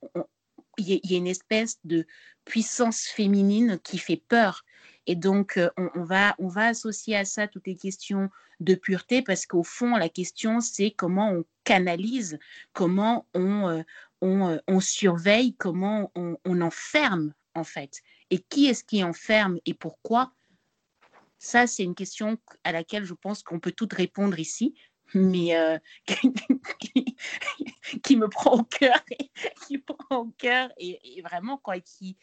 Il 0.78 0.99
y, 1.03 1.15
a 1.15 1.17
une 1.17 1.28
espèce 1.28 1.80
de 1.86 2.05
puissance 2.43 3.03
féminine 3.03 3.80
qui 3.82 3.97
fait 3.97 4.21
peur. 4.28 4.64
Et 5.07 5.15
donc, 5.15 5.59
on, 5.77 5.89
on, 5.95 6.03
va, 6.03 6.35
associer 6.67 7.15
à 7.15 7.25
ça 7.25 7.47
toutes 7.47 7.67
les 7.67 7.75
questions 7.75 8.29
de 8.59 8.75
pureté 8.75 9.21
parce 9.21 9.45
qu'au 9.45 9.63
fond, 9.63 9.95
la 9.95 10.09
question, 10.09 10.61
c'est 10.61 10.91
comment 10.91 11.31
on 11.31 11.45
canalise, 11.63 12.39
comment 12.73 13.27
on, 13.33 13.67
euh, 13.67 13.83
euh, 14.23 14.79
surveille, 14.79 15.53
comment 15.55 16.11
on, 16.15 16.61
enferme, 16.61 17.33
en 17.53 17.63
fait. 17.63 18.01
Et 18.29 18.39
qui 18.39 18.67
est-ce 18.67 18.83
qui 18.83 19.03
enferme 19.03 19.59
et 19.65 19.73
pourquoi? 19.73 20.31
Ça, 21.37 21.67
c'est 21.67 21.83
une 21.83 21.95
question 21.95 22.37
à 22.63 22.71
laquelle 22.71 23.03
je 23.03 23.13
pense 23.13 23.43
qu'on 23.43 23.59
peut 23.59 23.73
toutes 23.73 23.93
répondre 23.93 24.39
ici, 24.39 24.73
mais 25.13 25.55
euh, 25.55 25.77
qui, 28.03 28.17
me 28.17 28.27
prend 28.27 28.57
au 28.59 28.63
cœur, 28.63 28.99
et, 29.11 29.29
qui 29.67 29.77
prend 29.77 30.17
au 30.17 30.31
cœur 30.37 30.71
et, 30.77 31.21
vraiment 31.21 31.57
quoi, 31.57 31.79
qui, 31.79 32.17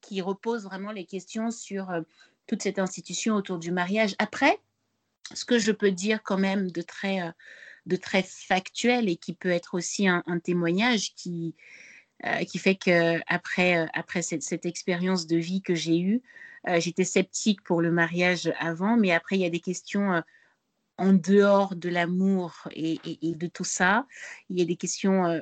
qui 0.00 0.20
repose 0.20 0.64
vraiment 0.64 0.92
les 0.92 1.04
questions 1.04 1.50
sur 1.50 1.90
toute 2.46 2.62
cette 2.62 2.78
institution 2.78 3.34
autour 3.34 3.58
du 3.58 3.72
mariage. 3.72 4.14
Après, 4.18 4.60
ce 5.34 5.44
que 5.44 5.58
je 5.58 5.72
peux 5.72 5.90
dire 5.90 6.22
quand 6.22 6.38
même 6.38 6.70
de 6.70 6.82
très, 6.82 7.22
euh, 7.22 7.30
de 7.86 7.96
très 7.96 8.22
factuel 8.22 9.08
et 9.08 9.16
qui 9.16 9.34
peut 9.34 9.50
être 9.50 9.74
aussi 9.74 10.08
un, 10.08 10.22
témoignage 10.42 11.14
qui, 11.14 11.54
euh, 12.24 12.44
qui 12.44 12.58
fait 12.58 12.76
que 12.76 13.20
après, 13.26 13.78
euh, 13.78 13.86
après 13.94 14.22
cette, 14.22 14.66
expérience 14.66 15.26
de 15.26 15.36
vie 15.36 15.62
que 15.62 15.74
j'ai 15.74 16.00
eue, 16.00 16.22
j'étais 16.78 17.04
sceptique 17.04 17.62
pour 17.62 17.80
le 17.80 17.92
mariage 17.92 18.52
avant, 18.58 18.96
mais 18.96 19.12
après 19.12 19.36
il 19.36 19.42
y 19.42 19.44
a 19.44 19.50
des 19.50 19.60
questions 19.60 20.20
en 20.98 21.12
dehors 21.12 21.76
de 21.76 21.88
l'amour 21.88 22.66
et, 22.72 22.98
de 23.22 23.46
tout 23.46 23.62
ça, 23.62 24.04
il 24.50 24.58
y 24.58 24.62
a 24.62 24.64
des 24.64 24.74
questions 24.74 25.40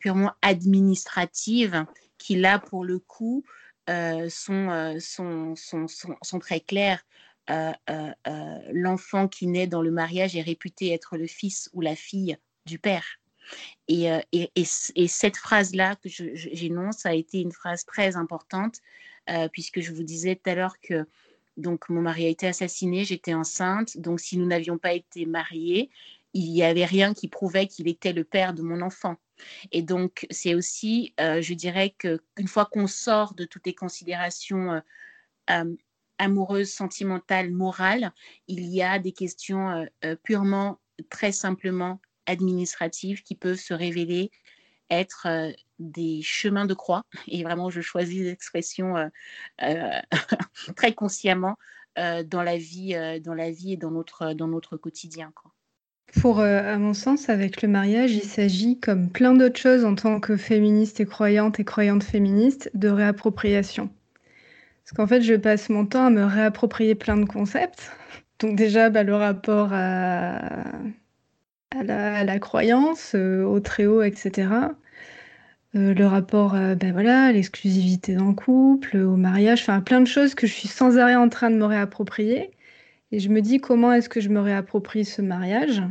purement 0.00 0.32
administratives 0.42 1.84
qui 2.18 2.34
là 2.34 2.58
pour 2.58 2.84
le 2.84 2.98
coup 2.98 3.44
sont, 3.88 4.96
sont, 5.00 5.86
sont, 5.86 6.38
très 6.38 6.60
claires. 6.60 7.04
Euh, 7.50 7.72
euh, 7.90 8.10
euh, 8.26 8.58
l'enfant 8.72 9.28
qui 9.28 9.46
naît 9.46 9.66
dans 9.66 9.82
le 9.82 9.90
mariage 9.90 10.34
est 10.34 10.42
réputé 10.42 10.92
être 10.92 11.18
le 11.18 11.26
fils 11.26 11.68
ou 11.74 11.82
la 11.82 11.94
fille 11.94 12.38
du 12.64 12.78
père. 12.78 13.04
Et, 13.88 14.08
cette 15.06 15.36
phrase-là 15.36 15.96
que 15.96 16.08
j'énonce 16.08 17.04
a 17.04 17.14
été 17.14 17.42
une 17.42 17.52
phrase 17.52 17.84
très 17.84 18.16
importante, 18.16 18.80
puisque 19.52 19.80
je 19.80 19.92
vous 19.92 20.02
disais 20.02 20.36
tout 20.36 20.48
à 20.48 20.54
l'heure 20.54 20.80
que 20.80 21.06
donc 21.58 21.90
mon 21.90 22.00
mari 22.00 22.24
a 22.24 22.28
été 22.30 22.46
assassiné, 22.46 23.04
j'étais 23.04 23.34
enceinte, 23.34 23.98
donc 23.98 24.20
si 24.20 24.38
nous 24.38 24.46
n'avions 24.46 24.78
pas 24.78 24.94
été 24.94 25.26
mariés, 25.26 25.90
il 26.32 26.50
n'y 26.50 26.64
avait 26.64 26.86
rien 26.86 27.12
qui 27.12 27.28
prouvait 27.28 27.66
qu'il 27.66 27.86
était 27.86 28.14
le 28.14 28.24
père 28.24 28.54
de 28.54 28.62
mon 28.62 28.80
enfant. 28.80 29.16
Et 29.72 29.82
donc 29.82 30.26
c'est 30.30 30.54
aussi, 30.54 31.14
je 31.18 31.54
dirais 31.54 31.94
qu'une 31.98 32.48
fois 32.48 32.66
qu'on 32.66 32.86
sort 32.86 33.34
de 33.34 33.44
toutes 33.44 33.66
les 33.66 33.74
considérations 33.74 34.82
amoureuse, 36.18 36.72
sentimentale, 36.72 37.50
morale, 37.50 38.12
il 38.48 38.64
y 38.66 38.82
a 38.82 38.98
des 38.98 39.12
questions 39.12 39.70
euh, 39.70 39.84
euh, 40.04 40.16
purement, 40.22 40.80
très 41.10 41.32
simplement 41.32 42.00
administratives 42.26 43.22
qui 43.22 43.34
peuvent 43.34 43.58
se 43.58 43.74
révéler 43.74 44.30
être 44.90 45.26
euh, 45.26 45.52
des 45.78 46.22
chemins 46.22 46.66
de 46.66 46.74
croix. 46.74 47.04
Et 47.26 47.42
vraiment, 47.42 47.70
je 47.70 47.80
choisis 47.80 48.22
l'expression 48.22 49.10
très 50.76 50.94
consciemment 50.94 51.56
dans 51.96 52.42
la 52.42 52.56
vie, 52.56 52.94
dans 53.20 53.34
la 53.34 53.50
vie 53.50 53.72
et 53.72 53.76
dans 53.76 53.90
notre, 53.90 54.34
dans 54.34 54.48
notre 54.48 54.76
quotidien. 54.76 55.32
Quoi. 55.34 55.53
Pour, 56.20 56.40
à 56.40 56.78
mon 56.78 56.94
sens, 56.94 57.28
avec 57.28 57.60
le 57.60 57.68
mariage, 57.68 58.12
il 58.12 58.22
s'agit, 58.22 58.78
comme 58.78 59.10
plein 59.10 59.34
d'autres 59.34 59.58
choses 59.58 59.84
en 59.84 59.94
tant 59.94 60.20
que 60.20 60.36
féministe 60.36 61.00
et 61.00 61.06
croyante 61.06 61.60
et 61.60 61.64
croyante 61.64 62.04
féministe, 62.04 62.70
de 62.74 62.88
réappropriation. 62.88 63.90
Parce 64.84 64.96
qu'en 64.96 65.06
fait, 65.06 65.22
je 65.22 65.34
passe 65.34 65.70
mon 65.70 65.86
temps 65.86 66.06
à 66.06 66.10
me 66.10 66.24
réapproprier 66.24 66.94
plein 66.94 67.16
de 67.16 67.24
concepts. 67.24 67.90
Donc 68.38 68.56
déjà, 68.56 68.90
bah, 68.90 69.02
le 69.02 69.14
rapport 69.14 69.70
à, 69.72 70.42
la, 71.82 72.38
croyance, 72.38 73.14
euh, 73.14 73.44
au 73.44 73.60
très 73.60 73.86
haut, 73.86 74.02
etc. 74.02 74.48
Euh, 75.74 75.94
le 75.94 76.06
rapport 76.06 76.54
à 76.54 76.74
ben 76.74 76.92
voilà, 76.92 77.32
l'exclusivité 77.32 78.14
dans 78.14 78.28
le 78.28 78.34
couple, 78.34 78.98
au 78.98 79.16
mariage, 79.16 79.62
enfin 79.62 79.80
plein 79.80 80.00
de 80.00 80.06
choses 80.06 80.34
que 80.34 80.46
je 80.46 80.52
suis 80.52 80.68
sans 80.68 80.98
arrêt 80.98 81.16
en 81.16 81.28
train 81.28 81.50
de 81.50 81.56
me 81.56 81.64
réapproprier. 81.64 82.50
Et 83.10 83.20
je 83.20 83.28
me 83.28 83.40
dis 83.40 83.58
comment 83.58 83.92
est-ce 83.92 84.08
que 84.08 84.20
je 84.20 84.28
me 84.28 84.40
réapproprie 84.40 85.04
ce 85.04 85.22
mariage? 85.22 85.82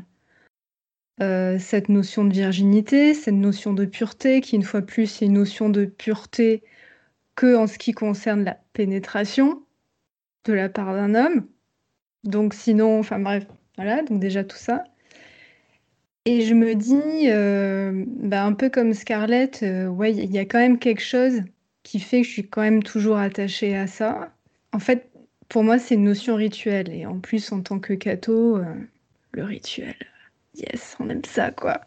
Euh, 1.21 1.59
cette 1.59 1.89
notion 1.89 2.25
de 2.25 2.33
virginité, 2.33 3.13
cette 3.13 3.35
notion 3.35 3.73
de 3.73 3.85
pureté, 3.85 4.41
qui 4.41 4.55
une 4.55 4.63
fois 4.63 4.81
plus 4.81 5.21
est 5.21 5.25
une 5.25 5.33
notion 5.33 5.69
de 5.69 5.85
pureté 5.85 6.63
que 7.35 7.55
en 7.55 7.67
ce 7.67 7.77
qui 7.77 7.91
concerne 7.93 8.43
la 8.43 8.57
pénétration 8.73 9.63
de 10.45 10.53
la 10.53 10.69
part 10.69 10.93
d'un 10.93 11.15
homme. 11.15 11.47
Donc 12.23 12.53
sinon, 12.53 12.99
enfin 12.99 13.19
bref, 13.19 13.45
voilà, 13.77 14.01
donc 14.03 14.19
déjà 14.19 14.43
tout 14.43 14.57
ça. 14.57 14.83
Et 16.25 16.41
je 16.41 16.53
me 16.53 16.73
dis, 16.75 17.29
euh, 17.29 18.05
bah, 18.07 18.45
un 18.45 18.53
peu 18.53 18.69
comme 18.69 18.93
Scarlett, 18.93 19.61
euh, 19.63 19.87
ouais, 19.87 20.13
il 20.15 20.31
y 20.31 20.39
a 20.39 20.45
quand 20.45 20.59
même 20.59 20.79
quelque 20.79 21.01
chose 21.01 21.41
qui 21.83 21.99
fait 21.99 22.21
que 22.21 22.27
je 22.27 22.31
suis 22.31 22.47
quand 22.49 22.61
même 22.61 22.81
toujours 22.81 23.17
attachée 23.17 23.75
à 23.75 23.87
ça. 23.87 24.33
En 24.71 24.79
fait, 24.79 25.09
pour 25.49 25.63
moi, 25.63 25.79
c'est 25.79 25.95
une 25.95 26.05
notion 26.05 26.35
rituelle. 26.35 26.89
Et 26.93 27.05
en 27.05 27.19
plus, 27.19 27.51
en 27.51 27.61
tant 27.61 27.79
que 27.79 27.93
catho, 27.93 28.59
le 29.33 29.43
rituel, 29.43 29.95
yes, 30.55 30.95
on 30.99 31.09
aime 31.09 31.25
ça, 31.25 31.51
quoi. 31.51 31.81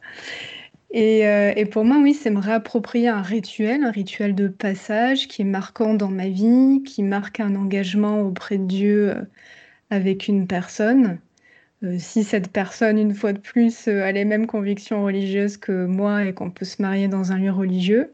Euh, 0.94 1.52
et, 1.56 1.66
pour 1.66 1.84
moi, 1.84 1.98
oui, 2.00 2.14
c'est 2.14 2.30
me 2.30 2.38
réapproprier 2.40 3.08
un 3.08 3.22
rituel, 3.22 3.84
un 3.84 3.90
rituel 3.90 4.34
de 4.34 4.48
passage 4.48 5.28
qui 5.28 5.42
est 5.42 5.44
marquant 5.44 5.94
dans 5.94 6.08
ma 6.08 6.28
vie, 6.28 6.82
qui 6.84 7.02
marque 7.02 7.40
un 7.40 7.54
engagement 7.56 8.22
auprès 8.22 8.58
de 8.58 8.64
Dieu 8.64 9.10
euh, 9.10 9.22
avec 9.90 10.28
une 10.28 10.46
personne. 10.46 11.18
Euh, 11.84 11.98
si 11.98 12.24
cette 12.24 12.50
personne, 12.52 12.98
une 12.98 13.14
fois 13.14 13.32
de 13.32 13.38
plus, 13.38 13.88
a 13.88 14.12
les 14.12 14.24
mêmes 14.24 14.46
convictions 14.46 15.04
religieuses 15.04 15.56
que 15.58 15.86
moi 15.86 16.24
et 16.24 16.34
qu'on 16.34 16.50
peut 16.50 16.64
se 16.64 16.80
marier 16.82 17.08
dans 17.08 17.32
un 17.32 17.38
lieu 17.38 17.52
religieux. 17.52 18.12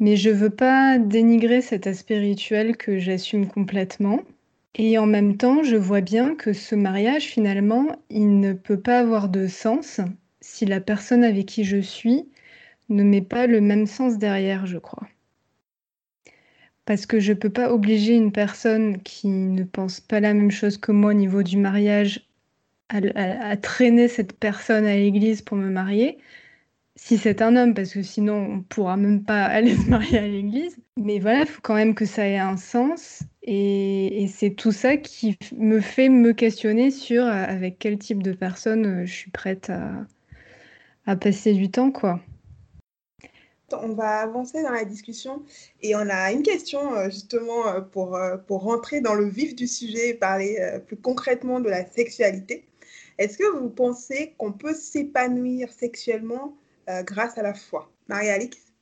Mais 0.00 0.16
je 0.16 0.30
veux 0.30 0.50
pas 0.50 0.98
dénigrer 0.98 1.62
cet 1.62 1.86
aspect 1.86 2.18
rituel 2.18 2.76
que 2.76 2.98
j'assume 2.98 3.46
complètement. 3.48 4.20
Et 4.76 4.98
en 4.98 5.06
même 5.06 5.36
temps, 5.36 5.62
je 5.62 5.76
vois 5.76 6.00
bien 6.00 6.34
que 6.34 6.52
ce 6.52 6.74
mariage, 6.74 7.26
finalement, 7.26 7.86
il 8.10 8.40
ne 8.40 8.52
peut 8.52 8.80
pas 8.80 8.98
avoir 8.98 9.28
de 9.28 9.46
sens 9.46 10.00
si 10.40 10.66
la 10.66 10.80
personne 10.80 11.24
avec 11.24 11.46
qui 11.46 11.64
je 11.64 11.80
suis 11.80 12.28
ne 12.88 13.02
met 13.02 13.22
pas 13.22 13.46
le 13.46 13.60
même 13.60 13.86
sens 13.86 14.18
derrière, 14.18 14.66
je 14.66 14.78
crois. 14.78 15.08
Parce 16.84 17.06
que 17.06 17.18
je 17.18 17.32
ne 17.32 17.38
peux 17.38 17.50
pas 17.50 17.72
obliger 17.72 18.14
une 18.14 18.32
personne 18.32 19.00
qui 19.02 19.28
ne 19.28 19.64
pense 19.64 20.00
pas 20.00 20.20
la 20.20 20.34
même 20.34 20.50
chose 20.50 20.76
que 20.76 20.92
moi 20.92 21.12
au 21.12 21.14
niveau 21.14 21.42
du 21.42 21.56
mariage 21.56 22.28
à, 22.90 23.56
traîner 23.56 24.08
cette 24.08 24.38
personne 24.38 24.84
à 24.84 24.94
l'église 24.94 25.40
pour 25.40 25.56
me 25.56 25.70
marier. 25.70 26.18
Si 26.96 27.16
c'est 27.16 27.42
un 27.42 27.56
homme, 27.56 27.74
parce 27.74 27.92
que 27.92 28.02
sinon 28.02 28.34
on 28.36 28.62
pourra 28.62 28.96
même 28.96 29.24
pas 29.24 29.44
aller 29.44 29.76
se 29.76 29.88
marier 29.88 30.18
à 30.18 30.26
l'église. 30.26 30.76
Mais 30.96 31.18
voilà, 31.18 31.40
il 31.40 31.46
faut 31.46 31.62
quand 31.62 31.74
même 31.74 31.94
que 31.94 32.04
ça 32.04 32.26
ait 32.28 32.38
un 32.38 32.56
sens. 32.56 33.22
Et, 33.46 34.26
c'est 34.32 34.50
tout 34.50 34.72
ça 34.72 34.96
qui 34.96 35.36
me 35.56 35.80
fait 35.80 36.08
me 36.08 36.32
questionner 36.32 36.90
sur 36.90 37.24
avec 37.24 37.78
quel 37.78 37.98
type 37.98 38.22
de 38.22 38.32
personne 38.32 39.02
euh, 39.02 39.06
je 39.06 39.12
suis 39.12 39.30
prête 39.30 39.70
à, 39.70 41.16
passer 41.16 41.52
du 41.52 41.70
temps, 41.70 41.90
quoi. 41.92 42.20
On 43.72 43.94
va 43.94 44.20
avancer 44.20 44.62
dans 44.62 44.70
la 44.70 44.84
discussion 44.84 45.42
et 45.82 45.96
on 45.96 46.08
a 46.08 46.32
une 46.32 46.42
question 46.42 46.94
euh, 46.94 47.06
justement 47.06 47.66
euh, 47.66 47.80
pour, 47.80 48.14
euh, 48.14 48.36
pour 48.36 48.62
rentrer 48.62 49.00
dans 49.00 49.14
le 49.14 49.26
vif 49.28 49.54
du 49.54 49.66
sujet 49.66 50.10
et 50.10 50.14
parler 50.14 50.58
plus 50.86 50.96
concrètement 50.96 51.60
de 51.60 51.68
la 51.68 51.84
sexualité. 51.84 52.66
Est-ce 53.18 53.38
que 53.38 53.58
vous 53.58 53.70
pensez 53.70 54.34
qu'on 54.38 54.52
peut 54.52 54.74
s'épanouir 54.74 55.72
sexuellement 55.72 56.56
grâce 57.04 57.38
à 57.38 57.42
la 57.42 57.54
foi? 57.54 57.90
Marie-Alix? 58.08 58.73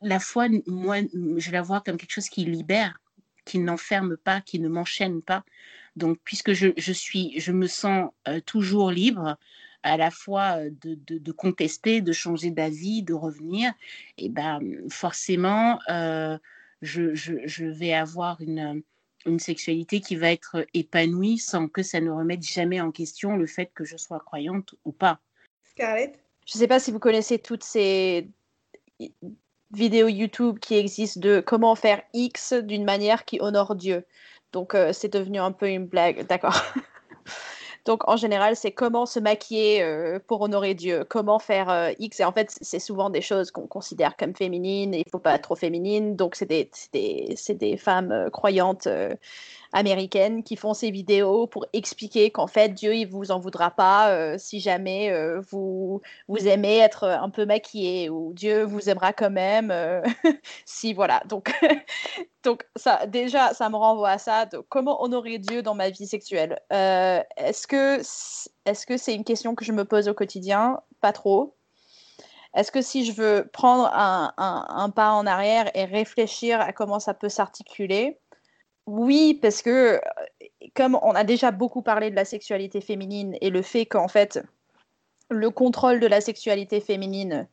La 0.00 0.20
foi, 0.20 0.48
moi, 0.66 0.98
je 1.36 1.50
la 1.50 1.62
vois 1.62 1.80
comme 1.80 1.96
quelque 1.96 2.12
chose 2.12 2.28
qui 2.28 2.44
libère, 2.44 3.00
qui 3.44 3.58
n'enferme 3.58 4.16
pas, 4.16 4.40
qui 4.40 4.58
ne 4.58 4.68
m'enchaîne 4.68 5.22
pas. 5.22 5.44
Donc, 5.96 6.18
puisque 6.24 6.52
je, 6.52 6.68
je, 6.76 6.92
suis, 6.92 7.38
je 7.38 7.52
me 7.52 7.66
sens 7.66 8.10
toujours 8.46 8.90
libre, 8.90 9.36
à 9.82 9.96
la 9.96 10.10
fois 10.10 10.58
de, 10.82 10.98
de, 11.18 11.32
contester, 11.32 12.00
de 12.00 12.12
changer 12.12 12.50
d'avis, 12.50 13.02
de 13.02 13.14
revenir, 13.14 13.72
et 14.18 14.28
ben 14.28 14.60
forcément, 14.90 15.78
je, 15.88 17.14
je, 17.14 17.34
je, 17.44 17.64
vais 17.64 17.92
avoir 17.92 18.40
une, 18.40 18.82
une 19.26 19.38
sexualité 19.38 20.00
qui 20.00 20.16
va 20.16 20.32
être 20.32 20.66
épanouie 20.74 21.38
sans 21.38 21.68
que 21.68 21.82
ça 21.82 22.00
ne 22.00 22.10
remette 22.10 22.42
jamais 22.42 22.80
en 22.80 22.90
question 22.90 23.36
le 23.36 23.46
fait 23.46 23.70
que 23.74 23.84
je 23.84 23.96
sois 23.96 24.20
croyante 24.20 24.74
ou 24.84 24.92
pas. 24.92 25.20
Scarlett? 25.64 26.18
Je 26.46 26.56
ne 26.56 26.60
sais 26.60 26.68
pas 26.68 26.80
si 26.80 26.90
vous 26.90 26.98
connaissez 26.98 27.38
toutes 27.38 27.64
ces 27.64 28.28
vidéos 29.72 30.08
YouTube 30.08 30.58
qui 30.58 30.76
existent 30.76 31.20
de 31.20 31.40
comment 31.40 31.74
faire 31.74 32.02
X 32.12 32.52
d'une 32.52 32.84
manière 32.84 33.24
qui 33.24 33.38
honore 33.40 33.74
Dieu. 33.74 34.04
Donc 34.52 34.74
euh, 34.74 34.92
c'est 34.92 35.12
devenu 35.12 35.38
un 35.38 35.52
peu 35.52 35.68
une 35.68 35.86
blague, 35.86 36.26
d'accord. 36.28 36.62
Donc 37.86 38.06
en 38.08 38.16
général, 38.16 38.56
c'est 38.56 38.72
comment 38.72 39.06
se 39.06 39.18
maquiller 39.18 39.82
euh, 39.82 40.18
pour 40.26 40.42
honorer 40.42 40.74
Dieu, 40.74 41.04
comment 41.08 41.38
faire 41.38 41.70
euh, 41.70 41.92
X. 41.98 42.20
Et 42.20 42.24
en 42.24 42.32
fait, 42.32 42.56
c'est 42.60 42.78
souvent 42.78 43.08
des 43.10 43.22
choses 43.22 43.50
qu'on 43.50 43.66
considère 43.66 44.16
comme 44.16 44.34
féminines 44.34 44.92
il 44.92 44.98
ne 44.98 45.10
faut 45.10 45.18
pas 45.18 45.34
être 45.34 45.42
trop 45.42 45.56
féminine. 45.56 46.14
Donc 46.14 46.34
c'est 46.34 46.46
des, 46.46 46.70
des, 46.92 47.36
des, 47.54 47.76
femmes 47.76 48.28
croyantes 48.32 48.86
américaines 49.72 50.42
qui 50.42 50.56
font 50.56 50.74
ces 50.74 50.90
vidéos 50.90 51.46
pour 51.46 51.66
expliquer 51.72 52.30
qu'en 52.30 52.46
fait 52.46 52.70
Dieu 52.70 52.94
il 52.94 53.06
vous 53.06 53.30
en 53.30 53.38
voudra 53.38 53.70
pas 53.70 54.10
euh, 54.10 54.36
si 54.38 54.60
jamais 54.60 55.10
euh, 55.10 55.40
vous 55.50 56.00
vous 56.28 56.48
aimez 56.48 56.78
être 56.78 57.04
un 57.04 57.30
peu 57.30 57.46
maquillé 57.46 58.10
ou 58.10 58.32
Dieu 58.32 58.64
vous 58.64 58.88
aimera 58.88 59.12
quand 59.12 59.30
même 59.30 59.70
euh, 59.70 60.02
si 60.64 60.92
voilà. 60.92 61.22
Donc 61.28 61.52
donc 62.44 62.66
ça 62.76 63.06
déjà 63.06 63.54
ça 63.54 63.68
me 63.68 63.76
renvoie 63.76 64.10
à 64.10 64.18
ça 64.18 64.46
donc, 64.46 64.66
comment 64.68 65.02
honorer 65.02 65.38
Dieu 65.38 65.62
dans 65.62 65.74
ma 65.74 65.90
vie 65.90 66.06
sexuelle. 66.06 66.60
Est-ce 66.70 67.66
que 67.66 68.00
est-ce 68.66 68.86
que 68.86 68.96
c'est 68.96 69.14
une 69.14 69.24
question 69.24 69.54
que 69.54 69.64
je 69.64 69.72
me 69.72 69.84
pose 69.84 70.08
au 70.08 70.14
quotidien? 70.14 70.80
Pas 71.00 71.12
trop. 71.12 71.54
Est-ce 72.54 72.72
que 72.72 72.82
si 72.82 73.04
je 73.04 73.12
veux 73.12 73.48
prendre 73.52 73.88
un, 73.94 74.90
pas 74.90 75.12
en 75.12 75.26
arrière 75.26 75.70
et 75.74 75.84
réfléchir 75.84 76.60
à 76.60 76.72
comment 76.72 76.98
ça 76.98 77.14
peut 77.14 77.28
s'articuler, 77.28 78.18
oui, 78.90 79.38
parce 79.40 79.62
que 79.62 79.70
euh, 79.70 79.98
comme 80.74 80.98
on 81.02 81.12
a 81.12 81.22
déjà 81.22 81.52
beaucoup 81.52 81.80
parlé 81.80 82.10
de 82.10 82.16
la 82.16 82.24
sexualité 82.24 82.80
féminine 82.80 83.36
et 83.40 83.50
le 83.50 83.62
fait 83.62 83.86
qu'en 83.86 84.08
fait, 84.08 84.40
le 85.30 85.48
contrôle 85.50 86.00
de 86.00 86.08
la 86.08 86.20
sexualité 86.20 86.80
féminine, 86.80 87.46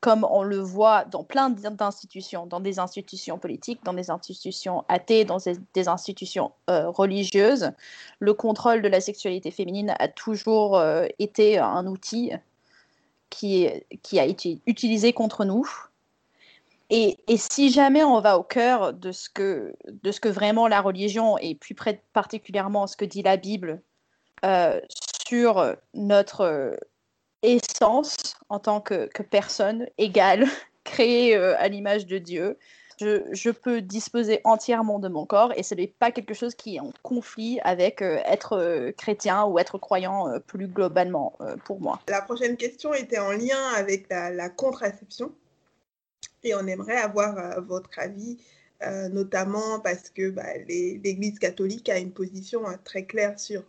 comme 0.00 0.24
on 0.24 0.42
le 0.42 0.58
voit 0.58 1.04
dans 1.04 1.22
plein 1.22 1.50
d'institutions, 1.50 2.46
dans 2.46 2.60
des 2.60 2.78
institutions 2.78 3.38
politiques, 3.38 3.84
dans 3.84 3.92
des 3.92 4.10
institutions 4.10 4.84
athées, 4.88 5.26
dans 5.26 5.36
des, 5.74 5.88
institutions 5.88 6.52
euh, 6.70 6.88
religieuses, 6.88 7.72
le 8.18 8.32
contrôle 8.32 8.80
de 8.80 8.88
la 8.88 9.02
sexualité 9.02 9.50
féminine 9.50 9.94
a 9.98 10.08
toujours 10.08 10.78
euh, 10.78 11.04
été 11.18 11.58
un 11.58 11.86
outil 11.86 12.32
qui, 13.28 13.68
qui 14.02 14.18
a 14.18 14.24
été 14.24 14.62
utilisé 14.66 15.12
contre 15.12 15.44
nous 15.44 15.89
et, 16.90 17.16
si 17.36 17.70
jamais 17.70 18.02
on 18.02 18.20
va 18.20 18.36
au 18.36 18.42
cœur 18.42 18.92
de 18.92 19.12
ce 19.12 19.30
que, 19.30 19.74
de 19.88 20.10
ce 20.10 20.18
que 20.18 20.28
vraiment 20.28 20.66
la 20.66 20.80
religion, 20.80 21.38
et 21.38 21.54
plus 21.54 21.76
particulièrement 22.12 22.88
ce 22.88 22.96
que 22.96 23.04
dit 23.04 23.22
la 23.22 23.36
Bible, 23.36 23.80
euh, 24.44 24.80
sur 25.28 25.76
notre 25.94 26.40
euh, 26.40 26.76
essence 27.42 28.36
en 28.48 28.58
tant 28.58 28.80
que, 28.80 29.08
personne 29.30 29.86
égale, 29.98 30.46
créée 30.84 31.36
euh, 31.36 31.56
à 31.58 31.68
l'image 31.68 32.06
de 32.06 32.18
Dieu, 32.18 32.58
je, 32.98 33.50
peux 33.50 33.80
disposer 33.80 34.40
entièrement 34.44 34.98
de 34.98 35.08
mon 35.08 35.24
corps 35.24 35.52
et 35.56 35.62
ce 35.62 35.74
n'est 35.74 35.86
pas 35.86 36.10
quelque 36.10 36.34
chose 36.34 36.54
qui 36.54 36.76
est 36.76 36.80
en 36.80 36.92
conflit 37.02 37.58
avec 37.62 38.02
être 38.02 38.92
chrétien 38.98 39.44
ou 39.44 39.58
être 39.58 39.78
croyant 39.78 40.26
plus 40.46 40.66
globalement 40.66 41.38
pour 41.64 41.80
moi. 41.80 41.98
La 42.08 42.20
prochaine 42.20 42.58
question 42.58 42.92
était 42.92 43.18
en 43.18 43.30
lien 43.30 43.72
avec 43.74 44.06
la 44.10 44.50
contraception. 44.50 45.32
Et 46.42 46.54
on 46.54 46.66
aimerait 46.66 46.96
avoir 46.96 47.38
euh, 47.38 47.60
votre 47.60 47.98
avis, 47.98 48.38
euh, 48.82 49.08
notamment 49.08 49.80
parce 49.80 50.10
que 50.10 50.30
bah, 50.30 50.56
l'Église 50.68 51.38
catholique 51.38 51.88
a 51.88 51.98
une 51.98 52.12
position 52.12 52.66
euh, 52.66 52.74
très 52.84 53.04
claire 53.04 53.38
sur 53.38 53.62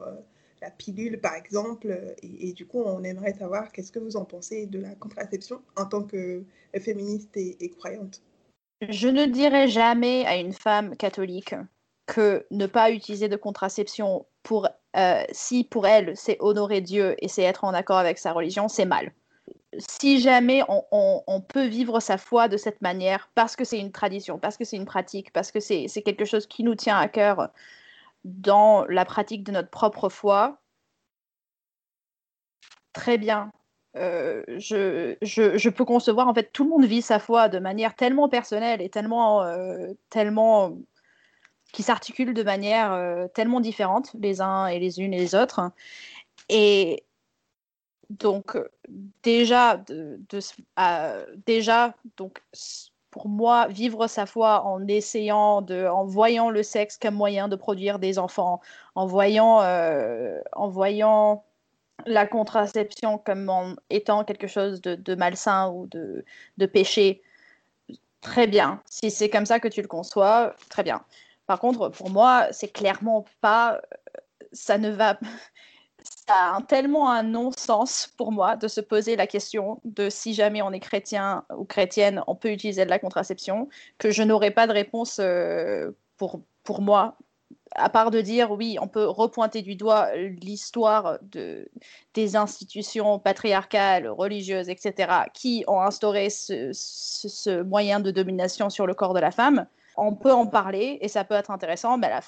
la 0.62 0.70
pilule, 0.70 1.20
par 1.20 1.36
exemple. 1.36 2.16
Et, 2.22 2.54
du 2.54 2.66
coup, 2.66 2.82
on 2.86 3.04
aimerait 3.04 3.34
savoir 3.34 3.72
qu'est-ce 3.72 3.92
que 3.92 4.00
vous 4.00 4.16
en 4.16 4.26
pensez 4.26 4.68
de 4.68 4.80
la 4.80 4.96
contraception 4.96 5.62
en 5.76 5.86
tant 5.86 6.04
que 6.04 6.44
féministe 6.80 7.36
et, 7.36 7.70
croyante. 7.78 8.22
Je 8.88 9.08
ne 9.08 9.26
dirais 9.26 9.68
jamais 9.68 10.26
à 10.26 10.38
une 10.38 10.54
femme 10.54 10.96
catholique 10.96 11.56
que 12.08 12.46
ne 12.52 12.66
pas 12.66 12.92
utiliser 12.92 13.28
de 13.28 13.36
contraception 13.36 14.26
pour 14.44 14.68
si 15.32 15.64
pour 15.64 15.88
elle 15.88 16.18
c'est 16.18 16.36
honorer 16.42 16.82
Dieu 16.82 17.16
et 17.20 17.28
c'est 17.28 17.44
être 17.44 17.64
en 17.64 17.74
accord 17.74 17.98
avec 17.98 18.18
sa 18.18 18.34
religion, 18.34 18.68
c'est 18.68 18.86
mal 18.86 19.14
si 19.78 20.20
jamais 20.20 20.64
on, 20.68 21.42
peut 21.42 21.66
vivre 21.66 22.00
sa 22.00 22.18
foi 22.18 22.48
de 22.48 22.58
cette 22.58 22.82
manière, 22.82 23.30
parce 23.36 23.56
que 23.56 23.64
c'est 23.64 23.80
une 23.80 23.92
tradition, 23.92 24.38
parce 24.40 24.58
que 24.58 24.66
c'est 24.66 24.76
une 24.78 24.86
pratique, 24.86 25.32
parce 25.34 25.52
que 25.52 25.60
c'est 25.60 25.88
quelque 26.04 26.26
chose 26.26 26.48
qui 26.48 26.64
nous 26.64 26.76
tient 26.76 26.98
à 26.98 27.08
cœur 27.08 27.50
dans 28.26 28.86
la 28.88 29.06
pratique 29.06 29.44
de 29.44 29.52
notre 29.52 29.70
propre 29.70 30.10
foi, 30.10 30.60
très 32.94 33.18
bien. 33.18 33.52
Euh, 33.98 34.44
je, 34.58 35.70
peux 35.70 35.86
concevoir, 35.86 36.28
en 36.28 36.34
fait, 36.34 36.52
tout 36.52 36.64
le 36.64 36.70
monde 36.70 36.86
vit 36.86 37.02
sa 37.02 37.20
foi 37.20 37.50
de 37.50 37.60
manière 37.60 37.96
tellement 37.96 38.30
personnelle 38.30 38.82
et 38.82 38.90
tellement, 38.90 39.44
euh, 39.44 39.94
tellement 40.10 40.78
qui 41.74 41.84
s'articule 41.84 42.34
de 42.34 42.44
manière 42.44 42.94
euh, 42.94 43.28
tellement 43.30 43.62
différente 43.62 44.12
les 44.20 44.42
uns 44.42 44.68
et 44.68 44.80
les 44.80 45.00
unes 45.00 45.14
et 45.14 45.20
les 45.20 45.36
autres. 45.36 45.62
Et 46.50 47.04
donc 48.20 48.58
déjà, 49.24 49.78
de, 49.78 50.20
déjà 51.46 51.96
donc, 52.18 52.42
pour 53.10 53.28
moi, 53.28 53.68
vivre 53.68 54.08
sa 54.08 54.26
foi 54.26 54.64
en 54.66 54.88
essayant 54.88 55.62
de, 55.62 55.86
en 55.86 56.06
voyant 56.06 56.50
le 56.50 56.64
sexe 56.64 56.98
comme 56.98 57.16
moyen 57.16 57.48
de 57.48 57.56
produire 57.56 58.00
des 58.00 58.20
enfants, 58.20 58.62
en 58.96 59.06
voyant, 59.06 59.62
euh, 59.62 60.40
en 60.54 60.70
voyant 60.70 61.44
la 62.06 62.26
contraception 62.26 63.18
comme 63.18 63.76
étant 63.90 64.24
quelque 64.24 64.48
chose 64.48 64.82
de, 64.82 65.16
malsain 65.16 65.70
ou 65.70 65.88
de, 65.88 66.26
de 66.58 66.66
péché, 66.66 67.22
très 68.22 68.48
bien. 68.48 68.82
Si 68.86 69.12
c'est 69.12 69.30
comme 69.30 69.46
ça 69.46 69.60
que 69.60 69.68
tu 69.68 69.82
le 69.82 69.88
conçois, 69.88 70.56
très 70.70 70.84
bien. 70.84 71.04
Par 71.48 71.60
contre, 71.60 71.90
pour 71.90 72.10
moi, 72.10 72.48
c'est 72.52 72.70
clairement 72.70 73.26
pas, 73.42 73.82
ça 74.54 74.78
ne 74.78 74.90
va, 74.90 75.20
ça 76.04 76.56
a 76.56 76.62
tellement 76.68 77.12
un 77.12 77.24
non-sens 77.24 78.14
pour 78.18 78.32
moi 78.32 78.56
de 78.56 78.68
se 78.68 78.82
poser 78.82 79.16
la 79.16 79.28
question 79.28 79.80
de 79.84 80.10
si 80.10 80.34
jamais 80.34 80.62
on 80.62 80.72
est 80.72 80.80
chrétien 80.80 81.44
ou 81.58 81.66
chrétienne, 81.66 82.24
on 82.28 82.36
peut 82.36 82.52
utiliser 82.52 82.86
de 82.86 82.90
la 82.90 83.00
contraception, 83.00 83.70
que 83.98 84.12
je 84.12 84.24
n'aurai 84.24 84.52
pas 84.52 84.68
de 84.68 84.74
réponse 84.74 85.20
euh, 85.20 85.92
pour, 86.18 86.42
pour 86.64 86.82
moi, 86.82 87.18
à 87.76 87.90
part 87.90 88.12
de 88.12 88.22
dire 88.22 88.52
oui, 88.52 88.78
on 88.82 88.88
peut 88.88 89.06
repointer 89.06 89.62
du 89.62 89.76
doigt 89.76 90.14
l'histoire 90.16 91.20
de, 91.22 91.70
des 92.14 92.36
institutions 92.36 93.20
patriarcales, 93.20 94.08
religieuses, 94.08 94.70
etc., 94.70 95.24
qui 95.34 95.64
ont 95.68 95.82
instauré 95.82 96.30
ce, 96.30 97.62
moyen 97.62 98.00
de 98.00 98.12
domination 98.12 98.70
sur 98.70 98.88
le 98.88 98.94
corps 98.94 99.14
de 99.14 99.20
la 99.20 99.32
femme. 99.32 99.68
On 99.98 100.16
peut 100.16 100.32
en 100.32 100.48
parler 100.48 100.98
et 101.02 101.08
ça 101.08 101.24
peut 101.24 101.36
être 101.36 101.52
intéressant, 101.52 101.98
mais 101.98 102.08
à 102.08 102.22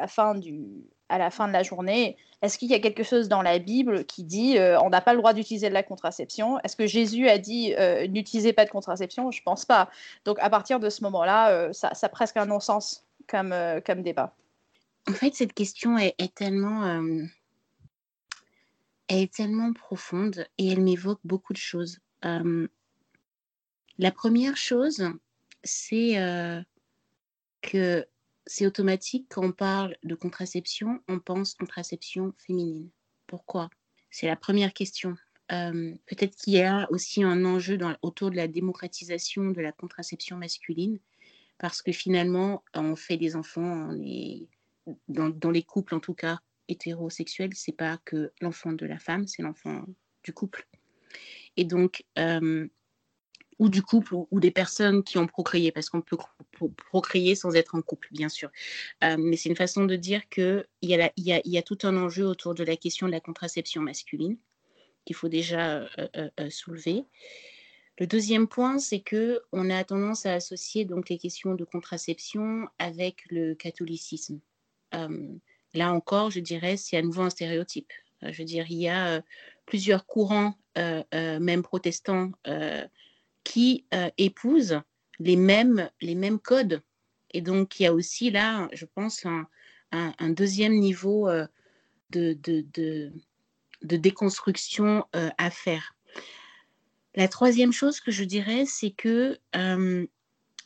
la 0.00 0.06
fin 0.06 0.34
du, 0.36 0.84
à 1.12 1.18
la 1.18 1.30
fin 1.30 1.46
de 1.46 1.52
la 1.52 1.62
journée. 1.62 2.16
Est-ce 2.40 2.56
qu'il 2.56 2.70
y 2.70 2.74
a 2.74 2.80
quelque 2.80 3.02
chose 3.02 3.28
dans 3.28 3.42
la 3.42 3.58
Bible 3.58 4.06
qui 4.06 4.24
dit 4.24 4.56
euh, 4.56 4.80
on 4.80 4.88
n'a 4.88 5.02
pas 5.02 5.12
le 5.12 5.18
droit 5.18 5.34
d'utiliser 5.34 5.68
de 5.68 5.74
la 5.74 5.82
contraception? 5.82 6.58
Est-ce 6.60 6.74
que 6.74 6.86
Jésus 6.86 7.28
a 7.28 7.36
dit 7.36 7.74
euh, 7.78 8.06
n'utilisez 8.08 8.54
pas 8.54 8.64
de 8.64 8.70
contraception? 8.70 9.30
Je 9.30 9.42
pense 9.42 9.66
pas. 9.66 9.90
Donc 10.24 10.38
à 10.40 10.48
partir 10.48 10.80
de 10.80 10.88
ce 10.88 11.04
moment-là, 11.04 11.50
euh, 11.50 11.72
ça, 11.74 11.92
a 12.00 12.08
presque 12.08 12.38
un 12.38 12.46
non-sens 12.46 13.04
comme, 13.26 13.54
comme 13.86 14.02
débat. 14.02 14.34
En 15.06 15.12
fait, 15.12 15.34
cette 15.34 15.52
question 15.52 15.98
est, 15.98 16.34
tellement, 16.34 17.02
elle 19.08 19.18
est 19.18 19.34
tellement 19.34 19.72
profonde 19.74 20.46
et 20.56 20.72
elle 20.72 20.80
m'évoque 20.80 21.20
beaucoup 21.24 21.52
de 21.52 21.58
choses. 21.58 21.98
la 22.22 24.10
première 24.12 24.56
chose, 24.56 25.04
c'est 25.62 26.14
que 27.60 28.06
c'est 28.46 28.66
automatique 28.66 29.26
quand 29.28 29.44
on 29.44 29.52
parle 29.52 29.96
de 30.02 30.14
contraception, 30.14 31.00
on 31.08 31.18
pense 31.18 31.54
contraception 31.54 32.34
féminine. 32.38 32.90
Pourquoi? 33.26 33.70
C'est 34.10 34.26
la 34.26 34.36
première 34.36 34.72
question. 34.72 35.16
Euh, 35.52 35.94
peut-être 36.06 36.36
qu'il 36.36 36.54
y 36.54 36.62
a 36.62 36.90
aussi 36.90 37.22
un 37.22 37.44
enjeu 37.44 37.78
autour 38.02 38.30
de 38.30 38.36
la 38.36 38.48
démocratisation 38.48 39.50
de 39.50 39.60
la 39.60 39.72
contraception 39.72 40.36
masculine, 40.36 40.98
parce 41.58 41.82
que 41.82 41.92
finalement, 41.92 42.64
on 42.74 42.96
fait 42.96 43.16
des 43.16 43.36
enfants, 43.36 43.90
dans, 45.08 45.50
les 45.50 45.62
couples 45.62 45.94
en 45.94 46.00
tout 46.00 46.14
cas 46.14 46.40
hétérosexuels, 46.68 47.54
c'est 47.54 47.76
pas 47.76 47.98
que 48.04 48.32
l'enfant 48.40 48.72
de 48.72 48.86
la 48.86 48.98
femme, 48.98 49.26
c'est 49.26 49.42
l'enfant 49.42 49.84
du 50.24 50.32
couple. 50.32 50.66
Et 51.56 51.64
donc, 51.64 52.04
euh, 52.18 52.66
ou 53.62 53.68
du 53.68 53.80
couple 53.80 54.16
ou, 54.28 54.40
des 54.40 54.50
personnes 54.50 55.04
qui 55.04 55.18
ont 55.18 55.28
procréé, 55.28 55.70
parce 55.70 55.88
qu'on 55.88 56.00
peut 56.00 56.16
procréer 56.88 57.36
sans 57.36 57.54
être 57.54 57.76
en 57.76 57.80
couple, 57.80 58.08
bien 58.10 58.28
sûr. 58.28 58.50
Euh, 59.04 59.14
mais 59.16 59.36
c'est 59.36 59.50
une 59.50 59.56
façon 59.56 59.84
de 59.84 59.94
dire 59.94 60.28
qu'il 60.28 60.66
y, 60.82 60.94
a 61.00 61.12
y, 61.16 61.58
a, 61.58 61.62
tout 61.62 61.78
un 61.84 61.96
enjeu 61.96 62.24
autour 62.24 62.56
de 62.56 62.64
la 62.64 62.74
question 62.74 63.06
de 63.06 63.12
la 63.12 63.20
contraception 63.20 63.80
masculine 63.80 64.36
qu'il 65.04 65.14
faut 65.14 65.28
déjà 65.28 65.76
euh, 65.76 66.28
euh, 66.40 66.50
soulever. 66.50 67.04
Le 68.00 68.08
deuxième 68.08 68.48
point, 68.48 68.80
c'est 68.80 68.98
que 68.98 69.40
on 69.52 69.70
a 69.70 69.84
tendance 69.84 70.26
à 70.26 70.34
associer 70.34 70.84
donc 70.84 71.08
les 71.08 71.18
questions 71.18 71.54
de 71.54 71.62
contraception 71.62 72.66
avec 72.80 73.22
le 73.30 73.54
catholicisme. 73.54 74.40
Là 74.92 75.92
encore, 75.92 76.32
je 76.32 76.40
dirais, 76.40 76.76
c'est 76.76 76.96
à 76.96 77.02
nouveau 77.02 77.22
un 77.22 77.30
stéréotype. 77.30 77.92
Je 78.22 78.36
veux 78.36 78.44
dire, 78.44 78.66
il 78.68 78.78
y 78.78 78.88
a 78.88 79.22
plusieurs 79.66 80.04
courants, 80.04 80.54
même 80.76 81.62
protestants, 81.62 82.32
qui 83.44 83.84
épousent 84.18 84.80
les 85.18 85.36
mêmes, 85.36 85.90
les 86.00 86.14
mêmes 86.14 86.38
codes. 86.38 86.82
Et 87.30 87.40
donc, 87.40 87.78
il 87.78 87.84
y 87.84 87.86
a 87.86 87.92
aussi 87.92 88.30
là, 88.30 88.68
je 88.72 88.84
pense, 88.84 89.24
un, 89.92 90.30
deuxième 90.30 90.78
niveau 90.78 91.28
de, 92.10 92.34
de, 92.34 92.64
de, 92.72 93.12
de, 93.82 93.96
déconstruction 93.96 95.04
à 95.12 95.50
faire. 95.50 95.94
La 97.14 97.28
troisième 97.28 97.72
chose 97.72 98.00
que 98.00 98.10
je 98.10 98.24
dirais, 98.24 98.64
c'est 98.66 98.90
que 98.90 99.38
euh, 99.54 100.06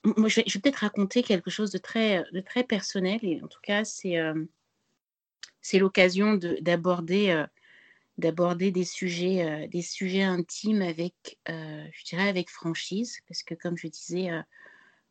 moi, 0.05 0.29
je 0.29 0.37
vais, 0.37 0.45
peut-être 0.45 0.77
raconter 0.77 1.23
quelque 1.23 1.51
chose 1.51 1.73
de 1.73 1.79
très, 1.79 2.25
de 2.33 2.41
très 2.41 2.63
personnel, 2.63 3.19
et 3.23 3.43
en 3.43 3.49
tout 3.49 3.61
cas, 3.63 3.85
c'est 3.85 4.19
euh, 4.19 4.45
c'est 5.61 5.81
l'occasion 5.81 6.39
d'aborder 6.61 7.31
euh, 7.31 7.47
d'aborder 8.19 8.71
des 8.71 8.85
sujets, 8.85 9.69
des 9.69 9.83
sujets 9.83 10.23
intimes 10.23 10.83
avec, 10.83 11.39
je 11.47 12.05
dirais, 12.05 12.29
avec 12.29 12.51
franchise, 12.51 13.19
parce 13.29 13.43
que 13.43 13.55
comme 13.55 13.77
je 13.77 13.89
disais, 13.89 14.31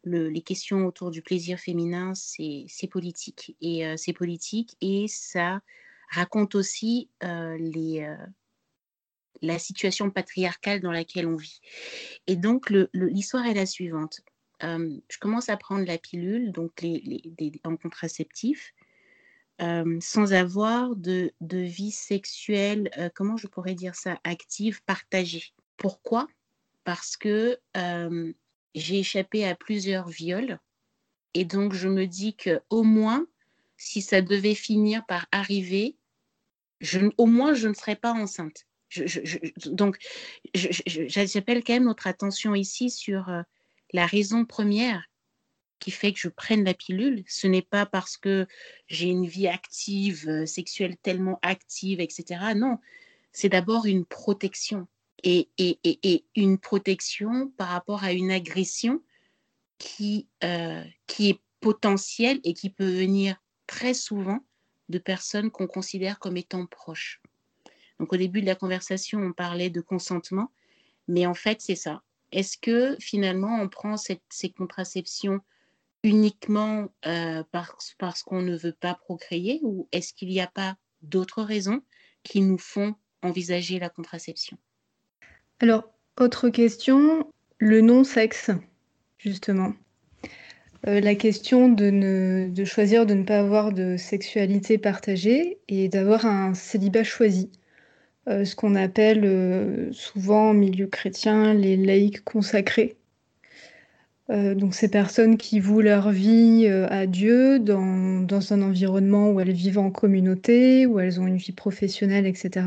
le, 0.04 0.30
les 0.30 0.42
questions 0.42 0.86
autour 0.86 1.12
du 1.12 1.22
plaisir 1.22 1.60
féminin, 1.60 2.14
c'est 2.16 2.88
politique, 2.90 3.56
et 3.62 3.86
c'est 3.98 4.14
politique, 4.14 4.76
et 4.82 5.06
ça 5.08 5.62
raconte 6.10 6.56
aussi 6.56 7.10
les 7.22 8.08
la 9.42 9.60
situation 9.60 10.10
patriarcale 10.10 10.82
dans 10.82 10.92
laquelle 10.92 11.28
on 11.28 11.36
vit. 11.36 11.62
Et 12.28 12.36
donc, 12.36 12.72
l'histoire 12.94 13.46
est 13.46 13.54
la 13.54 13.66
suivante. 13.66 14.22
Euh, 14.64 14.98
je 15.10 15.18
commence 15.20 15.50
à 15.50 15.58
prendre 15.58 15.86
la 15.86 15.98
pilule, 15.98 16.52
donc 16.52 16.82
les, 16.82 17.02
les, 17.40 17.52
en 17.64 17.76
contraceptif, 17.76 18.74
sans 19.60 20.34
avoir 20.34 20.96
de, 20.96 21.32
vie 21.42 21.92
sexuelle, 21.92 22.90
comment 23.16 23.38
je 23.38 23.48
pourrais 23.48 23.76
dire 23.76 23.96
ça, 23.96 24.20
active, 24.24 24.84
partagée. 24.84 25.54
Pourquoi? 25.78 26.28
Parce 26.84 27.18
que 27.18 27.60
j'ai 28.76 29.00
échappé 29.00 29.46
à 29.46 29.56
plusieurs 29.56 30.10
viols. 30.10 30.60
Et 31.34 31.46
donc, 31.46 31.74
je 31.74 31.90
me 31.90 32.06
dis 32.06 32.36
que 32.36 32.62
au 32.70 32.84
moins, 32.84 33.26
si 33.78 34.02
ça 34.02 34.22
devait 34.22 34.56
finir 34.56 35.06
par 35.06 35.28
arriver, 35.32 35.98
au 37.18 37.26
moins, 37.26 37.54
je 37.54 37.68
ne 37.68 37.74
serais 37.74 37.96
pas 37.96 38.14
enceinte. 38.14 38.66
Donc, 39.66 39.98
j'appelle 40.54 41.64
quand 41.64 41.74
même 41.74 41.86
notre 41.86 42.08
attention 42.08 42.56
ici 42.56 42.90
sur 42.90 43.30
la 43.94 44.06
raison 44.06 44.46
première 44.46 45.06
qui 45.80 45.92
fait 45.92 46.14
que 46.14 46.20
je 46.20 46.30
prenne 46.30 46.64
la 46.64 46.74
pilule. 46.74 47.24
Ce 47.28 47.48
n'est 47.48 47.62
pas 47.62 47.86
parce 47.86 48.18
que 48.18 48.48
j'ai 48.88 49.08
une 49.08 49.26
vie 49.26 49.48
active, 49.48 50.28
euh, 50.28 50.46
sexuelle 50.46 50.98
tellement 50.98 51.40
active, 51.42 52.00
etc. 52.00 52.54
Non, 52.56 52.80
c'est 53.32 53.50
d'abord 53.50 53.86
une 53.86 54.06
protection. 54.06 54.88
Et, 55.24 55.50
une 56.36 56.60
protection 56.60 57.50
par 57.58 57.70
rapport 57.70 58.04
à 58.04 58.14
une 58.14 58.30
agression 58.30 59.02
qui, 59.80 60.28
euh, 60.44 60.84
qui 61.08 61.30
est 61.30 61.42
potentielle 61.62 62.40
et 62.44 62.54
qui 62.54 62.70
peut 62.70 62.92
venir 62.92 63.36
très 63.66 63.96
souvent 63.96 64.46
de 64.90 65.00
personnes 65.00 65.50
qu'on 65.50 65.66
considère 65.66 66.20
comme 66.20 66.38
étant 66.38 66.68
proches. 66.68 67.22
Donc 68.00 68.14
au 68.14 68.18
début 68.18 68.42
de 68.42 68.46
la 68.46 68.54
conversation, 68.54 69.20
on 69.20 69.34
parlait 69.34 69.72
de 69.72 69.82
consentement, 69.82 70.52
mais 71.08 71.26
en 71.26 71.34
fait, 71.34 71.60
c'est 71.60 71.76
ça. 71.76 72.04
Est-ce 72.32 72.58
que 72.58 72.96
finalement, 73.00 73.60
on 73.62 73.68
prend 73.68 73.96
ces 73.98 74.50
contraceptions 74.56 75.42
uniquement 76.06 76.88
euh, 77.08 77.44
parce, 77.52 78.24
qu'on 78.24 78.44
ne 78.44 78.56
veut 78.56 78.76
pas 78.80 78.94
procréer 78.94 79.60
ou 79.64 79.88
est-ce 79.92 80.14
qu'il 80.14 80.30
n'y 80.30 80.40
a 80.40 80.48
pas 80.48 80.78
d'autres 81.02 81.42
raisons 81.42 81.82
qui 82.24 82.42
nous 82.42 82.60
font 82.60 82.94
envisager 83.24 83.80
la 83.80 83.90
contraception? 83.90 84.58
Alors, 85.60 85.84
autre 86.20 86.50
question, 86.50 87.28
le 87.58 87.82
non-sexe, 87.82 88.52
justement. 89.18 89.74
Euh, 90.88 91.00
la 91.00 91.16
question 91.16 91.70
de, 91.70 91.90
ne, 91.90 92.66
choisir 92.66 93.08
de 93.08 93.16
ne 93.16 93.24
pas 93.24 93.40
avoir 93.40 93.74
de 93.74 93.98
sexualité 93.98 94.78
partagée 94.78 95.58
et 95.68 95.90
d'avoir 95.90 96.28
un 96.28 96.54
célibat 96.54 97.04
choisi. 97.04 97.50
Euh, 98.28 98.46
ce 98.46 98.56
qu'on 98.56 98.76
appelle 98.76 99.90
souvent 99.92 100.50
en 100.50 100.54
milieu 100.54 100.86
chrétien 100.86 101.56
les 101.56 101.78
laïcs 101.78 102.24
consacrés. 102.24 102.96
Euh, 104.32 104.56
donc 104.56 104.74
ces 104.74 104.90
personnes 104.90 105.38
qui 105.38 105.60
vouent 105.60 105.82
leur 105.82 106.10
vie 106.10 106.68
à 106.68 107.06
Dieu 107.06 107.60
dans, 107.60 108.22
dans, 108.22 108.54
un 108.54 108.62
environnement 108.62 109.32
où 109.32 109.40
elles 109.40 109.52
vivent 109.52 109.78
en 109.80 109.92
communauté, 109.92 110.86
où 110.88 111.00
elles 111.00 111.20
ont 111.20 111.28
une 111.28 111.38
vie 111.38 111.52
professionnelle, 111.52 112.26
etc. 112.26 112.66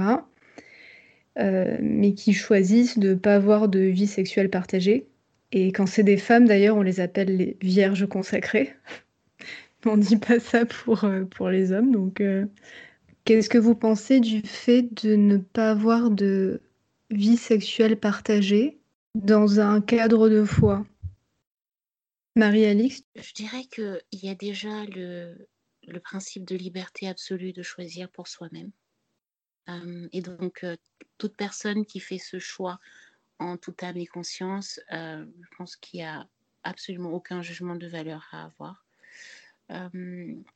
mais 1.80 2.14
qui 2.14 2.32
choisissent 2.32 2.98
de 2.98 3.10
ne 3.10 3.14
pas 3.14 3.36
avoir 3.36 3.68
de 3.68 3.80
vie 3.80 4.08
sexuelle 4.08 4.50
partagée. 4.50 5.06
Et 5.52 5.72
quand 5.72 5.86
c'est 5.86 6.02
des 6.02 6.16
femmes, 6.16 6.46
d'ailleurs, 6.46 6.76
on 6.76 6.82
les 6.82 7.00
appelle 7.00 7.36
les 7.36 7.56
vierges 7.62 8.06
consacrées. 8.08 8.74
on 9.86 9.96
ne 9.96 10.02
dit 10.02 10.16
pas 10.16 10.40
ça 10.40 10.66
pour, 10.66 11.04
pour 11.30 11.48
les 11.48 11.72
hommes. 11.72 11.92
Donc 11.92 12.20
Qu'est-ce 13.28 13.50
que 13.50 13.58
vous 13.58 13.74
pensez 13.74 14.20
du 14.20 14.40
fait 14.40 15.04
de 15.04 15.14
ne 15.14 15.36
pas 15.36 15.72
avoir 15.72 16.10
de 16.10 16.62
vie 17.10 17.36
sexuelle 17.36 17.98
partagée 17.98 18.78
dans 19.14 19.60
un 19.60 19.82
cadre 19.82 20.30
de 20.30 20.44
foi? 20.44 20.86
Marie-Alix 22.38 23.02
Je 23.16 23.32
dirais 23.32 23.64
qu'il 23.64 24.00
y 24.12 24.28
a 24.28 24.36
déjà 24.36 24.84
le, 24.84 25.48
principe 26.04 26.44
de 26.44 26.54
liberté 26.54 27.08
absolue 27.08 27.52
de 27.52 27.64
choisir 27.64 28.08
pour 28.08 28.28
soi-même. 28.28 28.70
Euh, 29.68 30.08
et 30.12 30.22
donc, 30.22 30.62
euh, 30.62 30.76
toute 31.18 31.36
personne 31.36 31.84
qui 31.84 31.98
fait 31.98 32.18
ce 32.18 32.38
choix 32.38 32.78
en 33.40 33.56
toute 33.56 33.82
âme 33.82 33.96
et 33.96 34.06
conscience, 34.06 34.78
euh, 34.92 35.26
je 35.26 35.56
pense 35.56 35.74
qu'il 35.74 35.98
n'y 35.98 36.06
a 36.06 36.28
absolument 36.62 37.10
aucun 37.10 37.42
jugement 37.42 37.74
de 37.74 37.88
valeur 37.88 38.28
à 38.30 38.44
avoir. 38.44 38.86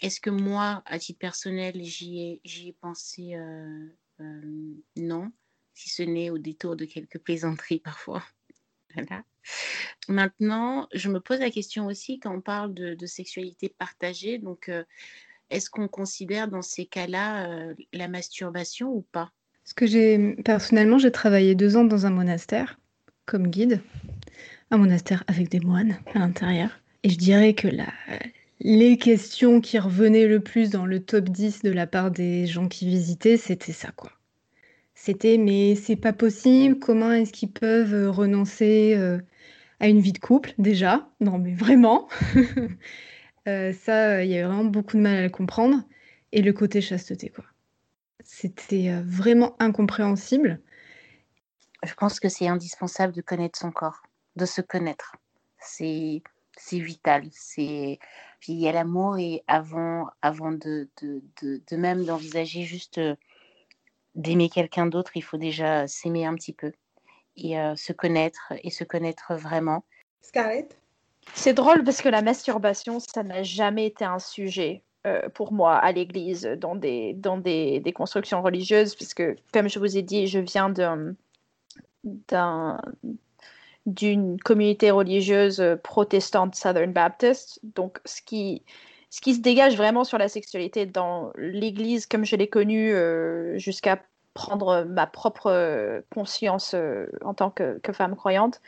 Est-ce 0.01 0.21
que 0.21 0.31
moi, 0.31 0.83
à 0.87 1.01
titre 1.01 1.19
personnel, 1.19 1.83
j'y 1.83 2.21
ai, 2.21 2.41
ai, 2.45 2.73
pensé 2.81 3.35
Non, 4.97 5.33
si 5.75 5.91
ce 5.91 6.03
n'est 6.05 6.31
au 6.31 6.39
détour 6.39 6.77
de 6.77 6.85
quelques 6.85 7.19
plaisanteries 7.19 7.81
parfois. 7.85 8.23
Voilà. 8.95 9.25
Maintenant, 10.09 10.89
je 10.93 11.09
me 11.09 11.21
pose 11.21 11.41
la 11.41 11.51
question 11.51 11.87
aussi 11.87 12.19
quand 12.19 12.35
on 12.35 12.41
parle 12.41 12.75
de, 12.75 13.07
sexualité 13.07 13.75
partagée. 13.79 14.39
Donc, 14.39 14.71
est-ce 15.51 15.71
qu'on 15.71 15.89
considère 15.89 16.49
dans 16.49 16.63
ces 16.63 16.87
cas-là 16.87 17.75
la 17.93 18.09
masturbation 18.09 18.89
ou 18.89 19.03
pas? 19.13 19.31
Ce 19.65 19.75
que 19.75 20.41
personnellement, 20.43 20.99
j'ai 20.99 21.13
travaillé 21.13 21.55
deux 21.55 21.77
ans 21.77 21.85
dans 21.85 22.07
un 22.07 22.11
monastère 22.11 22.79
comme 23.27 23.49
guide, 23.49 23.81
un 24.71 24.79
monastère 24.79 25.25
avec 25.27 25.49
des 25.49 25.61
moines 25.61 25.99
à 26.15 26.19
l'intérieur. 26.19 26.81
Et 27.03 27.11
je 27.11 27.19
dirais 27.19 27.55
que 27.55 27.69
les 28.61 28.97
questions 28.97 29.61
qui 29.61 29.79
revenaient 29.79 30.27
le 30.27 30.41
plus 30.41 30.71
dans 30.71 30.87
le 30.87 31.01
top 31.01 31.29
10 31.29 31.63
de 31.63 31.71
la 31.71 31.87
part 31.87 32.11
des 32.11 32.47
gens 32.47 32.69
qui 32.69 32.87
visitaient, 32.87 33.37
c'était 33.37 33.73
ça, 33.73 33.91
quoi. 33.93 34.13
C'était 34.95 35.39
mais 35.39 35.75
c'est 35.75 35.97
pas 35.97 36.13
possible, 36.13 36.79
comment 36.79 37.13
est-ce 37.13 37.33
qu'ils 37.33 37.53
peuvent 37.53 37.95
euh, 37.95 38.11
renoncer 38.11 38.95
euh, 38.97 39.19
à 39.81 39.89
une 39.89 40.01
vie 40.01 40.13
de 40.13 40.19
couple 40.19 40.55
déjà? 40.59 41.09
Non 41.21 41.39
mais 41.39 41.55
vraiment? 41.55 42.09
Euh, 43.49 43.73
Ça, 43.73 44.23
il 44.25 44.31
y 44.31 44.37
avait 44.37 44.47
vraiment 44.47 44.71
beaucoup 44.71 44.97
de 44.97 45.03
mal 45.03 45.17
à 45.17 45.23
le 45.23 45.29
comprendre. 45.29 45.83
Et 46.31 46.43
le 46.43 46.53
côté 46.53 46.81
chasteté, 46.81 47.29
quoi. 47.29 47.45
C'était 48.25 48.93
vraiment 49.03 49.57
incompréhensible. 49.59 50.61
Je 51.85 51.93
pense 51.95 52.21
que 52.21 52.29
c'est 52.29 52.47
indispensable 52.47 53.13
de 53.13 53.21
connaître 53.21 53.59
son 53.59 53.73
corps, 53.73 54.03
de 54.37 54.47
se 54.47 54.61
connaître. 54.61 55.17
C'est 55.59 56.23
c'est 56.57 56.79
vital. 56.79 57.27
C'est 57.33 57.99
il 58.49 58.59
y 58.61 58.69
a 58.69 58.73
l'amour 58.73 59.19
et 59.19 59.43
avant, 59.47 60.09
avant 60.21 60.53
de, 60.53 60.89
de, 61.03 61.23
de, 61.43 61.77
même 61.77 62.05
d'envisager 62.05 62.63
juste 62.63 63.01
d'aimer 64.15 64.49
quelqu'un 64.49 64.87
d'autre, 64.87 65.13
il 65.17 65.23
faut 65.23 65.37
déjà 65.37 65.87
s'aimer 65.87 66.27
un 66.27 66.35
petit 66.35 66.53
peu 66.53 66.73
et 67.37 67.59
euh, 67.59 67.75
se 67.77 67.93
connaître 67.93 68.53
et 68.63 68.71
se 68.71 68.85
connaître 68.85 69.35
vraiment. 69.35 69.85
Scarlett? 70.21 70.77
C'est 71.35 71.55
drôle 71.55 71.85
parce 71.85 72.03
que 72.03 72.09
la 72.09 72.23
masturbation, 72.23 72.99
ça 73.01 73.23
n'a 73.23 73.43
jamais 73.43 73.87
été 73.87 74.05
un 74.05 74.19
sujet 74.19 74.83
euh, 75.07 75.29
pour 75.29 75.53
moi 75.53 75.77
à 75.77 75.93
l'église 75.93 76.43
dans 76.59 76.75
des, 76.75 77.15
dans 77.15 77.39
des, 77.39 77.81
des, 77.81 77.93
constructions 77.93 78.43
religieuses, 78.43 78.95
puisque 78.95 79.23
comme 79.53 79.69
je 79.69 79.79
vous 79.79 79.97
ai 79.97 80.03
dit, 80.03 80.27
je 80.27 80.39
viens 80.39 80.69
d'un 80.71 81.15
d'une 83.87 84.41
communauté 84.41 84.91
religieuse 84.91 85.63
protestante 85.83 86.55
Southern 86.55 86.93
Baptist. 86.93 87.59
Donc, 87.63 87.99
ce 88.05 88.23
qui, 88.23 88.63
ce 89.13 89.21
qui 89.21 89.35
se 89.35 89.41
dégage 89.41 89.77
vraiment 89.77 90.05
sur 90.05 90.17
la 90.17 90.27
sexualité 90.27 90.87
dans 90.87 91.33
l'Église, 91.37 92.07
comme 92.07 92.25
je 92.25 92.35
l'ai 92.35 92.49
connue 92.49 92.95
euh, 92.95 93.59
jusqu'à 93.59 94.03
prendre 94.33 94.85
ma 94.85 95.07
propre 95.07 96.03
conscience 96.09 96.75
en 97.23 97.35
tant 97.35 97.51
que, 97.51 97.79
femme 97.93 98.17
croyante, 98.17 98.63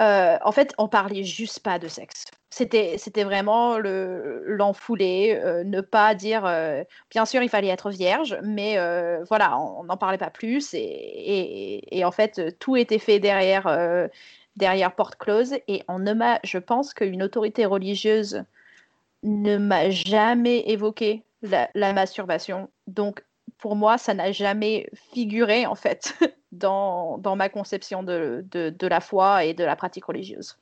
en 0.00 0.52
fait, 0.52 0.72
on 0.78 0.88
parlait 0.88 1.24
juste 1.24 1.60
pas 1.60 1.78
de 1.78 1.88
sexe. 1.88 2.24
C'était, 2.48 2.96
c'était 2.96 3.24
vraiment 3.24 3.76
le, 3.76 4.42
l'enfouler, 4.46 5.38
ne 5.66 5.82
pas 5.82 6.14
dire. 6.14 6.44
bien 7.10 7.26
sûr, 7.26 7.42
il 7.42 7.50
fallait 7.50 7.68
être 7.68 7.90
vierge, 7.90 8.38
mais 8.42 8.78
voilà, 9.28 9.58
on 9.58 9.84
n'en 9.84 9.98
parlait 9.98 10.16
pas 10.16 10.30
plus. 10.30 10.70
Et, 10.72 12.02
en 12.02 12.10
fait, 12.10 12.58
tout 12.58 12.76
était 12.78 12.98
fait 12.98 13.18
derrière, 13.20 14.08
derrière 14.56 14.94
porte 14.94 15.16
close. 15.16 15.52
Et 15.68 15.82
on 15.88 15.98
m'a, 15.98 16.40
je 16.44 16.56
pense 16.56 16.94
qu'une 16.94 17.22
autorité 17.22 17.66
religieuse 17.66 18.42
ne 19.24 19.58
m'a 19.58 19.90
jamais 19.90 20.60
évoqué 20.70 21.24
la, 21.42 21.92
masturbation. 21.92 22.70
Donc, 22.86 23.24
pour 23.58 23.76
moi, 23.76 23.98
ça 23.98 24.14
n'a 24.14 24.32
jamais 24.32 24.88
figuré, 25.12 25.66
en 25.66 25.74
fait, 25.74 26.14
dans, 26.52 27.18
dans 27.18 27.36
ma 27.36 27.48
conception 27.48 28.02
de, 28.02 28.44
de, 28.50 28.70
de, 28.70 28.86
la 28.86 29.00
foi 29.00 29.44
et 29.44 29.54
de 29.54 29.64
la 29.64 29.76
pratique 29.76 30.04
religieuse. 30.04 30.56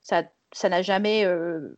Ça 0.00 0.22
ça 0.52 0.68
n'a 0.68 0.82
jamais. 0.82 1.24
Euh... 1.24 1.76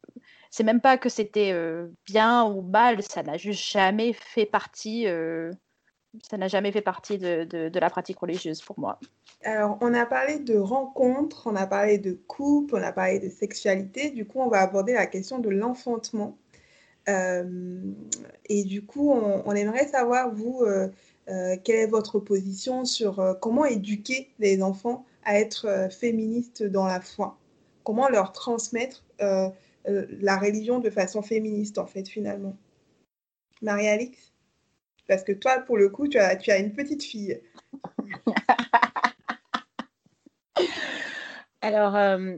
C'est 0.51 0.65
même 0.65 0.81
pas 0.81 0.99
que 0.99 1.09
c'était 1.09 1.53
euh, 1.53 1.89
bien 2.07 2.45
ou 2.45 2.63
mal, 2.63 3.03
ça 3.03 3.23
n'a 3.23 3.37
juste 3.37 3.71
jamais 3.71 4.13
fait 4.13 4.47
partie. 4.47 5.07
Euh... 5.07 5.51
Ça 6.23 6.37
n'a 6.37 6.49
jamais 6.49 6.73
fait 6.73 6.83
partie 6.83 7.19
de, 7.19 7.71
la 7.79 7.91
pratique 7.91 8.19
religieuse 8.19 8.63
pour 8.63 8.79
moi. 8.79 8.99
Alors, 9.43 9.79
on 9.81 9.93
a 9.95 10.07
parlé 10.07 10.39
de 10.39 10.57
rencontres, 10.57 11.47
on 11.47 11.57
a 11.57 11.67
parlé 11.67 11.99
de 11.99 12.13
couple, 12.13 12.77
on 12.77 12.83
a 12.83 12.93
parlé 12.93 13.19
de 13.19 13.29
sexualité. 13.29 14.11
Du 14.11 14.27
coup, 14.27 14.41
on 14.41 14.49
va 14.49 14.61
aborder 14.61 14.95
la 14.95 15.07
question 15.07 15.39
de 15.39 15.51
l'enfantement. 15.51 16.39
Euh, 17.09 17.83
et 18.47 18.65
du 18.65 18.85
coup, 18.87 19.11
on, 19.11 19.53
aimerait 19.55 19.89
savoir, 19.89 20.35
vous, 20.35 20.63
euh, 20.63 20.89
euh, 21.29 21.57
quelle 21.63 21.77
est 21.77 21.87
votre 21.87 22.19
position 22.19 22.85
sur 22.85 23.37
comment 23.41 23.65
éduquer 23.65 24.31
les 24.39 24.63
enfants 24.63 25.05
à 25.25 25.39
être 25.39 25.89
féministes 25.91 26.63
dans 26.63 26.87
la 26.87 27.01
foi? 27.01 27.37
Comment 27.83 28.09
leur 28.09 28.33
transmettre 28.33 29.05
la 29.19 30.39
religion 30.39 30.79
de 30.79 30.91
façon 30.91 31.23
féministe, 31.23 31.79
en 31.79 31.87
fait, 31.87 32.09
finalement? 32.09 32.57
Marie-Alix? 33.63 34.34
Parce 35.07 35.23
que 35.23 35.33
toi, 35.33 35.59
pour 35.61 35.77
le 35.77 35.91
coup, 35.91 36.09
tu 36.09 36.19
as, 36.19 36.59
une 36.59 36.73
petite 36.73 37.03
fille. 37.03 37.39
Alors, 41.61 41.95
euh, 41.97 42.37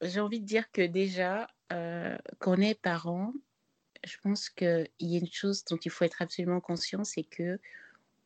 j'ai 0.00 0.20
envie 0.20 0.40
de 0.40 0.46
dire 0.46 0.70
que 0.72 0.82
déjà, 0.82 1.48
euh, 1.72 2.16
quand 2.38 2.58
on 2.58 2.60
est 2.60 2.80
parent, 2.80 3.32
je 4.04 4.16
pense 4.22 4.50
qu'il 4.50 4.88
y 5.00 5.16
a 5.16 5.20
une 5.20 5.30
chose 5.30 5.64
dont 5.64 5.76
il 5.76 5.90
faut 5.90 6.04
être 6.04 6.22
absolument 6.22 6.60
conscient, 6.60 7.04
c'est 7.04 7.24
que 7.24 7.58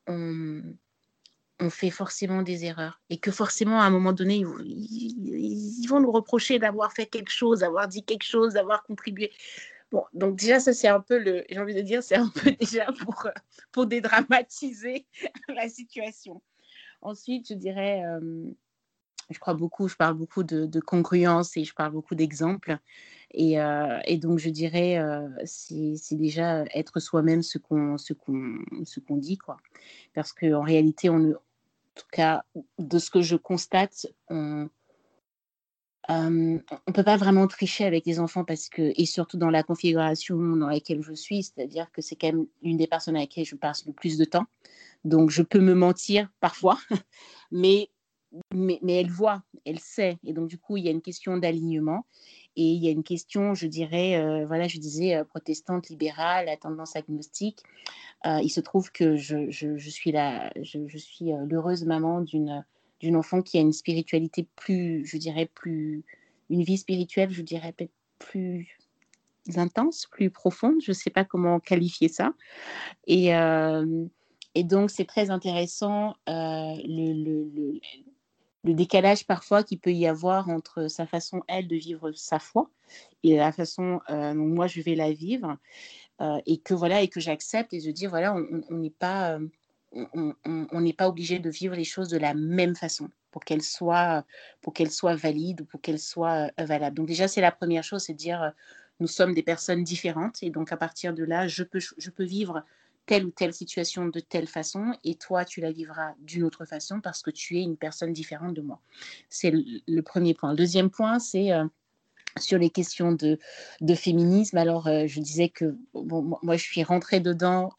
on, 0.06 0.62
fait 1.70 1.90
forcément 1.90 2.42
des 2.42 2.64
erreurs 2.64 3.00
et 3.10 3.18
que 3.18 3.30
forcément, 3.30 3.80
à 3.80 3.84
un 3.84 3.90
moment 3.90 4.12
donné, 4.12 4.44
ils 4.64 5.86
vont 5.88 6.00
nous 6.00 6.12
reprocher 6.12 6.58
d'avoir 6.58 6.92
fait 6.92 7.06
quelque 7.06 7.30
chose, 7.30 7.60
d'avoir 7.60 7.88
dit 7.88 8.04
quelque 8.04 8.24
chose, 8.24 8.54
d'avoir 8.54 8.82
contribué. 8.84 9.32
Bon, 9.92 10.04
donc 10.14 10.36
déjà, 10.36 10.58
ça 10.58 10.72
c'est 10.72 10.88
un 10.88 11.00
peu 11.00 11.18
le, 11.18 11.44
j'ai 11.48 11.58
envie 11.58 11.74
de 11.74 11.80
dire, 11.80 12.02
c'est 12.02 12.16
un 12.16 12.28
peu 12.28 12.50
déjà 12.60 12.86
pour, 13.00 13.28
pour 13.72 13.86
dédramatiser 13.86 15.06
la 15.48 15.68
situation. 15.68 16.42
Ensuite, 17.02 17.48
je 17.48 17.54
dirais, 17.54 18.02
euh, 18.04 18.50
je 19.30 19.38
crois 19.38 19.54
beaucoup, 19.54 19.88
je 19.88 19.96
parle 19.96 20.14
beaucoup 20.14 20.42
de, 20.42 20.80
congruence 20.80 21.56
et 21.56 21.64
je 21.64 21.74
parle 21.74 21.92
beaucoup 21.92 22.14
d'exemples. 22.14 22.78
Et, 23.32 23.60
euh, 23.60 23.98
et, 24.04 24.18
donc, 24.18 24.38
je 24.38 24.50
dirais, 24.50 24.98
euh, 24.98 25.28
c'est 25.44 26.16
déjà 26.16 26.64
être 26.74 27.00
soi-même 27.00 27.42
ce 27.42 27.58
qu'on 27.58 27.98
ce 27.98 28.12
qu'on 28.12 28.58
qu'on 29.06 29.16
dit, 29.16 29.38
quoi. 29.38 29.58
Parce 30.14 30.32
qu'en 30.32 30.62
réalité, 30.62 31.08
en 31.08 31.32
tout 31.94 32.06
cas, 32.12 32.44
de 32.78 32.98
ce 32.98 33.10
que 33.10 33.22
je 33.22 33.36
constate, 33.36 34.06
on 34.28 34.68
on 36.08 36.92
peut 36.92 37.02
pas 37.02 37.16
vraiment 37.16 37.46
tricher 37.46 37.84
avec 37.84 38.06
les 38.06 38.20
enfants 38.20 38.44
parce 38.44 38.68
que, 38.68 38.92
et 38.96 39.06
surtout 39.06 39.36
dans 39.36 39.50
la 39.50 39.62
configuration 39.62 40.36
dans 40.36 40.68
laquelle 40.68 41.02
je 41.02 41.14
suis, 41.14 41.42
c'est-à-dire 41.42 41.90
que 41.92 42.02
c'est 42.02 42.16
quand 42.16 42.28
même 42.28 42.46
une 42.62 42.76
des 42.76 42.86
personnes 42.86 43.16
avec 43.16 43.30
qui 43.30 43.44
je 43.44 43.56
passe 43.56 43.86
le 43.86 43.92
plus 43.92 44.16
de 44.18 44.24
temps. 44.24 44.46
Donc, 45.04 45.30
je 45.30 45.42
peux 45.42 45.60
me 45.60 45.74
mentir 45.74 46.28
parfois, 46.40 46.78
mais 47.50 47.90
mais, 48.52 48.78
mais, 48.82 49.00
elle 49.00 49.10
voit, 49.10 49.42
elle 49.64 49.78
sait. 49.78 50.18
Et 50.24 50.32
donc, 50.32 50.48
du 50.48 50.58
coup, 50.58 50.76
il 50.76 50.84
y 50.84 50.88
a 50.88 50.90
une 50.90 51.00
question 51.00 51.36
d'alignement. 51.38 52.04
Et 52.56 52.64
il 52.64 52.82
y 52.82 52.88
a 52.88 52.90
une 52.90 53.04
question, 53.04 53.54
je 53.54 53.66
dirais, 53.66 54.16
euh, 54.16 54.46
voilà, 54.46 54.66
je 54.66 54.78
disais 54.78 55.14
euh, 55.14 55.24
protestante, 55.24 55.88
libérale, 55.88 56.48
à 56.48 56.56
tendance 56.56 56.96
agnostique. 56.96 57.62
Euh, 58.26 58.40
il 58.42 58.48
se 58.48 58.60
trouve 58.60 58.90
que 58.92 59.16
je, 59.16 59.50
suis, 59.78 60.10
la, 60.10 60.50
je 60.62 60.98
suis 60.98 61.32
l'heureuse 61.46 61.84
maman 61.84 62.22
d'une 62.22 62.64
d'une 63.00 63.16
enfant 63.16 63.42
qui 63.42 63.58
a 63.58 63.60
une 63.60 63.72
spiritualité 63.72 64.46
plus, 64.56 65.04
je 65.06 65.16
dirais, 65.16 65.50
plus, 65.54 66.04
une 66.50 66.62
vie 66.62 66.78
spirituelle, 66.78 67.30
je 67.30 67.42
dirais, 67.42 67.74
plus 68.18 68.78
intense, 69.56 70.06
plus 70.10 70.30
profonde. 70.30 70.76
Je 70.82 70.90
ne 70.90 70.94
sais 70.94 71.10
pas 71.10 71.24
comment 71.24 71.60
qualifier 71.60 72.08
ça. 72.08 72.32
Et, 73.06 73.34
euh, 73.34 74.06
et 74.54 74.64
donc, 74.64 74.90
c'est 74.90 75.04
très 75.04 75.30
intéressant 75.30 76.14
euh, 76.28 76.74
le, 76.84 77.80
le, 78.64 78.74
décalage 78.74 79.26
parfois 79.26 79.62
qu'il 79.62 79.78
peut 79.78 79.92
y 79.92 80.08
avoir 80.08 80.48
entre 80.48 80.88
sa 80.88 81.06
façon, 81.06 81.42
elle, 81.46 81.68
de 81.68 81.76
vivre 81.76 82.10
sa 82.12 82.40
foi 82.40 82.68
et 83.22 83.36
la 83.36 83.52
façon 83.52 84.00
euh, 84.10 84.34
dont 84.34 84.46
moi, 84.46 84.66
je 84.66 84.80
vais 84.80 84.94
la 84.94 85.12
vivre. 85.12 85.56
Et 86.46 86.56
que 86.56 86.72
voilà, 86.72 87.02
et 87.02 87.08
que 87.08 87.20
j'accepte 87.20 87.74
et 87.74 87.80
je 87.80 87.90
dis, 87.90 88.06
voilà, 88.06 88.34
on 88.34 88.74
n'est 88.74 88.88
pas 88.88 89.38
on 90.12 90.80
n'est 90.80 90.92
pas 90.92 91.08
obligé 91.08 91.38
de 91.38 91.50
vivre 91.50 91.74
les 91.74 91.84
choses 91.84 92.08
de 92.08 92.18
la 92.18 92.34
même 92.34 92.76
façon 92.76 93.10
pour 93.36 93.44
qu'elles 93.44 93.62
soient, 93.62 94.24
pour 94.62 94.72
qu'elles 94.72 94.90
soient 94.90 95.14
valides 95.14 95.60
ou 95.60 95.64
pour 95.66 95.82
qu'elles 95.82 95.98
soient 95.98 96.50
euh, 96.58 96.64
valables. 96.64 96.96
Donc 96.96 97.06
déjà, 97.06 97.28
c'est 97.28 97.42
la 97.42 97.52
première 97.52 97.84
chose, 97.84 98.02
c'est 98.04 98.14
de 98.14 98.18
dire 98.18 98.42
euh, 98.42 98.48
nous 98.98 99.06
sommes 99.06 99.34
des 99.34 99.42
personnes 99.42 99.84
différentes 99.84 100.42
et 100.42 100.48
donc 100.48 100.72
à 100.72 100.78
partir 100.78 101.12
de 101.12 101.22
là, 101.22 101.46
je 101.46 101.62
peux, 101.62 101.78
je 101.78 102.08
peux 102.08 102.24
vivre 102.24 102.64
telle 103.04 103.26
ou 103.26 103.30
telle 103.30 103.52
situation 103.52 104.06
de 104.06 104.20
telle 104.20 104.46
façon 104.46 104.94
et 105.04 105.16
toi, 105.16 105.44
tu 105.44 105.60
la 105.60 105.70
vivras 105.70 106.14
d'une 106.18 106.44
autre 106.44 106.64
façon 106.64 107.02
parce 107.02 107.20
que 107.20 107.30
tu 107.30 107.58
es 107.58 107.62
une 107.62 107.76
personne 107.76 108.14
différente 108.14 108.54
de 108.54 108.62
moi. 108.62 108.80
C'est 109.28 109.52
le, 109.52 110.00
premier 110.00 110.32
point. 110.32 110.52
Le 110.52 110.56
deuxième 110.56 110.88
point, 110.88 111.18
c'est... 111.18 111.52
Euh, 111.52 111.66
sur 112.38 112.58
les 112.58 112.68
questions 112.68 113.12
de, 113.12 113.38
de 113.80 113.94
féminisme. 113.94 114.58
Alors, 114.58 114.90
je 115.06 115.20
disais 115.20 115.48
que 115.48 115.74
bon, 115.94 116.38
moi, 116.42 116.58
je 116.58 116.62
suis 116.62 116.82
rentrée 116.82 117.18
dedans 117.18 117.70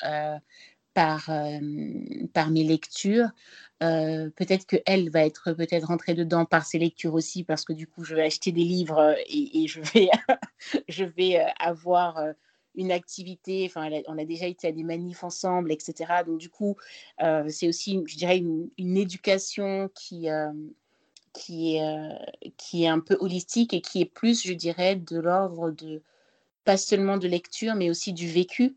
par, 0.98 2.50
mes 2.50 2.64
lectures. 2.64 3.30
Peut-être 3.80 4.66
qu'elle 4.66 5.12
va 5.12 5.26
être 5.26 5.54
peut-être 5.54 5.88
rentrée 5.88 6.16
dedans 6.16 6.46
par 6.46 6.66
ses 6.66 6.80
lectures 6.80 7.14
aussi, 7.14 7.44
parce 7.44 7.64
que 7.66 7.74
du 7.74 7.86
coup, 7.86 8.04
je 8.04 8.16
vais 8.16 8.24
acheter 8.24 8.52
des 8.52 8.64
livres 8.64 9.16
et, 9.28 9.68
je 9.68 9.82
vais, 9.82 10.10
je 10.90 11.04
vais 11.04 11.46
avoir 11.60 12.20
une 12.74 12.92
activité. 12.92 13.66
Enfin, 13.68 13.90
on 14.08 14.18
a 14.18 14.26
déjà 14.26 14.48
été 14.48 14.68
à 14.68 14.72
des 14.72 14.84
manifs 14.84 15.24
ensemble, 15.24 15.72
etc. 15.72 16.24
Donc, 16.26 16.40
du 16.40 16.50
coup, 16.50 16.76
c'est 17.48 17.68
aussi, 17.68 18.02
je 18.08 18.18
dirais, 18.18 18.40
une, 18.40 18.98
éducation 18.98 19.92
qui, 19.94 20.30
qui, 21.34 21.80
qui 22.58 22.84
est 22.84 22.88
un 22.88 23.00
peu 23.00 23.18
holistique 23.20 23.76
et 23.76 23.82
qui 23.82 24.02
est 24.02 24.12
plus, 24.12 24.44
je 24.44 24.54
dirais, 24.54 24.96
de 24.96 25.20
l'ordre 25.20 25.70
de 25.70 26.02
pas 26.68 26.76
seulement 26.76 27.18
de 27.18 27.30
lecture, 27.30 27.76
mais 27.76 27.90
aussi 27.90 28.12
du 28.12 28.28
vécu. 28.28 28.76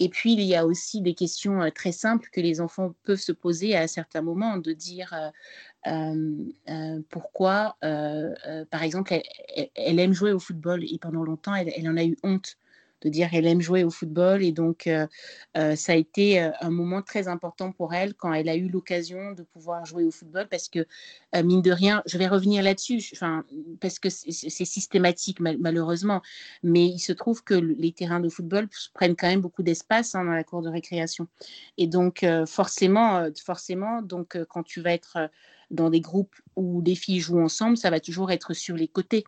Et 0.00 0.08
puis, 0.08 0.32
il 0.32 0.40
y 0.40 0.54
a 0.54 0.64
aussi 0.64 1.02
des 1.02 1.12
questions 1.12 1.60
euh, 1.60 1.68
très 1.68 1.92
simples 1.92 2.30
que 2.32 2.40
les 2.40 2.62
enfants 2.62 2.94
peuvent 3.04 3.20
se 3.20 3.30
poser 3.30 3.76
à 3.76 3.86
certains 3.88 4.22
moments, 4.22 4.56
de 4.56 4.72
dire 4.72 5.12
euh, 5.86 6.34
euh, 6.70 7.00
pourquoi, 7.10 7.76
par 7.82 8.82
exemple, 8.82 9.20
elle, 9.74 10.00
aime 10.00 10.14
jouer 10.14 10.32
au 10.32 10.38
football 10.38 10.82
et 10.82 10.98
pendant 10.98 11.24
longtemps, 11.24 11.54
elle 11.54 11.88
en 11.90 11.98
a 11.98 12.04
eu 12.04 12.16
honte 12.22 12.56
de 13.02 13.08
dire 13.08 13.28
elle 13.32 13.46
aime 13.46 13.60
jouer 13.60 13.84
au 13.84 13.90
football 13.90 14.42
et 14.42 14.52
donc 14.52 14.86
euh, 14.86 15.06
euh, 15.56 15.76
ça 15.76 15.92
a 15.92 15.94
été 15.94 16.42
euh, 16.42 16.50
un 16.60 16.70
moment 16.70 17.02
très 17.02 17.28
important 17.28 17.72
pour 17.72 17.94
elle 17.94 18.14
quand 18.14 18.32
elle 18.32 18.48
a 18.48 18.56
eu 18.56 18.68
l'occasion 18.68 19.32
de 19.32 19.42
pouvoir 19.42 19.84
jouer 19.84 20.04
au 20.04 20.10
football 20.10 20.48
parce 20.48 20.68
que 20.68 20.86
mine 21.34 21.60
de 21.60 21.70
rien, 21.70 22.02
je 22.06 22.16
vais 22.16 22.26
revenir 22.26 22.62
là-dessus, 22.62 23.02
parce 23.80 23.98
que 23.98 24.08
c'est 24.08 24.64
systématique 24.64 25.40
mal 25.40 25.58
malheureusement, 25.58 26.22
mais 26.62 26.86
il 26.86 26.98
se 26.98 27.12
trouve 27.12 27.44
que 27.44 27.54
les 27.54 27.92
terrains 27.92 28.20
de 28.20 28.28
football 28.28 28.68
prennent 28.94 29.16
quand 29.16 29.26
même 29.26 29.40
beaucoup 29.40 29.62
d'espace 29.62 30.14
hein, 30.14 30.24
dans 30.24 30.32
la 30.32 30.44
cour 30.44 30.62
de 30.62 30.70
récréation. 30.70 31.28
Et 31.76 31.86
donc 31.86 32.24
forcément, 32.46 33.26
forcément, 33.44 34.00
donc 34.00 34.38
quand 34.48 34.62
tu 34.62 34.80
vas 34.80 34.92
être 34.92 35.28
dans 35.70 35.90
des 35.90 36.00
groupes 36.00 36.34
où 36.54 36.80
les 36.80 36.94
filles 36.94 37.20
jouent 37.20 37.40
ensemble, 37.40 37.76
ça 37.76 37.90
va 37.90 38.00
toujours 38.00 38.30
être 38.30 38.54
sur 38.54 38.76
les 38.76 38.88
côtés. 38.88 39.24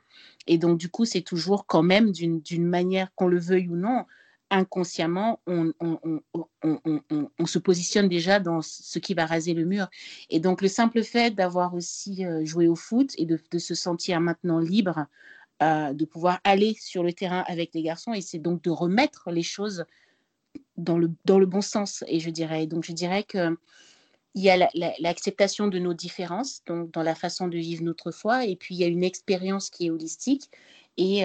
Et 0.47 0.59
donc, 0.59 0.79
du 0.79 0.89
coup, 0.89 1.05
c'est 1.05 1.23
toujours 1.23 1.67
quand 1.67 1.83
même 1.83 2.13
d'une 2.13 2.67
manière, 2.67 3.15
qu'on 3.15 3.27
le 3.27 3.39
veuille 3.39 3.69
ou 3.69 3.77
non, 3.77 4.05
inconsciemment, 4.51 5.41
on, 5.47 5.73
on, 5.81 6.21
on, 6.63 7.29
on, 7.39 7.47
se 7.47 7.59
positionne 7.59 8.09
déjà 8.09 8.41
dans 8.41 8.63
ce 8.63 8.99
qui 8.99 9.15
va 9.15 9.27
raser 9.27 9.55
le 9.55 9.65
mur. 9.65 9.89
Et 10.31 10.41
donc, 10.41 10.63
le 10.63 10.69
simple 10.69 11.03
fait 11.03 11.35
d'avoir 11.35 11.75
aussi 11.75 12.25
euh, 12.25 12.45
joué 12.45 12.67
au 12.67 12.75
foot 12.75 13.13
et 13.19 13.27
de, 13.27 13.39
se 13.59 13.75
sentir 13.75 14.21
maintenant 14.21 14.59
libre, 14.59 15.07
euh, 15.63 15.93
de 15.93 16.05
pouvoir 16.05 16.41
aller 16.45 16.77
sur 16.81 17.03
le 17.03 17.13
terrain 17.13 17.45
avec 17.47 17.75
les 17.75 17.83
garçons, 17.83 18.15
et 18.15 18.21
c'est 18.21 18.39
donc 18.39 18.63
de 18.63 18.71
remettre 18.71 19.31
les 19.31 19.43
choses 19.43 19.85
dans, 20.77 20.99
le, 20.99 21.11
dans 21.25 21.39
le 21.39 21.47
bon 21.47 21.61
sens, 21.61 22.05
et 22.07 22.21
je 22.21 22.31
dirais. 22.31 22.67
Donc, 22.67 22.85
je 22.85 22.93
dirais 22.93 23.25
que 23.25 23.57
il 24.35 24.43
y 24.43 24.51
a 24.51 24.69
l'acceptation 24.99 25.69
de 25.69 25.79
nos 25.79 25.95
différences, 25.95 26.63
donc 26.67 26.91
dans 26.93 27.03
la 27.03 27.15
façon 27.15 27.49
de 27.49 27.59
vivre 27.59 27.83
notre 27.83 28.11
foi, 28.11 28.45
et 28.47 28.57
puis 28.57 28.75
il 28.75 28.79
y 28.79 28.85
a 28.85 28.89
une 28.89 29.05
expérience 29.05 29.71
qui 29.71 29.87
est 29.87 29.91
holistique, 29.91 30.51
et 30.97 31.25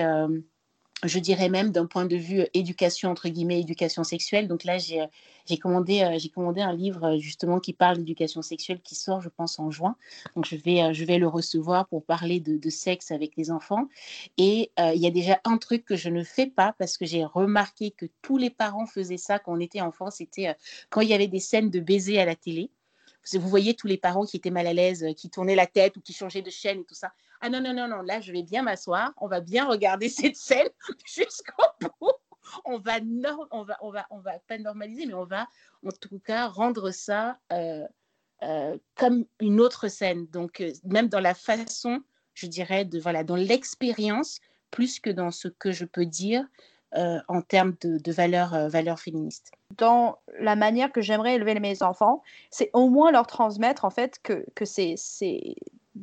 je 1.04 1.20
dirais 1.20 1.50
même 1.50 1.72
d'un 1.72 1.86
point 1.86 2.06
de 2.06 2.16
vue 2.16 2.46
éducation, 2.54 3.10
entre 3.10 3.30
guillemets, 3.30 3.60
éducation 3.60 4.04
sexuelle. 4.04 4.48
Donc 4.48 4.64
là, 4.64 4.78
j'ai 4.78 5.58
commandé, 5.58 6.16
j'ai 6.18 6.30
commandé 6.30 6.62
un 6.62 6.74
livre 6.74 7.18
justement 7.18 7.60
qui 7.60 7.74
parle 7.74 7.98
d'éducation 7.98 8.42
sexuelle 8.42 8.80
qui 8.82 8.96
sort, 8.96 9.22
je 9.22 9.30
pense, 9.30 9.60
en 9.60 9.70
juin. 9.70 9.96
Donc 10.36 10.46
je 10.46 10.56
vais, 10.56 10.94
je 10.94 11.06
vais 11.06 11.18
le 11.18 11.28
recevoir 11.28 11.88
pour 11.88 12.06
parler 12.06 12.40
de, 12.40 12.70
sexe 12.70 13.12
avec 13.12 13.36
les 13.36 13.52
enfants. 13.52 13.88
Et 14.38 14.72
il 14.78 15.02
y 15.02 15.08
a 15.08 15.12
déjà 15.12 15.40
un 15.44 15.58
truc 15.58 15.86
que 15.86 15.96
je 15.96 16.10
ne 16.10 16.24
fais 16.24 16.48
pas 16.48 16.74
parce 16.80 16.98
que 16.98 17.06
j'ai 17.06 17.26
remarqué 17.26 17.92
que 17.92 18.06
tous 18.22 18.38
les 18.38 18.50
parents 18.50 18.86
faisaient 18.86 19.18
ça 19.18 19.40
quand 19.40 19.54
on 19.54 19.60
était 19.60 19.82
enfant, 19.82 20.10
c'était 20.10 20.56
quand 20.90 21.02
il 21.02 21.10
y 21.10 21.14
avait 21.14 21.28
des 21.28 21.40
scènes 21.40 21.70
de 21.70 21.80
baiser 21.80 22.20
à 22.20 22.26
la 22.26 22.36
télé 22.36 22.72
vous 23.34 23.50
voyez 23.50 23.74
tous 23.74 23.88
les 23.88 23.98
parents 23.98 24.26
qui 24.26 24.38
étaient 24.38 24.52
mal 24.52 24.68
à 24.68 24.74
l'aise, 24.74 25.06
qui 25.16 25.30
tournaient 25.30 25.56
la 25.56 25.68
tête 25.68 25.98
ou 25.98 26.02
qui 26.02 26.14
changeaient 26.14 26.42
de 26.42 26.50
chaîne 26.50 26.82
et 26.82 26.86
tout 26.86 26.96
ça. 26.96 27.14
Ah 27.42 27.50
non, 27.50 27.62
non, 27.62 27.74
non, 27.74 27.88
non, 27.88 28.02
là, 28.02 28.22
je 28.22 28.32
vais 28.32 28.44
bien 28.44 28.64
m'asseoir, 28.64 29.12
on 29.18 29.28
va 29.28 29.42
bien 29.42 29.66
regarder 29.66 30.10
cette 30.10 30.36
scène 30.36 30.70
jusqu'au 31.06 31.64
bout. 32.00 32.12
On 32.66 32.78
va, 32.78 33.00
on 33.52 33.64
va, 33.64 33.78
on 33.82 33.92
va, 33.92 34.06
on 34.12 34.20
va 34.20 34.40
pas 34.48 34.58
normaliser, 34.58 35.06
mais 35.06 35.14
on 35.14 35.26
va 35.26 35.48
en 35.86 35.92
tout 35.92 36.20
cas 36.20 36.48
rendre 36.48 36.92
ça 36.92 37.40
euh, 37.52 37.88
euh, 38.44 38.78
comme 38.96 39.26
une 39.40 39.60
autre 39.60 39.88
scène. 39.88 40.28
Donc, 40.28 40.62
euh, 40.62 40.72
même 40.84 41.08
dans 41.08 41.20
la 41.20 41.34
façon, 41.34 42.04
je 42.34 42.48
dirais, 42.48 42.86
de, 42.86 43.00
voilà, 43.00 43.24
dans 43.24 43.36
l'expérience, 43.36 44.40
plus 44.72 45.00
que 45.00 45.10
dans 45.10 45.32
ce 45.32 45.48
que 45.48 45.72
je 45.72 45.86
peux 45.86 46.06
dire, 46.06 46.46
euh, 46.96 47.20
en 47.28 47.42
termes 47.42 47.74
de, 47.82 48.12
valeurs 48.12 48.54
euh, 48.54 48.68
valeur 48.68 49.00
féministes. 49.00 49.52
Dans 49.78 50.20
la 50.40 50.56
manière 50.56 50.92
que 50.92 51.02
j'aimerais 51.02 51.36
élever 51.36 51.60
mes 51.60 51.82
enfants, 51.82 52.22
c'est 52.52 52.70
au 52.74 52.90
moins 52.90 53.12
leur 53.12 53.26
transmettre 53.26 53.84
en 53.84 53.90
fait 53.90 54.20
que, 54.22 54.46
c'est 54.64 54.96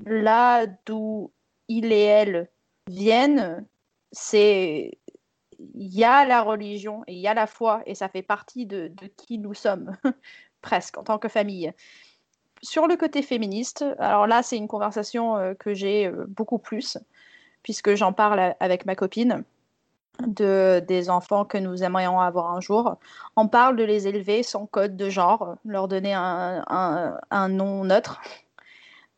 là 0.05 0.66
d'où 0.86 1.30
il 1.68 1.93
et 1.93 2.03
elle 2.03 2.49
viennent, 2.88 3.64
c'est 4.11 4.99
il 5.74 5.95
y 5.95 6.03
a 6.03 6.24
la 6.24 6.43
religion 6.43 7.05
et 7.07 7.12
il 7.12 7.20
y 7.20 7.28
a 7.28 7.34
la 7.34 7.47
foi 7.47 7.82
et 7.86 7.95
ça 7.95 8.09
fait 8.09 8.22
partie 8.22 8.66
de, 8.66 8.88
de 8.88 9.07
qui 9.07 9.38
nous 9.38 9.55
sommes 9.55 9.97
presque 10.62 10.99
en 10.99 11.05
tant 11.05 11.18
que 11.18 11.28
famille. 11.28 11.72
Sur 12.62 12.88
le 12.88 12.97
côté 12.97 13.22
féministe, 13.22 13.84
alors 13.99 14.26
là 14.26 14.43
c'est 14.43 14.57
une 14.57 14.68
conversation 14.68 15.36
euh, 15.36 15.55
que 15.55 15.72
j'ai 15.72 16.11
beaucoup 16.26 16.59
plus 16.59 16.99
puisque 17.62 17.95
j'en 17.95 18.12
parle 18.12 18.57
avec 18.59 18.86
ma 18.86 18.97
copine 18.97 19.45
de, 20.27 20.83
des 20.87 21.11
enfants 21.11 21.45
que 21.45 21.59
nous 21.59 21.83
aimerions 21.83 22.21
avoir 22.21 22.53
un 22.53 22.61
jour. 22.61 22.97
On 23.37 23.49
parle 23.49 23.77
de 23.77 23.85
les 23.85 24.09
élever 24.09 24.43
sans 24.43 24.67
code 24.67 24.97
de 24.97 25.09
genre, 25.09 25.57
leur 25.65 25.89
donner 25.89 26.15
un, 26.15 26.65
un, 27.31 27.49
nom 27.49 27.85
neutre, 27.85 28.21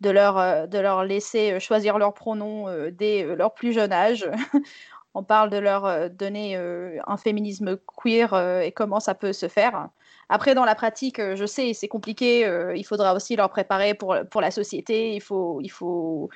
de 0.00 0.10
leur, 0.10 0.68
de 0.68 0.78
leur 0.78 1.04
laisser 1.04 1.60
choisir 1.60 1.98
leurs 1.98 2.14
pronoms 2.14 2.68
euh, 2.68 2.90
dès 2.90 3.24
leur 3.36 3.54
plus 3.54 3.72
jeune 3.72 3.92
âge. 3.92 4.28
On 5.14 5.22
parle 5.22 5.50
de 5.50 5.58
leur 5.58 5.84
euh, 5.84 6.08
donner 6.08 6.56
euh, 6.56 6.98
un 7.06 7.16
féminisme 7.16 7.76
queer 7.76 8.34
et 8.62 8.72
comment 8.72 9.00
ça 9.00 9.14
peut 9.14 9.32
se 9.32 9.48
faire. 9.48 9.88
Après, 10.28 10.54
dans 10.54 10.64
la 10.64 10.74
pratique, 10.74 11.20
je 11.20 11.44
sais, 11.44 11.74
c'est 11.74 11.88
compliqué. 11.88 12.48
il 12.74 12.84
faudra 12.84 13.14
aussi 13.14 13.36
leur 13.36 13.50
préparer 13.50 13.92
pour, 13.92 14.16
pour 14.30 14.40
la 14.40 14.50
société. 14.50 15.14
Il 15.14 15.20
faut, 15.20 15.60
il 15.60 15.68
faut, 15.68 16.30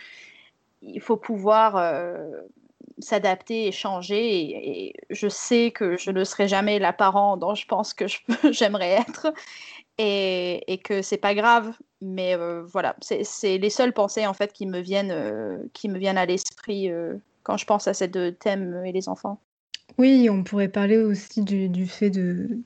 il 0.83 1.01
faut 1.01 1.17
pouvoir 1.17 1.77
s'adapter 2.99 3.67
et 3.67 3.73
changer. 3.73 4.89
Et, 4.89 4.93
je 5.11 5.29
sais 5.29 5.71
que 5.71 5.97
je 5.97 6.11
ne 6.11 6.25
serai 6.25 6.49
jamais 6.49 6.79
la 6.79 6.93
parent 6.93 7.37
dont 7.37 7.55
je 7.55 7.67
pense 7.67 7.95
que 7.95 8.05
j'aimerais 8.53 9.03
être 9.09 9.33
et, 9.99 10.73
et 10.73 10.79
que 10.79 11.03
c'est 11.03 11.17
pas 11.17 11.35
grave. 11.35 11.73
Mais 12.01 12.37
euh, 12.37 12.63
voilà, 12.65 12.97
c'est 13.01 13.59
les 13.59 13.71
seules 13.71 13.93
pensées 13.93 14.27
en 14.27 14.35
fait 14.35 14.53
qui 14.53 14.67
me 14.67 14.81
viennent, 14.81 15.13
euh, 15.13 15.59
qui 15.73 15.89
me 15.89 15.99
viennent 15.99 16.19
à 16.19 16.27
l'esprit 16.27 16.91
euh, 16.91 17.15
quand 17.43 17.57
je 17.57 17.65
pense 17.65 17.89
à 17.89 17.95
ces 17.95 18.09
deux 18.09 18.33
thèmes 18.33 18.83
et 18.85 18.93
les 18.93 19.09
enfants. 19.09 19.41
Oui, 19.99 20.29
on 20.31 20.43
pourrait 20.43 20.69
parler 20.69 20.99
aussi 20.99 21.43
du, 21.43 21.69
du 21.69 21.87
fait 21.87 22.11
de, 22.11 22.59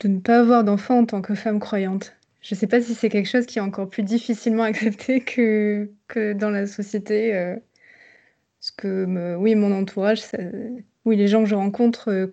de 0.00 0.08
ne 0.08 0.20
pas 0.20 0.40
avoir 0.40 0.62
d'enfant 0.62 0.98
en 0.98 1.06
tant 1.06 1.22
que 1.22 1.34
femme 1.34 1.58
croyante. 1.58 2.14
Je 2.42 2.54
ne 2.54 2.58
sais 2.58 2.66
pas 2.66 2.80
si 2.80 2.94
c'est 2.94 3.08
quelque 3.08 3.28
chose 3.28 3.44
qui 3.44 3.58
est 3.58 3.62
encore 3.62 3.88
plus 3.88 4.02
difficilement 4.02 4.62
accepté 4.64 5.20
que, 5.20 5.90
que 6.06 6.32
dans 6.32 6.50
la 6.50 6.66
société 6.66 7.56
parce 8.60 8.72
que, 8.72 9.36
oui, 9.36 9.54
mon 9.54 9.72
entourage, 9.72 10.20
oui, 11.06 11.16
les 11.16 11.28
gens 11.28 11.42
que 11.44 11.48
je 11.48 11.54
rencontre, 11.54 12.10
euh, 12.10 12.26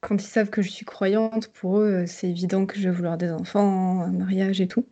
quand 0.00 0.16
ils 0.22 0.26
savent 0.26 0.50
que 0.50 0.62
je 0.62 0.70
suis 0.70 0.86
croyante, 0.86 1.48
pour 1.48 1.78
eux, 1.78 1.92
euh, 1.92 2.04
c'est 2.06 2.28
évident 2.28 2.64
que 2.64 2.78
je 2.78 2.88
vais 2.88 2.94
vouloir 2.94 3.18
des 3.18 3.30
enfants, 3.30 4.00
un 4.00 4.12
mariage 4.12 4.60
et 4.60 4.66
tout. 4.66 4.86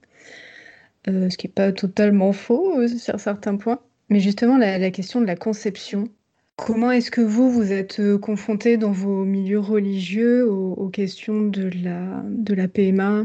Euh, 1.08 1.30
ce 1.30 1.36
qui 1.38 1.46
n'est 1.46 1.52
pas 1.52 1.72
totalement 1.72 2.32
faux 2.32 2.86
sur 2.88 3.18
certains 3.18 3.56
points. 3.56 3.80
Mais 4.10 4.20
justement, 4.20 4.58
la, 4.58 4.90
question 4.90 5.20
de 5.22 5.26
la 5.26 5.36
conception, 5.36 6.08
comment 6.56 6.90
est-ce 6.90 7.10
que 7.10 7.22
vous, 7.22 7.50
vous 7.50 7.72
êtes 7.72 8.00
confronté 8.18 8.76
dans 8.76 8.92
vos 8.92 9.24
milieux 9.24 9.58
religieux 9.58 10.46
aux, 10.46 10.88
questions 10.90 11.40
de 11.40 11.70
la, 11.82 12.22
de 12.28 12.54
la 12.54 12.68
PMA 12.68 13.24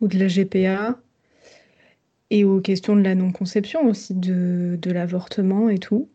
ou 0.00 0.08
de 0.08 0.18
la 0.18 0.28
GPA 0.28 0.98
et 2.30 2.44
aux 2.44 2.60
questions 2.60 2.94
de 2.96 3.02
la 3.02 3.14
non-conception 3.16 3.86
aussi, 3.88 4.14
de, 4.14 4.78
de 4.80 4.90
l'avortement 4.92 5.68
et 5.68 5.78
tout? 5.78 6.08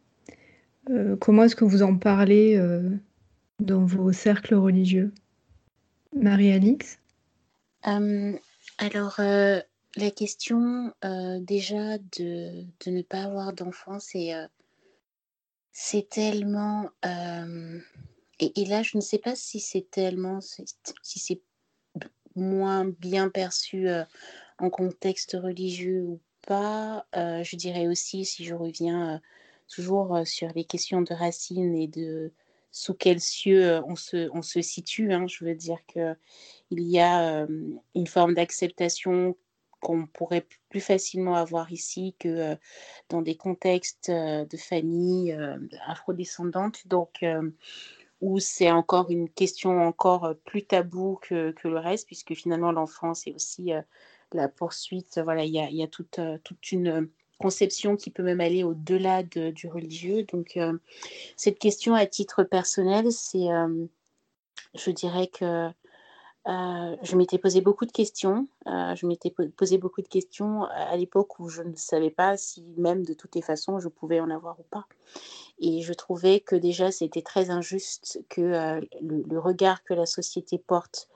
Euh, 0.90 1.16
comment 1.18 1.44
est-ce 1.44 1.56
que 1.56 1.66
vous 1.66 1.84
en 1.84 1.98
parlez 1.98 2.56
euh, 2.56 2.90
dans 3.60 3.86
vos 3.86 4.12
cercles 4.12 4.56
religieux? 4.56 5.14
Marie-Alix 6.16 7.00
euh, 7.88 8.34
Alors, 8.80 9.16
la 9.20 10.12
question 10.12 10.92
déjà 11.42 11.98
de, 11.98 12.64
de, 12.86 12.92
ne 12.92 13.02
pas 13.02 13.24
avoir 13.24 13.54
d'enfant, 13.54 14.00
c'est 14.00 14.34
c'est 15.72 16.10
tellement... 16.10 16.90
Et, 18.42 18.62
et, 18.62 18.66
là, 18.66 18.84
je 18.84 18.98
ne 18.98 19.02
sais 19.02 19.20
pas 19.20 19.36
si 19.36 19.60
c'est 19.60 19.90
tellement... 19.92 20.40
Si 20.42 21.20
c'est 21.20 21.42
moins 22.36 22.86
bien 22.86 23.30
perçu 23.30 23.88
en 24.58 24.70
contexte 24.70 25.38
religieux 25.40 26.02
ou 26.02 26.20
pas. 26.48 27.06
je 27.14 27.56
dirais 27.56 27.88
aussi, 27.88 28.26
si 28.26 28.46
je 28.46 28.56
reviens 28.56 29.22
toujours 29.70 30.20
sur 30.26 30.50
les 30.56 30.66
questions 30.66 31.02
de 31.02 31.14
racines 31.14 31.76
et 31.76 31.88
de 31.88 32.34
sous 32.72 32.94
quels 32.94 33.22
cieux 33.22 33.82
on 33.86 33.96
se, 33.96 34.30
on 34.34 34.42
se 34.42 34.62
situe. 34.62 35.14
Hein. 35.14 35.28
Je 35.28 35.46
veux 35.46 35.56
dire 35.56 35.80
qu'il 35.86 36.16
y 36.70 37.00
a 37.00 37.48
une 37.96 38.08
forme 38.08 38.34
d'acceptation 38.34 39.36
qu'on 39.80 40.08
pourrait 40.08 40.46
plus 40.70 40.82
facilement 40.82 41.36
avoir 41.36 41.72
ici 41.72 42.16
que 42.20 42.58
dans 43.10 43.22
des 43.22 43.36
contextes 43.36 44.12
de 44.12 44.58
famille 44.58 45.38
afrodescendantes. 45.88 46.88
Donc, 46.88 47.24
où 48.22 48.40
c'est 48.40 48.72
encore 48.72 49.10
une 49.10 49.30
question 49.30 49.82
encore 49.82 50.36
plus 50.46 50.66
taboue 50.66 51.18
que, 51.22 51.54
le 51.64 51.80
reste, 51.80 52.08
puisque 52.08 52.34
finalement 52.34 52.72
l'enfance 52.72 53.26
est 53.28 53.34
aussi 53.34 53.72
la 54.34 54.48
poursuite. 54.50 55.20
Voilà, 55.24 55.46
il 55.46 55.54
y 55.54 55.84
a, 55.84 55.88
toute 55.88 56.72
une 56.72 57.10
conception 57.40 57.96
qui 57.96 58.12
peut 58.12 58.22
même 58.22 58.42
aller 58.42 58.64
au-delà 58.64 59.24
de, 59.24 59.50
du 59.50 59.68
religieux. 59.68 60.24
Donc, 60.32 60.58
euh, 60.58 60.78
cette 61.36 61.58
question 61.58 61.96
à 61.96 62.06
titre 62.06 62.44
personnel, 62.44 63.12
c'est, 63.12 63.50
euh, 63.52 63.86
je 64.76 64.92
dirais 64.92 65.28
que 65.28 65.70
euh, 66.48 66.96
je 67.02 67.16
m'étais 67.16 67.38
posé 67.38 67.62
beaucoup 67.62 67.86
de 67.86 67.92
questions. 67.92 68.48
je 68.66 69.06
m'étais 69.06 69.34
posé 69.58 69.78
beaucoup 69.78 70.02
de 70.02 70.08
questions 70.08 70.64
à 70.64 70.96
l'époque 70.98 71.40
où 71.40 71.50
je 71.50 71.62
ne 71.62 71.76
savais 71.76 72.10
pas 72.12 72.38
si 72.38 72.64
même 72.78 73.06
de 73.06 73.14
toutes 73.14 73.36
les 73.36 73.42
façons 73.42 73.80
je 73.80 73.88
pouvais 73.88 74.20
en 74.20 74.30
avoir 74.30 74.60
ou 74.60 74.64
pas. 74.64 74.86
Et 75.60 75.82
je 75.82 75.94
trouvais 75.94 76.40
que 76.40 76.56
déjà 76.56 76.92
c'était 76.92 77.22
très 77.22 77.50
injuste 77.50 78.24
que 78.30 78.42
le, 79.02 79.24
le, 79.28 79.40
regard 79.40 79.84
que 79.84 79.94
la 79.94 80.06
société 80.06 80.58
porte 80.58 81.10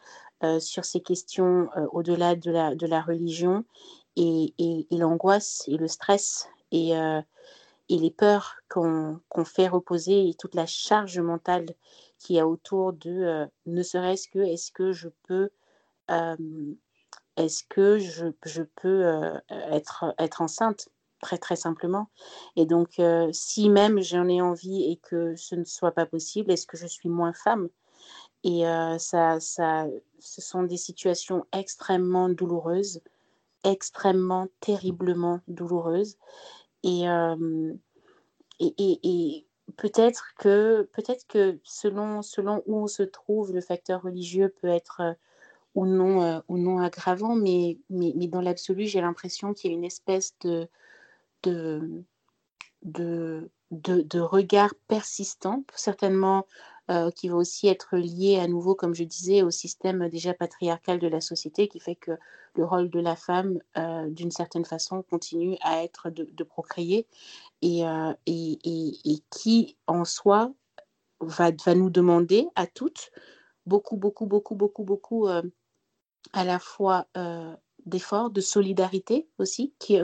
sur 0.59 0.83
ces 0.83 0.99
questions 0.99 1.69
au-delà 1.93 2.35
de 2.35 2.51
la, 2.51 2.75
de 2.75 2.85
la 2.85 3.01
religion 3.01 3.63
et, 4.15 4.87
l'angoisse 4.91 5.63
et 5.67 5.77
le 5.77 5.87
stress 5.87 6.47
et, 6.71 6.97
euh, 6.97 7.21
les 7.89 8.11
peurs 8.11 8.55
qu'on 8.69 9.19
fait 9.45 9.67
reposer 9.67 10.29
et 10.29 10.33
toute 10.33 10.55
la 10.55 10.65
charge 10.65 11.19
mentale 11.19 11.67
qu'il 12.17 12.37
y 12.37 12.39
a 12.39 12.47
autour 12.47 12.93
de 12.93 13.11
euh, 13.11 13.45
ne 13.67 13.83
serait-ce 13.83 14.27
que 14.27 14.39
est-ce 14.39 14.71
que 14.71 14.91
je 14.91 15.09
peux 15.27 15.49
euh, 16.09 16.35
est-ce 17.37 17.63
que 17.69 17.97
je 17.99 18.61
peux 18.75 19.05
être, 19.49 20.13
être 20.19 20.41
enceinte? 20.41 20.89
Très 21.21 21.37
très 21.37 21.55
simplement. 21.55 22.09
Et 22.55 22.65
donc 22.65 23.01
si 23.31 23.69
même 23.69 24.01
j'en 24.01 24.27
ai 24.27 24.41
envie 24.41 24.91
et 24.91 24.97
que 24.97 25.35
ce 25.35 25.55
ne 25.55 25.63
soit 25.63 25.93
pas 25.93 26.05
possible 26.05 26.51
est-ce 26.51 26.67
que 26.67 26.77
je 26.77 26.85
suis 26.87 27.09
moins 27.09 27.33
femme? 27.33 27.69
Et 28.43 28.63
ça, 28.99 29.39
ça, 29.39 29.87
ce 30.19 30.41
sont 30.41 30.63
des 30.63 30.77
situations 30.77 31.45
extrêmement 31.53 32.29
douloureuses 32.29 33.01
extrêmement, 33.63 34.47
terriblement 34.59 35.41
douloureuse. 35.47 36.17
Et, 36.83 37.07
euh, 37.09 37.73
et, 38.59 38.73
et, 38.77 39.47
peut-être 39.77 40.33
que, 40.37 40.89
peut 40.93 41.03
que 41.27 41.59
selon, 41.63 42.21
selon 42.21 42.63
où 42.65 42.77
on 42.77 42.87
se 42.87 43.03
trouve, 43.03 43.53
le 43.53 43.61
facteur 43.61 44.01
religieux 44.01 44.53
peut 44.61 44.67
être 44.67 45.01
euh, 45.01 45.13
ou 45.75 45.85
non, 45.85 46.21
euh, 46.21 46.39
ou 46.47 46.57
non 46.57 46.79
aggravant, 46.79 47.35
mais, 47.35 47.77
mais, 47.89 48.13
mais 48.15 48.27
dans 48.27 48.41
l'absolu, 48.41 48.85
j'ai 48.85 49.01
l'impression 49.01 49.53
qu'il 49.53 49.71
y 49.71 49.73
a 49.73 49.77
une 49.77 49.83
espèce 49.85 50.35
de, 50.41 50.67
de, 51.43 52.03
de, 52.83 53.49
de 53.71 54.19
regard 54.19 54.73
persistant, 54.87 55.63
certainement 55.75 56.45
euh, 56.91 57.11
qui 57.11 57.29
va 57.29 57.37
aussi 57.37 57.67
être 57.67 57.95
lié 57.95 58.39
à 58.39 58.47
nouveau, 58.47 58.75
comme 58.75 58.93
je 58.93 59.05
disais, 59.05 59.41
au 59.41 59.51
système 59.51 60.09
déjà 60.09 60.33
patriarcal 60.33 60.99
de 60.99 61.07
la 61.07 61.21
société, 61.21 61.69
qui 61.69 61.79
fait 61.79 61.95
que 61.95 62.11
le 62.55 62.65
rôle 62.65 62.89
de 62.89 62.99
la 62.99 63.15
femme, 63.15 63.59
euh, 63.77 64.09
d'une 64.09 64.31
certaine 64.31 64.65
façon, 64.65 65.01
continue 65.01 65.57
à 65.61 65.83
être 65.83 66.09
de, 66.09 66.43
procréer, 66.43 67.07
et, 67.61 67.85
euh, 67.85 68.13
qui, 69.29 69.77
en 69.87 70.03
soi, 70.03 70.51
va, 71.21 71.51
va, 71.65 71.73
nous 71.73 71.89
demander 71.89 72.47
à 72.55 72.67
toutes 72.67 73.11
beaucoup, 73.65 73.95
beaucoup, 73.95 74.25
beaucoup, 74.25 74.55
beaucoup, 74.55 74.83
beaucoup, 74.83 75.27
euh, 75.27 75.41
à 76.33 76.43
la 76.43 76.59
fois 76.59 77.07
euh, 77.15 77.55
d'efforts, 77.85 78.29
de 78.29 78.41
solidarité 78.41 79.27
aussi, 79.37 79.73
qui, 79.79 79.99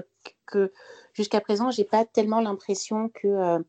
que 0.46 0.72
jusqu'à 1.14 1.42
présent, 1.42 1.72
j'ai 1.72 1.84
pas 1.84 2.06
tellement 2.06 2.40
l'impression 2.40 3.10
que, 3.10 3.60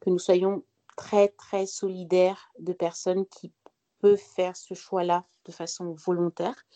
que 0.00 0.10
nous 0.10 0.20
soyons 0.20 0.62
très, 0.96 1.28
très 1.28 1.66
solidaire 1.66 2.52
de 2.58 2.72
personnes 2.72 3.26
qui 3.26 3.52
peuvent 4.00 4.16
faire 4.16 4.56
ce 4.56 4.74
choix-là 4.74 5.24
de 5.46 5.52
façon 5.52 5.92
volontaire, 5.92 6.66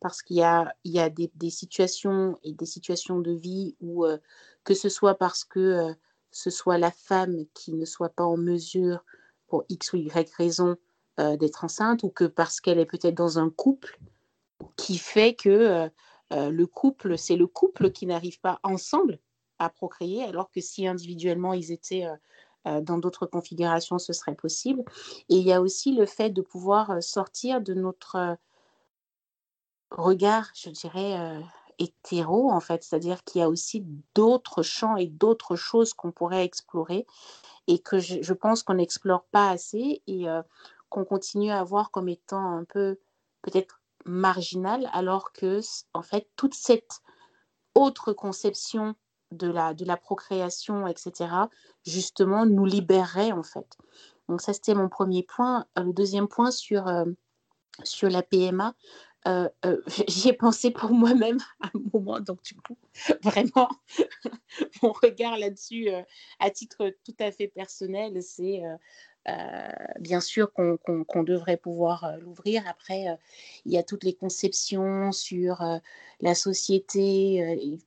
parce 0.00 0.22
qu'il 0.22 0.36
y 0.36 0.42
a, 0.42 0.74
il 0.84 0.92
y 0.92 1.00
a 1.00 1.10
des, 1.10 1.30
des, 1.34 1.50
situations 1.50 2.38
et 2.42 2.52
des 2.52 2.66
situations 2.66 3.20
de 3.20 3.32
vie 3.32 3.76
où, 3.80 4.04
euh, 4.04 4.18
que 4.64 4.74
ce 4.74 4.88
soit 4.88 5.14
parce 5.14 5.44
que 5.44 5.60
euh, 5.60 5.94
ce 6.30 6.50
soit 6.50 6.78
la 6.78 6.90
femme 6.90 7.44
qui 7.54 7.72
ne 7.72 7.84
soit 7.84 8.10
pas 8.10 8.24
en 8.24 8.36
mesure, 8.36 9.04
pour 9.46 9.64
X 9.68 9.92
ou 9.92 9.96
Y 9.96 10.30
raison, 10.34 10.76
euh, 11.20 11.36
d'être 11.36 11.64
enceinte, 11.64 12.02
ou 12.02 12.08
que 12.08 12.24
parce 12.24 12.60
qu'elle 12.60 12.78
est 12.78 12.86
peut-être 12.86 13.14
dans 13.14 13.38
un 13.38 13.50
couple 13.50 13.98
qui 14.76 14.98
fait 14.98 15.34
que 15.34 15.90
le 16.30 16.64
couple, 16.64 17.16
c'est 17.16 17.36
le 17.36 17.46
couple 17.46 17.92
qui 17.92 18.06
n'arrive 18.06 18.40
pas 18.40 18.58
ensemble 18.64 19.20
à 19.58 19.68
procréer, 19.68 20.24
alors 20.24 20.50
que 20.50 20.60
si 20.60 20.86
individuellement 20.86 21.52
ils 21.52 21.70
étaient 21.70 22.06
dans 22.64 22.98
d'autres 22.98 23.26
configurations, 23.26 23.98
ce 23.98 24.12
serait 24.12 24.34
possible. 24.34 24.82
Et 25.28 25.36
il 25.36 25.46
y 25.46 25.52
a 25.52 25.60
aussi 25.60 25.94
le 25.94 26.06
fait 26.06 26.30
de 26.30 26.42
pouvoir 26.42 27.02
sortir 27.02 27.60
de 27.60 27.74
notre 27.74 28.38
regard, 29.90 30.50
je 30.54 30.70
dirais, 30.70 31.18
euh, 31.18 31.40
hétéro, 31.78 32.50
en 32.50 32.60
fait, 32.60 32.82
c'est-à-dire 32.82 33.24
qu'il 33.24 33.40
y 33.40 33.42
a 33.42 33.48
aussi 33.48 33.84
d'autres 34.14 34.62
champs 34.62 34.96
et 34.96 35.06
d'autres 35.06 35.56
choses 35.56 35.94
qu'on 35.94 36.12
pourrait 36.12 36.44
explorer 36.44 37.06
et 37.66 37.78
que 37.78 37.98
je, 37.98 38.32
pense 38.32 38.62
qu'on 38.62 38.74
n'explore 38.74 39.24
pas 39.30 39.48
assez 39.48 40.02
et 40.06 40.28
euh, 40.28 40.42
qu'on 40.90 41.04
continue 41.04 41.50
à 41.50 41.64
voir 41.64 41.90
comme 41.90 42.08
étant 42.08 42.56
un 42.56 42.64
peu 42.64 42.98
peut-être 43.42 43.80
marginal, 44.04 44.88
alors 44.92 45.32
que, 45.32 45.60
en 45.94 46.02
fait, 46.02 46.28
toute 46.36 46.54
cette 46.54 47.00
autre 47.74 48.12
conception 48.12 48.94
de 49.36 49.50
la, 49.50 49.74
de 49.74 49.84
la 49.84 49.96
procréation, 49.96 50.86
etc., 50.86 51.30
justement, 51.86 52.46
nous 52.46 52.64
libérerait, 52.64 53.32
en 53.32 53.42
fait. 53.42 53.76
Donc 54.28 54.40
ça, 54.40 54.52
c'était 54.52 54.74
mon 54.74 54.88
premier 54.88 55.22
point. 55.22 55.66
Le 55.76 55.92
deuxième 55.92 56.28
point 56.28 56.50
sur, 56.50 56.88
euh, 56.88 57.04
sur 57.84 58.08
la 58.08 58.22
PMA, 58.22 58.74
euh, 59.26 59.48
euh, 59.64 59.80
j'y 60.08 60.28
ai 60.28 60.32
pensé 60.32 60.70
pour 60.70 60.90
moi-même 60.90 61.38
à 61.60 61.68
un 61.68 61.80
moment, 61.92 62.20
donc 62.20 62.42
du 62.42 62.54
coup, 62.56 62.76
vraiment, 63.22 63.68
mon 64.82 64.92
regard 64.92 65.38
là-dessus, 65.38 65.88
euh, 65.88 66.02
à 66.40 66.50
titre 66.50 66.94
tout 67.04 67.16
à 67.18 67.30
fait 67.32 67.48
personnel, 67.48 68.22
c'est 68.22 68.62
bien 70.00 70.20
sûr 70.20 70.52
qu'on 70.52 70.76
qu 70.76 71.04
qu 71.08 71.24
devrait 71.24 71.56
pouvoir 71.56 72.18
l'ouvrir. 72.18 72.62
Après, 72.68 73.06
il 73.64 73.72
y 73.72 73.78
a 73.78 73.82
toutes 73.82 74.04
les 74.04 74.14
conceptions 74.14 75.12
sur 75.12 75.62
la 76.20 76.34
société 76.34 77.78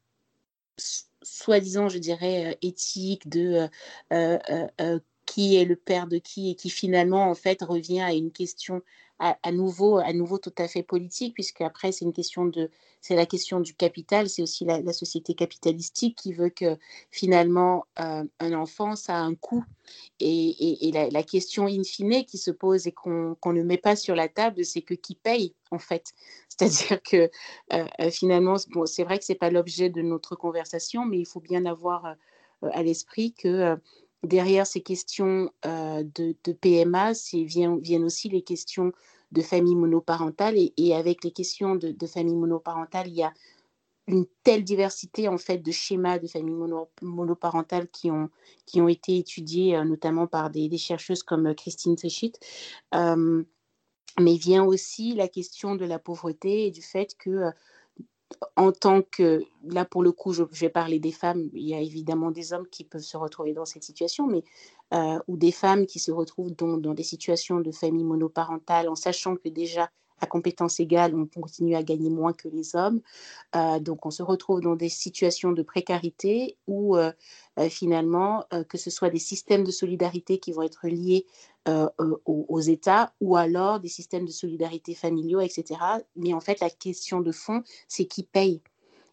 soi-disant, 1.35 1.89
je 1.89 1.97
dirais, 1.99 2.57
éthique 2.61 3.27
de 3.29 3.67
euh, 4.11 4.37
euh, 4.49 4.67
euh, 4.81 4.99
qui 5.25 5.57
est 5.57 5.65
le 5.65 5.75
père 5.75 6.07
de 6.07 6.17
qui 6.17 6.51
et 6.51 6.55
qui 6.55 6.69
finalement, 6.69 7.29
en 7.29 7.35
fait, 7.35 7.61
revient 7.61 8.01
à 8.01 8.13
une 8.13 8.31
question 8.31 8.81
à, 9.19 9.51
nouveau, 9.51 9.97
à 9.97 10.13
nouveau 10.13 10.37
tout 10.37 10.53
à 10.57 10.67
fait 10.67 10.83
politique, 10.83 11.33
puisque 11.33 11.61
après, 11.61 11.91
c'est 11.91 12.05
une 12.05 12.13
question 12.13 12.45
de, 12.45 12.69
c'est 13.01 13.15
la 13.15 13.25
question 13.25 13.59
du 13.59 13.73
capital, 13.73 14.29
c'est 14.29 14.43
aussi 14.43 14.63
la, 14.63 14.93
société 14.93 15.33
capitalistique 15.33 16.15
qui 16.15 16.33
veut 16.33 16.49
que 16.49 16.77
finalement, 17.09 17.85
euh, 17.99 18.23
un 18.39 18.53
enfant, 18.53 18.95
ça 18.95 19.15
a 19.15 19.19
un 19.19 19.33
coût. 19.33 19.63
Et, 20.19 20.91
la, 21.11 21.23
question 21.23 21.65
in 21.65 21.83
fine 21.83 22.25
qui 22.25 22.37
se 22.37 22.51
pose 22.51 22.85
et 22.85 22.91
qu'on 22.91 23.35
qu 23.41 23.49
ne 23.49 23.63
met 23.63 23.77
pas 23.77 23.95
sur 23.95 24.15
la 24.15 24.27
table, 24.27 24.63
c'est 24.63 24.81
que 24.81 24.93
qui 24.93 25.15
paye, 25.15 25.55
en 25.71 25.79
fait. 25.79 26.13
C'est-à-dire 26.49 27.01
que 27.01 27.29
euh, 27.73 28.11
finalement, 28.11 28.55
bon, 28.69 28.85
c'est 28.85 29.03
vrai 29.03 29.17
que 29.17 29.25
ce 29.25 29.31
n'est 29.31 29.37
pas 29.37 29.49
l'objet 29.49 29.89
de 29.89 30.01
notre 30.01 30.35
conversation, 30.35 31.05
mais 31.05 31.17
il 31.19 31.25
faut 31.25 31.39
bien 31.39 31.65
avoir 31.65 32.05
euh, 32.05 32.69
à 32.71 32.83
l'esprit 32.83 33.33
que 33.33 33.77
derrière 34.23 34.67
ces 34.67 34.81
questions 34.81 35.51
euh, 35.65 36.03
de, 36.15 36.53
PMA, 36.53 37.13
viennent, 37.33 37.79
viennent, 37.79 38.03
aussi 38.03 38.29
les 38.29 38.41
questions 38.41 38.91
de 39.31 39.41
famille 39.41 39.75
monoparentale. 39.75 40.55
Et, 40.77 40.95
avec 40.95 41.23
les 41.23 41.31
questions 41.31 41.75
de, 41.75 42.07
famille 42.07 42.35
monoparentale, 42.35 43.07
il 43.07 43.15
y 43.15 43.23
a 43.23 43.33
une 44.07 44.25
telle 44.43 44.63
diversité 44.63 45.27
en 45.27 45.37
fait 45.37 45.57
de 45.57 45.71
schémas 45.71 46.17
de 46.17 46.27
famille 46.27 46.55
mono, 46.55 46.89
monoparentale 47.01 47.89
qui 47.89 48.09
ont, 48.09 48.29
qui 48.65 48.79
ont 48.79 48.87
été 48.87 49.17
étudiés 49.17 49.75
euh, 49.75 49.83
notamment 49.83 50.27
par 50.27 50.49
des, 50.49 50.77
chercheuses 50.77 51.23
comme 51.23 51.53
Christine 51.55 51.95
Trichit. 51.95 52.33
Euh, 52.95 53.43
mais 54.19 54.35
vient 54.35 54.63
aussi 54.63 55.13
la 55.13 55.27
question 55.27 55.75
de 55.75 55.85
la 55.85 55.99
pauvreté 55.99 56.67
et 56.67 56.71
du 56.71 56.81
fait 56.81 57.15
que 57.17 57.51
en 58.55 58.71
tant 58.71 59.01
que, 59.01 59.43
là 59.63 59.85
pour 59.85 60.03
le 60.03 60.11
coup, 60.11 60.33
je, 60.33 60.43
vais 60.43 60.69
parler 60.69 60.99
des 60.99 61.11
femmes, 61.11 61.49
il 61.53 61.67
y 61.67 61.73
a 61.73 61.79
évidemment 61.79 62.31
des 62.31 62.53
hommes 62.53 62.67
qui 62.67 62.83
peuvent 62.83 63.01
se 63.01 63.17
retrouver 63.17 63.53
dans 63.53 63.65
cette 63.65 63.83
situation, 63.83 64.27
mais 64.27 64.43
euh, 64.93 65.19
ou 65.27 65.37
des 65.37 65.51
femmes 65.51 65.85
qui 65.85 65.99
se 65.99 66.11
retrouvent 66.11 66.55
dans, 66.55 66.77
dans, 66.77 66.93
des 66.93 67.03
situations 67.03 67.59
de 67.59 67.71
famille 67.71 68.03
monoparentale 68.03 68.89
en 68.89 68.95
sachant 68.95 69.35
que 69.35 69.49
déjà 69.49 69.89
à 70.19 70.25
compétences 70.25 70.79
égales, 70.79 71.13
on 71.13 71.27
continue 71.27 71.75
à 71.75 71.83
gagner 71.83 72.09
moins 72.09 72.33
que 72.33 72.47
les 72.47 72.75
hommes. 72.75 73.01
Euh, 73.55 73.79
donc 73.79 74.03
on 74.07 74.09
se 74.09 74.23
retrouve 74.23 74.61
dans 74.61 74.75
des 74.75 74.89
situations 74.89 75.51
de 75.51 75.61
précarité 75.61 76.57
où 76.65 76.97
euh, 76.97 77.11
finalement, 77.69 78.43
que 78.67 78.79
ce 78.79 78.89
soit 78.89 79.11
des 79.11 79.19
systèmes 79.19 79.63
de 79.63 79.71
solidarité 79.71 80.39
qui 80.39 80.51
vont 80.51 80.63
être 80.63 80.87
liés 80.87 81.27
euh, 81.67 81.89
aux, 81.97 82.45
aux, 82.47 82.59
États 82.59 83.13
ou 83.21 83.35
alors 83.35 83.79
des 83.79 83.87
systèmes 83.87 84.25
de 84.25 84.31
solidarité 84.31 84.93
familiaux, 84.93 85.41
etc. 85.41 85.79
Mais 86.15 86.33
en 86.33 86.39
fait, 86.39 86.59
la 86.59 86.69
question 86.69 87.21
de 87.21 87.31
fond, 87.31 87.63
c'est 87.87 88.05
qui 88.05 88.23
paye. 88.23 88.61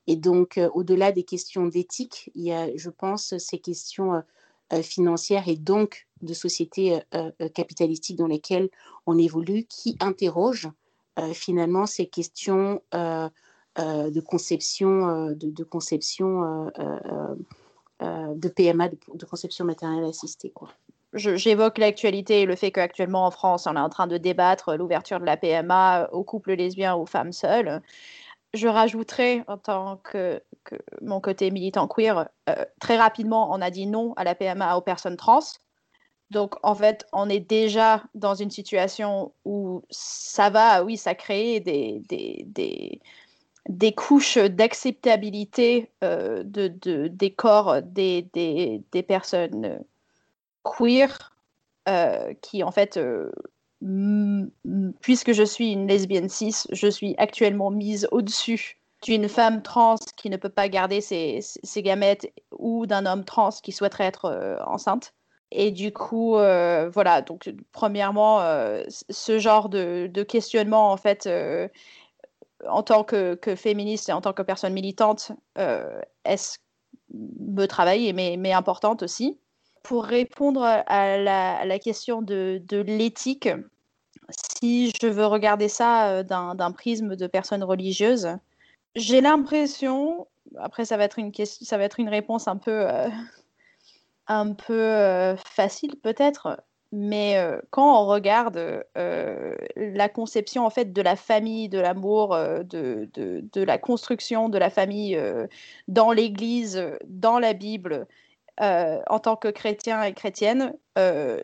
Et 0.06 0.16
donc, 0.16 0.60
au-delà 0.74 1.12
des 1.12 1.22
questions 1.24 1.66
d'éthique, 1.66 2.30
il 2.34 2.44
y 2.44 2.52
a, 2.52 2.76
je 2.76 2.90
pense, 2.90 3.36
ces 3.38 3.58
questions 3.58 4.22
financières 4.82 5.48
et 5.48 5.56
donc 5.56 6.06
de 6.20 6.34
sociétés 6.34 7.00
capitalistiques 7.54 8.18
dans 8.18 8.26
lesquelles 8.26 8.68
on 9.06 9.16
évolue 9.16 9.64
qui 9.64 9.96
interrogent 10.00 10.70
euh, 11.18 11.32
finalement 11.32 11.86
ces 11.86 12.06
questions 12.06 12.82
euh, 12.92 13.28
euh, 13.78 14.10
de 14.10 14.20
conception, 14.20 15.30
de, 15.30 15.50
de, 15.50 15.64
conception 15.64 16.70
de 18.00 18.48
PMA, 18.48 18.88
de, 18.88 18.98
de, 19.14 19.24
conception 19.24 19.64
maternelle 19.64 20.04
assistée. 20.04 20.50
Quoi. 20.50 20.70
J'évoque 21.14 21.78
l'actualité 21.78 22.42
et 22.42 22.46
le 22.46 22.56
fait 22.56 22.72
qu'actuellement 22.72 23.24
en 23.24 23.30
France, 23.30 23.68
on 23.68 23.76
est 23.76 23.80
en 23.80 23.88
train 23.88 24.08
de 24.08 24.18
débattre 24.18 24.74
l'ouverture 24.74 25.20
de 25.20 25.24
la 25.24 25.36
PMA 25.36 26.08
aux 26.10 26.24
couples 26.24 26.54
lesbiens, 26.54 26.96
aux 26.96 27.06
femmes 27.06 27.32
seules. 27.32 27.80
Je 28.52 28.66
rajouterai, 28.66 29.44
en 29.46 29.56
tant 29.56 29.96
que, 29.98 30.42
mon 31.02 31.20
côté 31.20 31.52
militant 31.52 31.86
queer, 31.86 32.28
euh, 32.48 32.64
très 32.80 32.96
rapidement, 32.96 33.52
on 33.52 33.60
a 33.60 33.70
dit 33.70 33.86
non 33.86 34.12
à 34.16 34.24
la 34.24 34.34
PMA 34.34 34.76
aux 34.76 34.80
personnes 34.80 35.16
trans. 35.16 35.40
Donc, 36.30 36.56
en 36.64 36.74
fait, 36.74 37.06
on 37.12 37.28
est 37.28 37.40
déjà 37.40 38.02
dans 38.14 38.34
une 38.34 38.50
situation 38.50 39.32
où 39.44 39.82
ça 39.90 40.50
va, 40.50 40.82
oui, 40.82 40.96
ça 40.96 41.14
crée 41.14 41.60
des, 41.60 42.02
couches 43.92 44.38
d'acceptabilité 44.38 45.90
euh, 46.02 46.42
de, 46.44 46.68
de, 46.68 47.06
des 47.06 47.30
corps 47.30 47.82
des 47.82 49.04
personnes 49.06 49.84
queer 50.64 51.32
euh, 51.88 52.34
qui, 52.40 52.62
en 52.64 52.70
fait, 52.70 52.96
euh, 52.96 53.30
puisque 55.00 55.32
je 55.32 55.42
suis 55.42 55.72
une 55.72 55.86
lesbienne 55.86 56.28
cis, 56.28 56.64
je 56.72 56.88
suis 56.88 57.14
actuellement 57.18 57.70
mise 57.70 58.08
au-dessus 58.10 58.80
d'une 59.02 59.28
femme 59.28 59.62
trans 59.62 59.96
qui 60.16 60.30
ne 60.30 60.38
peut 60.38 60.48
pas 60.48 60.68
garder 60.68 61.02
ses, 61.02 61.42
gamètes 61.76 62.32
ou 62.58 62.86
d'un 62.86 63.04
homme 63.04 63.24
trans 63.24 63.50
qui 63.50 63.72
souhaiterait 63.72 64.04
être 64.06 64.24
euh, 64.24 64.56
enceinte. 64.66 65.12
Et 65.50 65.70
du 65.70 65.92
coup, 65.92 66.32
voilà, 66.32 67.22
donc 67.22 67.48
premièrement, 67.70 68.40
ce 68.88 69.38
genre 69.38 69.68
de, 69.68 70.22
questionnement, 70.24 70.90
en 70.90 70.96
fait, 70.96 71.28
en 72.66 72.82
tant 72.82 73.04
que, 73.04 73.36
que, 73.36 73.54
féministe 73.54 74.08
et 74.08 74.12
en 74.12 74.20
tant 74.20 74.32
que 74.32 74.42
personne 74.42 74.72
militante, 74.72 75.30
est-ce 76.24 76.58
me 77.12 77.66
travaille, 77.66 78.12
mais, 78.12 78.36
mais 78.36 78.52
importante 78.52 79.02
aussi. 79.02 79.38
Pour 79.84 80.04
répondre 80.04 80.62
à 80.64 81.18
la, 81.18 81.78
question 81.78 82.22
de, 82.22 82.62
l'éthique, 82.86 83.50
si 84.58 84.90
je 84.98 85.06
veux 85.06 85.26
regarder 85.26 85.68
ça 85.68 86.08
euh, 86.08 86.22
d'un 86.22 86.72
prisme 86.72 87.16
de 87.16 87.26
personne 87.26 87.62
religieuse, 87.62 88.28
j'ai 88.96 89.20
l'impression, 89.20 90.26
après 90.56 90.86
ça 90.86 90.96
va 90.96 91.04
être 91.04 91.18
une 91.18 92.08
réponse 92.08 92.48
un 92.48 92.56
peu, 92.56 92.86
euh, 92.88 93.08
euh, 94.70 95.36
facile 95.36 95.96
peut-être, 96.02 96.62
mais 96.90 97.36
quand 97.68 98.02
on 98.02 98.06
regarde 98.06 98.84
la 98.94 100.08
conception 100.08 100.64
en 100.64 100.70
fait 100.70 100.94
de 100.94 101.02
la 101.02 101.16
famille, 101.16 101.68
de 101.68 101.78
l'amour, 101.78 102.30
de, 102.34 103.10
la 103.56 103.76
construction 103.76 104.48
de 104.48 104.56
la 104.56 104.70
famille 104.70 105.20
dans 105.88 106.12
l'Église, 106.12 106.82
dans 107.04 107.38
la 107.38 107.52
Bible, 107.52 108.06
euh, 108.60 109.00
en 109.08 109.18
tant 109.18 109.34
que 109.34 109.48
chrétien 109.48 110.02
et 110.04 110.12
chrétienne, 110.12 110.74
euh, 110.96 111.40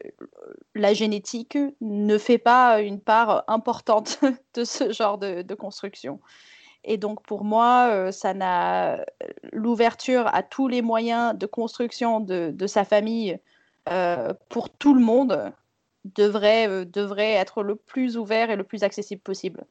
la 0.76 0.94
génétique 0.94 1.58
ne 1.80 2.18
fait 2.18 2.38
pas 2.38 2.80
une 2.80 3.00
part 3.00 3.42
importante 3.48 4.20
de 4.54 4.62
ce 4.62 4.92
genre 4.92 5.18
de, 5.18 5.54
construction. 5.54 6.20
Et 6.84 6.98
donc 6.98 7.22
pour 7.24 7.42
moi, 7.42 7.88
euh, 7.90 8.12
ça 8.12 8.32
n'a 8.32 9.04
l'ouverture 9.52 10.28
à 10.32 10.44
tous 10.44 10.68
les 10.68 10.82
moyens 10.82 11.36
de 11.36 11.46
construction 11.46 12.20
de, 12.20 12.66
sa 12.66 12.84
famille 12.84 13.38
pour 14.48 14.70
tout 14.70 14.94
le 14.94 15.00
monde 15.00 15.52
devrait, 16.04 16.86
devrait 16.86 17.32
être 17.32 17.64
le 17.64 17.74
plus 17.74 18.16
ouvert 18.16 18.50
et 18.50 18.56
le 18.56 18.62
plus 18.62 18.84
accessible 18.84 19.20
possible. 19.20 19.64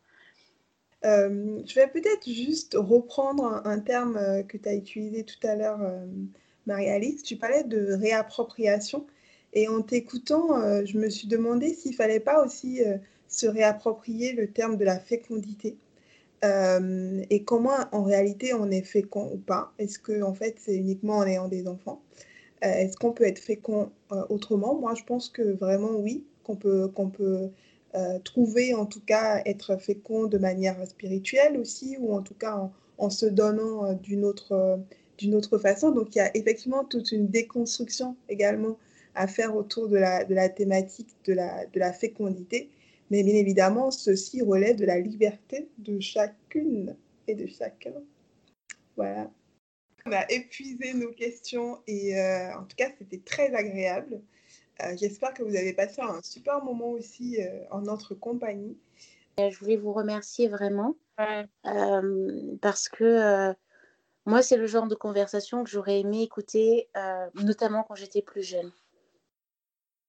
Je 1.03 1.73
vais 1.75 1.87
peut-être 1.87 2.29
juste 2.29 2.75
reprendre 2.77 3.61
un, 3.63 3.79
terme 3.79 4.43
que 4.47 4.57
tu 4.57 4.67
as 4.67 4.75
utilisé 4.75 5.23
tout 5.23 5.47
à 5.47 5.55
l'heure, 5.55 5.79
Marie-Alice. 6.69 7.23
Tu 7.23 7.35
parlais 7.35 7.63
de 7.63 7.93
réappropriation. 7.93 9.05
Et 9.53 9.67
en 9.67 9.81
t'écoutant, 9.81 10.61
euh, 10.61 10.85
je 10.85 10.97
me 10.97 11.09
suis 11.09 11.27
demandé 11.27 11.73
s'il 11.73 11.95
fallait 11.95 12.19
pas 12.19 12.43
aussi 12.45 12.83
euh, 12.83 12.97
se 13.27 13.47
réapproprier 13.47 14.33
le 14.33 14.51
terme 14.51 14.77
de 14.77 14.85
la 14.85 14.99
fécondité. 14.99 15.77
Euh, 16.45 17.21
et 17.29 17.43
comment 17.43 17.75
en 17.91 18.03
réalité 18.03 18.53
on 18.53 18.69
est 18.71 18.83
fécond 18.83 19.29
ou 19.33 19.37
pas? 19.37 19.73
Est-ce 19.79 19.99
que 19.99 20.21
en 20.21 20.33
fait 20.33 20.55
c'est 20.59 20.75
uniquement 20.75 21.17
en 21.17 21.25
ayant 21.25 21.47
des 21.47 21.67
enfants? 21.67 22.01
Est-ce 22.61 22.97
qu'on 22.97 23.13
peut 23.13 23.25
être 23.25 23.39
fécond 23.39 23.89
autrement? 24.29 24.75
Moi, 24.75 24.93
je 24.93 25.03
pense 25.03 25.29
que 25.29 25.41
vraiment 25.41 25.91
oui, 25.91 26.25
qu'on 26.43 26.57
peut, 26.57 26.91
trouver 28.25 28.73
en 28.73 28.85
tout 28.85 28.99
cas 28.99 29.41
être 29.45 29.77
fécond 29.77 30.25
de 30.27 30.37
manière 30.37 30.85
spirituelle 30.85 31.57
aussi, 31.57 31.95
ou 31.99 32.13
en 32.13 32.21
tout 32.21 32.33
cas 32.33 32.69
en, 32.97 33.09
se 33.09 33.25
donnant 33.25 33.93
d'une 33.93 34.25
autre, 34.25 34.77
d'une 35.19 35.35
autre 35.35 35.57
façon. 35.59 35.91
Donc 35.91 36.15
il 36.15 36.17
y 36.17 36.21
a 36.21 36.35
effectivement 36.35 36.83
toute 36.83 37.11
une 37.11 37.27
déconstruction 37.27 38.15
également 38.29 38.77
à 39.15 39.27
faire 39.27 39.55
autour 39.55 39.89
de 39.89 39.97
la, 39.97 40.23
de 40.23 40.33
la 40.33 40.49
thématique 40.49 41.15
de 41.25 41.33
la, 41.33 41.65
de 41.67 41.79
la 41.79 41.93
fécondité. 41.93 42.69
Mais 43.11 43.23
bien 43.23 43.35
évidemment, 43.35 43.91
ceci 43.91 44.41
relève 44.41 44.77
de 44.77 44.85
la 44.85 44.99
liberté 44.99 45.67
de 45.79 45.99
chacune 45.99 46.95
et 47.27 47.35
de 47.35 47.47
chacun. 47.47 47.93
Voilà. 48.95 49.29
On 50.05 50.11
a 50.11 50.25
épuisé 50.31 50.93
nos 50.93 51.11
questions 51.11 51.79
et 51.87 52.17
euh, 52.17 52.55
en 52.55 52.63
tout 52.63 52.75
cas, 52.77 52.89
c'était 52.97 53.21
très 53.23 53.53
agréable. 53.53 54.21
Euh, 54.81 54.95
J'espère 54.95 55.33
que 55.33 55.43
vous 55.43 55.55
avez 55.55 55.73
passé 55.73 56.01
un 56.01 56.21
super 56.23 56.63
moment 56.63 56.91
aussi 56.91 57.41
euh, 57.41 57.63
en 57.71 57.81
notre 57.81 58.15
compagnie. 58.15 58.77
Je 59.37 59.57
voulais 59.59 59.77
vous 59.77 59.93
remercier 59.93 60.47
vraiment 60.49 60.95
euh, 61.19 62.57
parce 62.61 62.89
que 62.89 63.03
euh, 63.03 63.53
moi, 64.29 64.41
c'est 64.41 64.57
le 64.57 64.67
genre 64.67 64.87
de 64.87 64.95
conversation 64.95 65.63
que 65.63 65.69
j'aurais 65.69 65.99
aimé 65.99 66.21
écouter, 66.21 66.87
euh, 66.95 67.27
notamment 67.35 67.83
quand 67.83 67.95
j'étais 67.95 68.21
plus 68.21 68.43
jeune. 68.43 68.71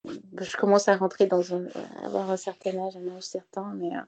Je 0.05 0.57
commence 0.57 0.87
à 0.87 0.95
rentrer 0.95 1.27
dans 1.27 1.53
un, 1.53 1.65
avoir 2.03 2.31
un 2.31 2.37
certain 2.37 2.77
âge, 2.77 2.97
un 2.97 3.15
âge 3.15 3.23
certain, 3.23 3.73
mais 3.75 3.95
euh, 3.95 4.01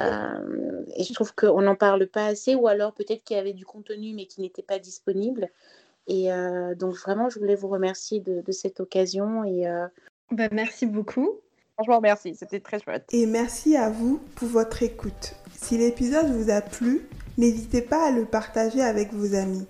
euh, 0.00 0.84
et 0.96 1.04
je 1.04 1.12
trouve 1.12 1.34
qu'on 1.34 1.62
n'en 1.62 1.74
parle 1.74 2.06
pas 2.06 2.26
assez, 2.26 2.54
ou 2.54 2.68
alors 2.68 2.92
peut-être 2.92 3.24
qu'il 3.24 3.36
y 3.36 3.40
avait 3.40 3.52
du 3.52 3.66
contenu 3.66 4.14
mais 4.14 4.26
qui 4.26 4.40
n'était 4.40 4.62
pas 4.62 4.78
disponible. 4.78 5.50
Et 6.06 6.32
euh, 6.32 6.74
donc 6.74 6.94
vraiment, 6.94 7.28
je 7.28 7.38
voulais 7.38 7.56
vous 7.56 7.68
remercier 7.68 8.20
de, 8.20 8.40
de 8.40 8.52
cette 8.52 8.80
occasion 8.80 9.44
et 9.44 9.68
euh, 9.68 9.86
Bah, 10.30 10.48
merci 10.52 10.86
beaucoup. 10.86 11.40
Franchement, 11.74 12.00
merci, 12.00 12.34
c'était 12.34 12.60
très 12.60 12.80
chouette. 12.80 13.04
Et 13.12 13.26
merci 13.26 13.76
à 13.76 13.90
vous 13.90 14.20
pour 14.34 14.48
votre 14.48 14.82
écoute. 14.82 15.34
Si 15.54 15.78
l'épisode 15.78 16.26
vous 16.26 16.50
a 16.50 16.60
plu, 16.60 17.06
n'hésitez 17.38 17.80
pas 17.80 18.08
à 18.08 18.10
le 18.10 18.26
partager 18.26 18.82
avec 18.82 19.14
vos 19.14 19.34
amis. 19.34 19.66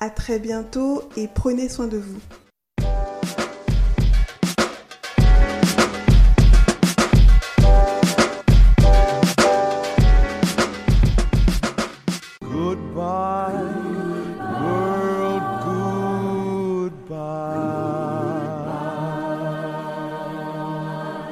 À 0.00 0.08
très 0.08 0.38
bientôt 0.38 1.02
et 1.18 1.28
prenez 1.28 1.68
soin 1.68 1.86
de 1.86 1.98
vous. 1.98 2.20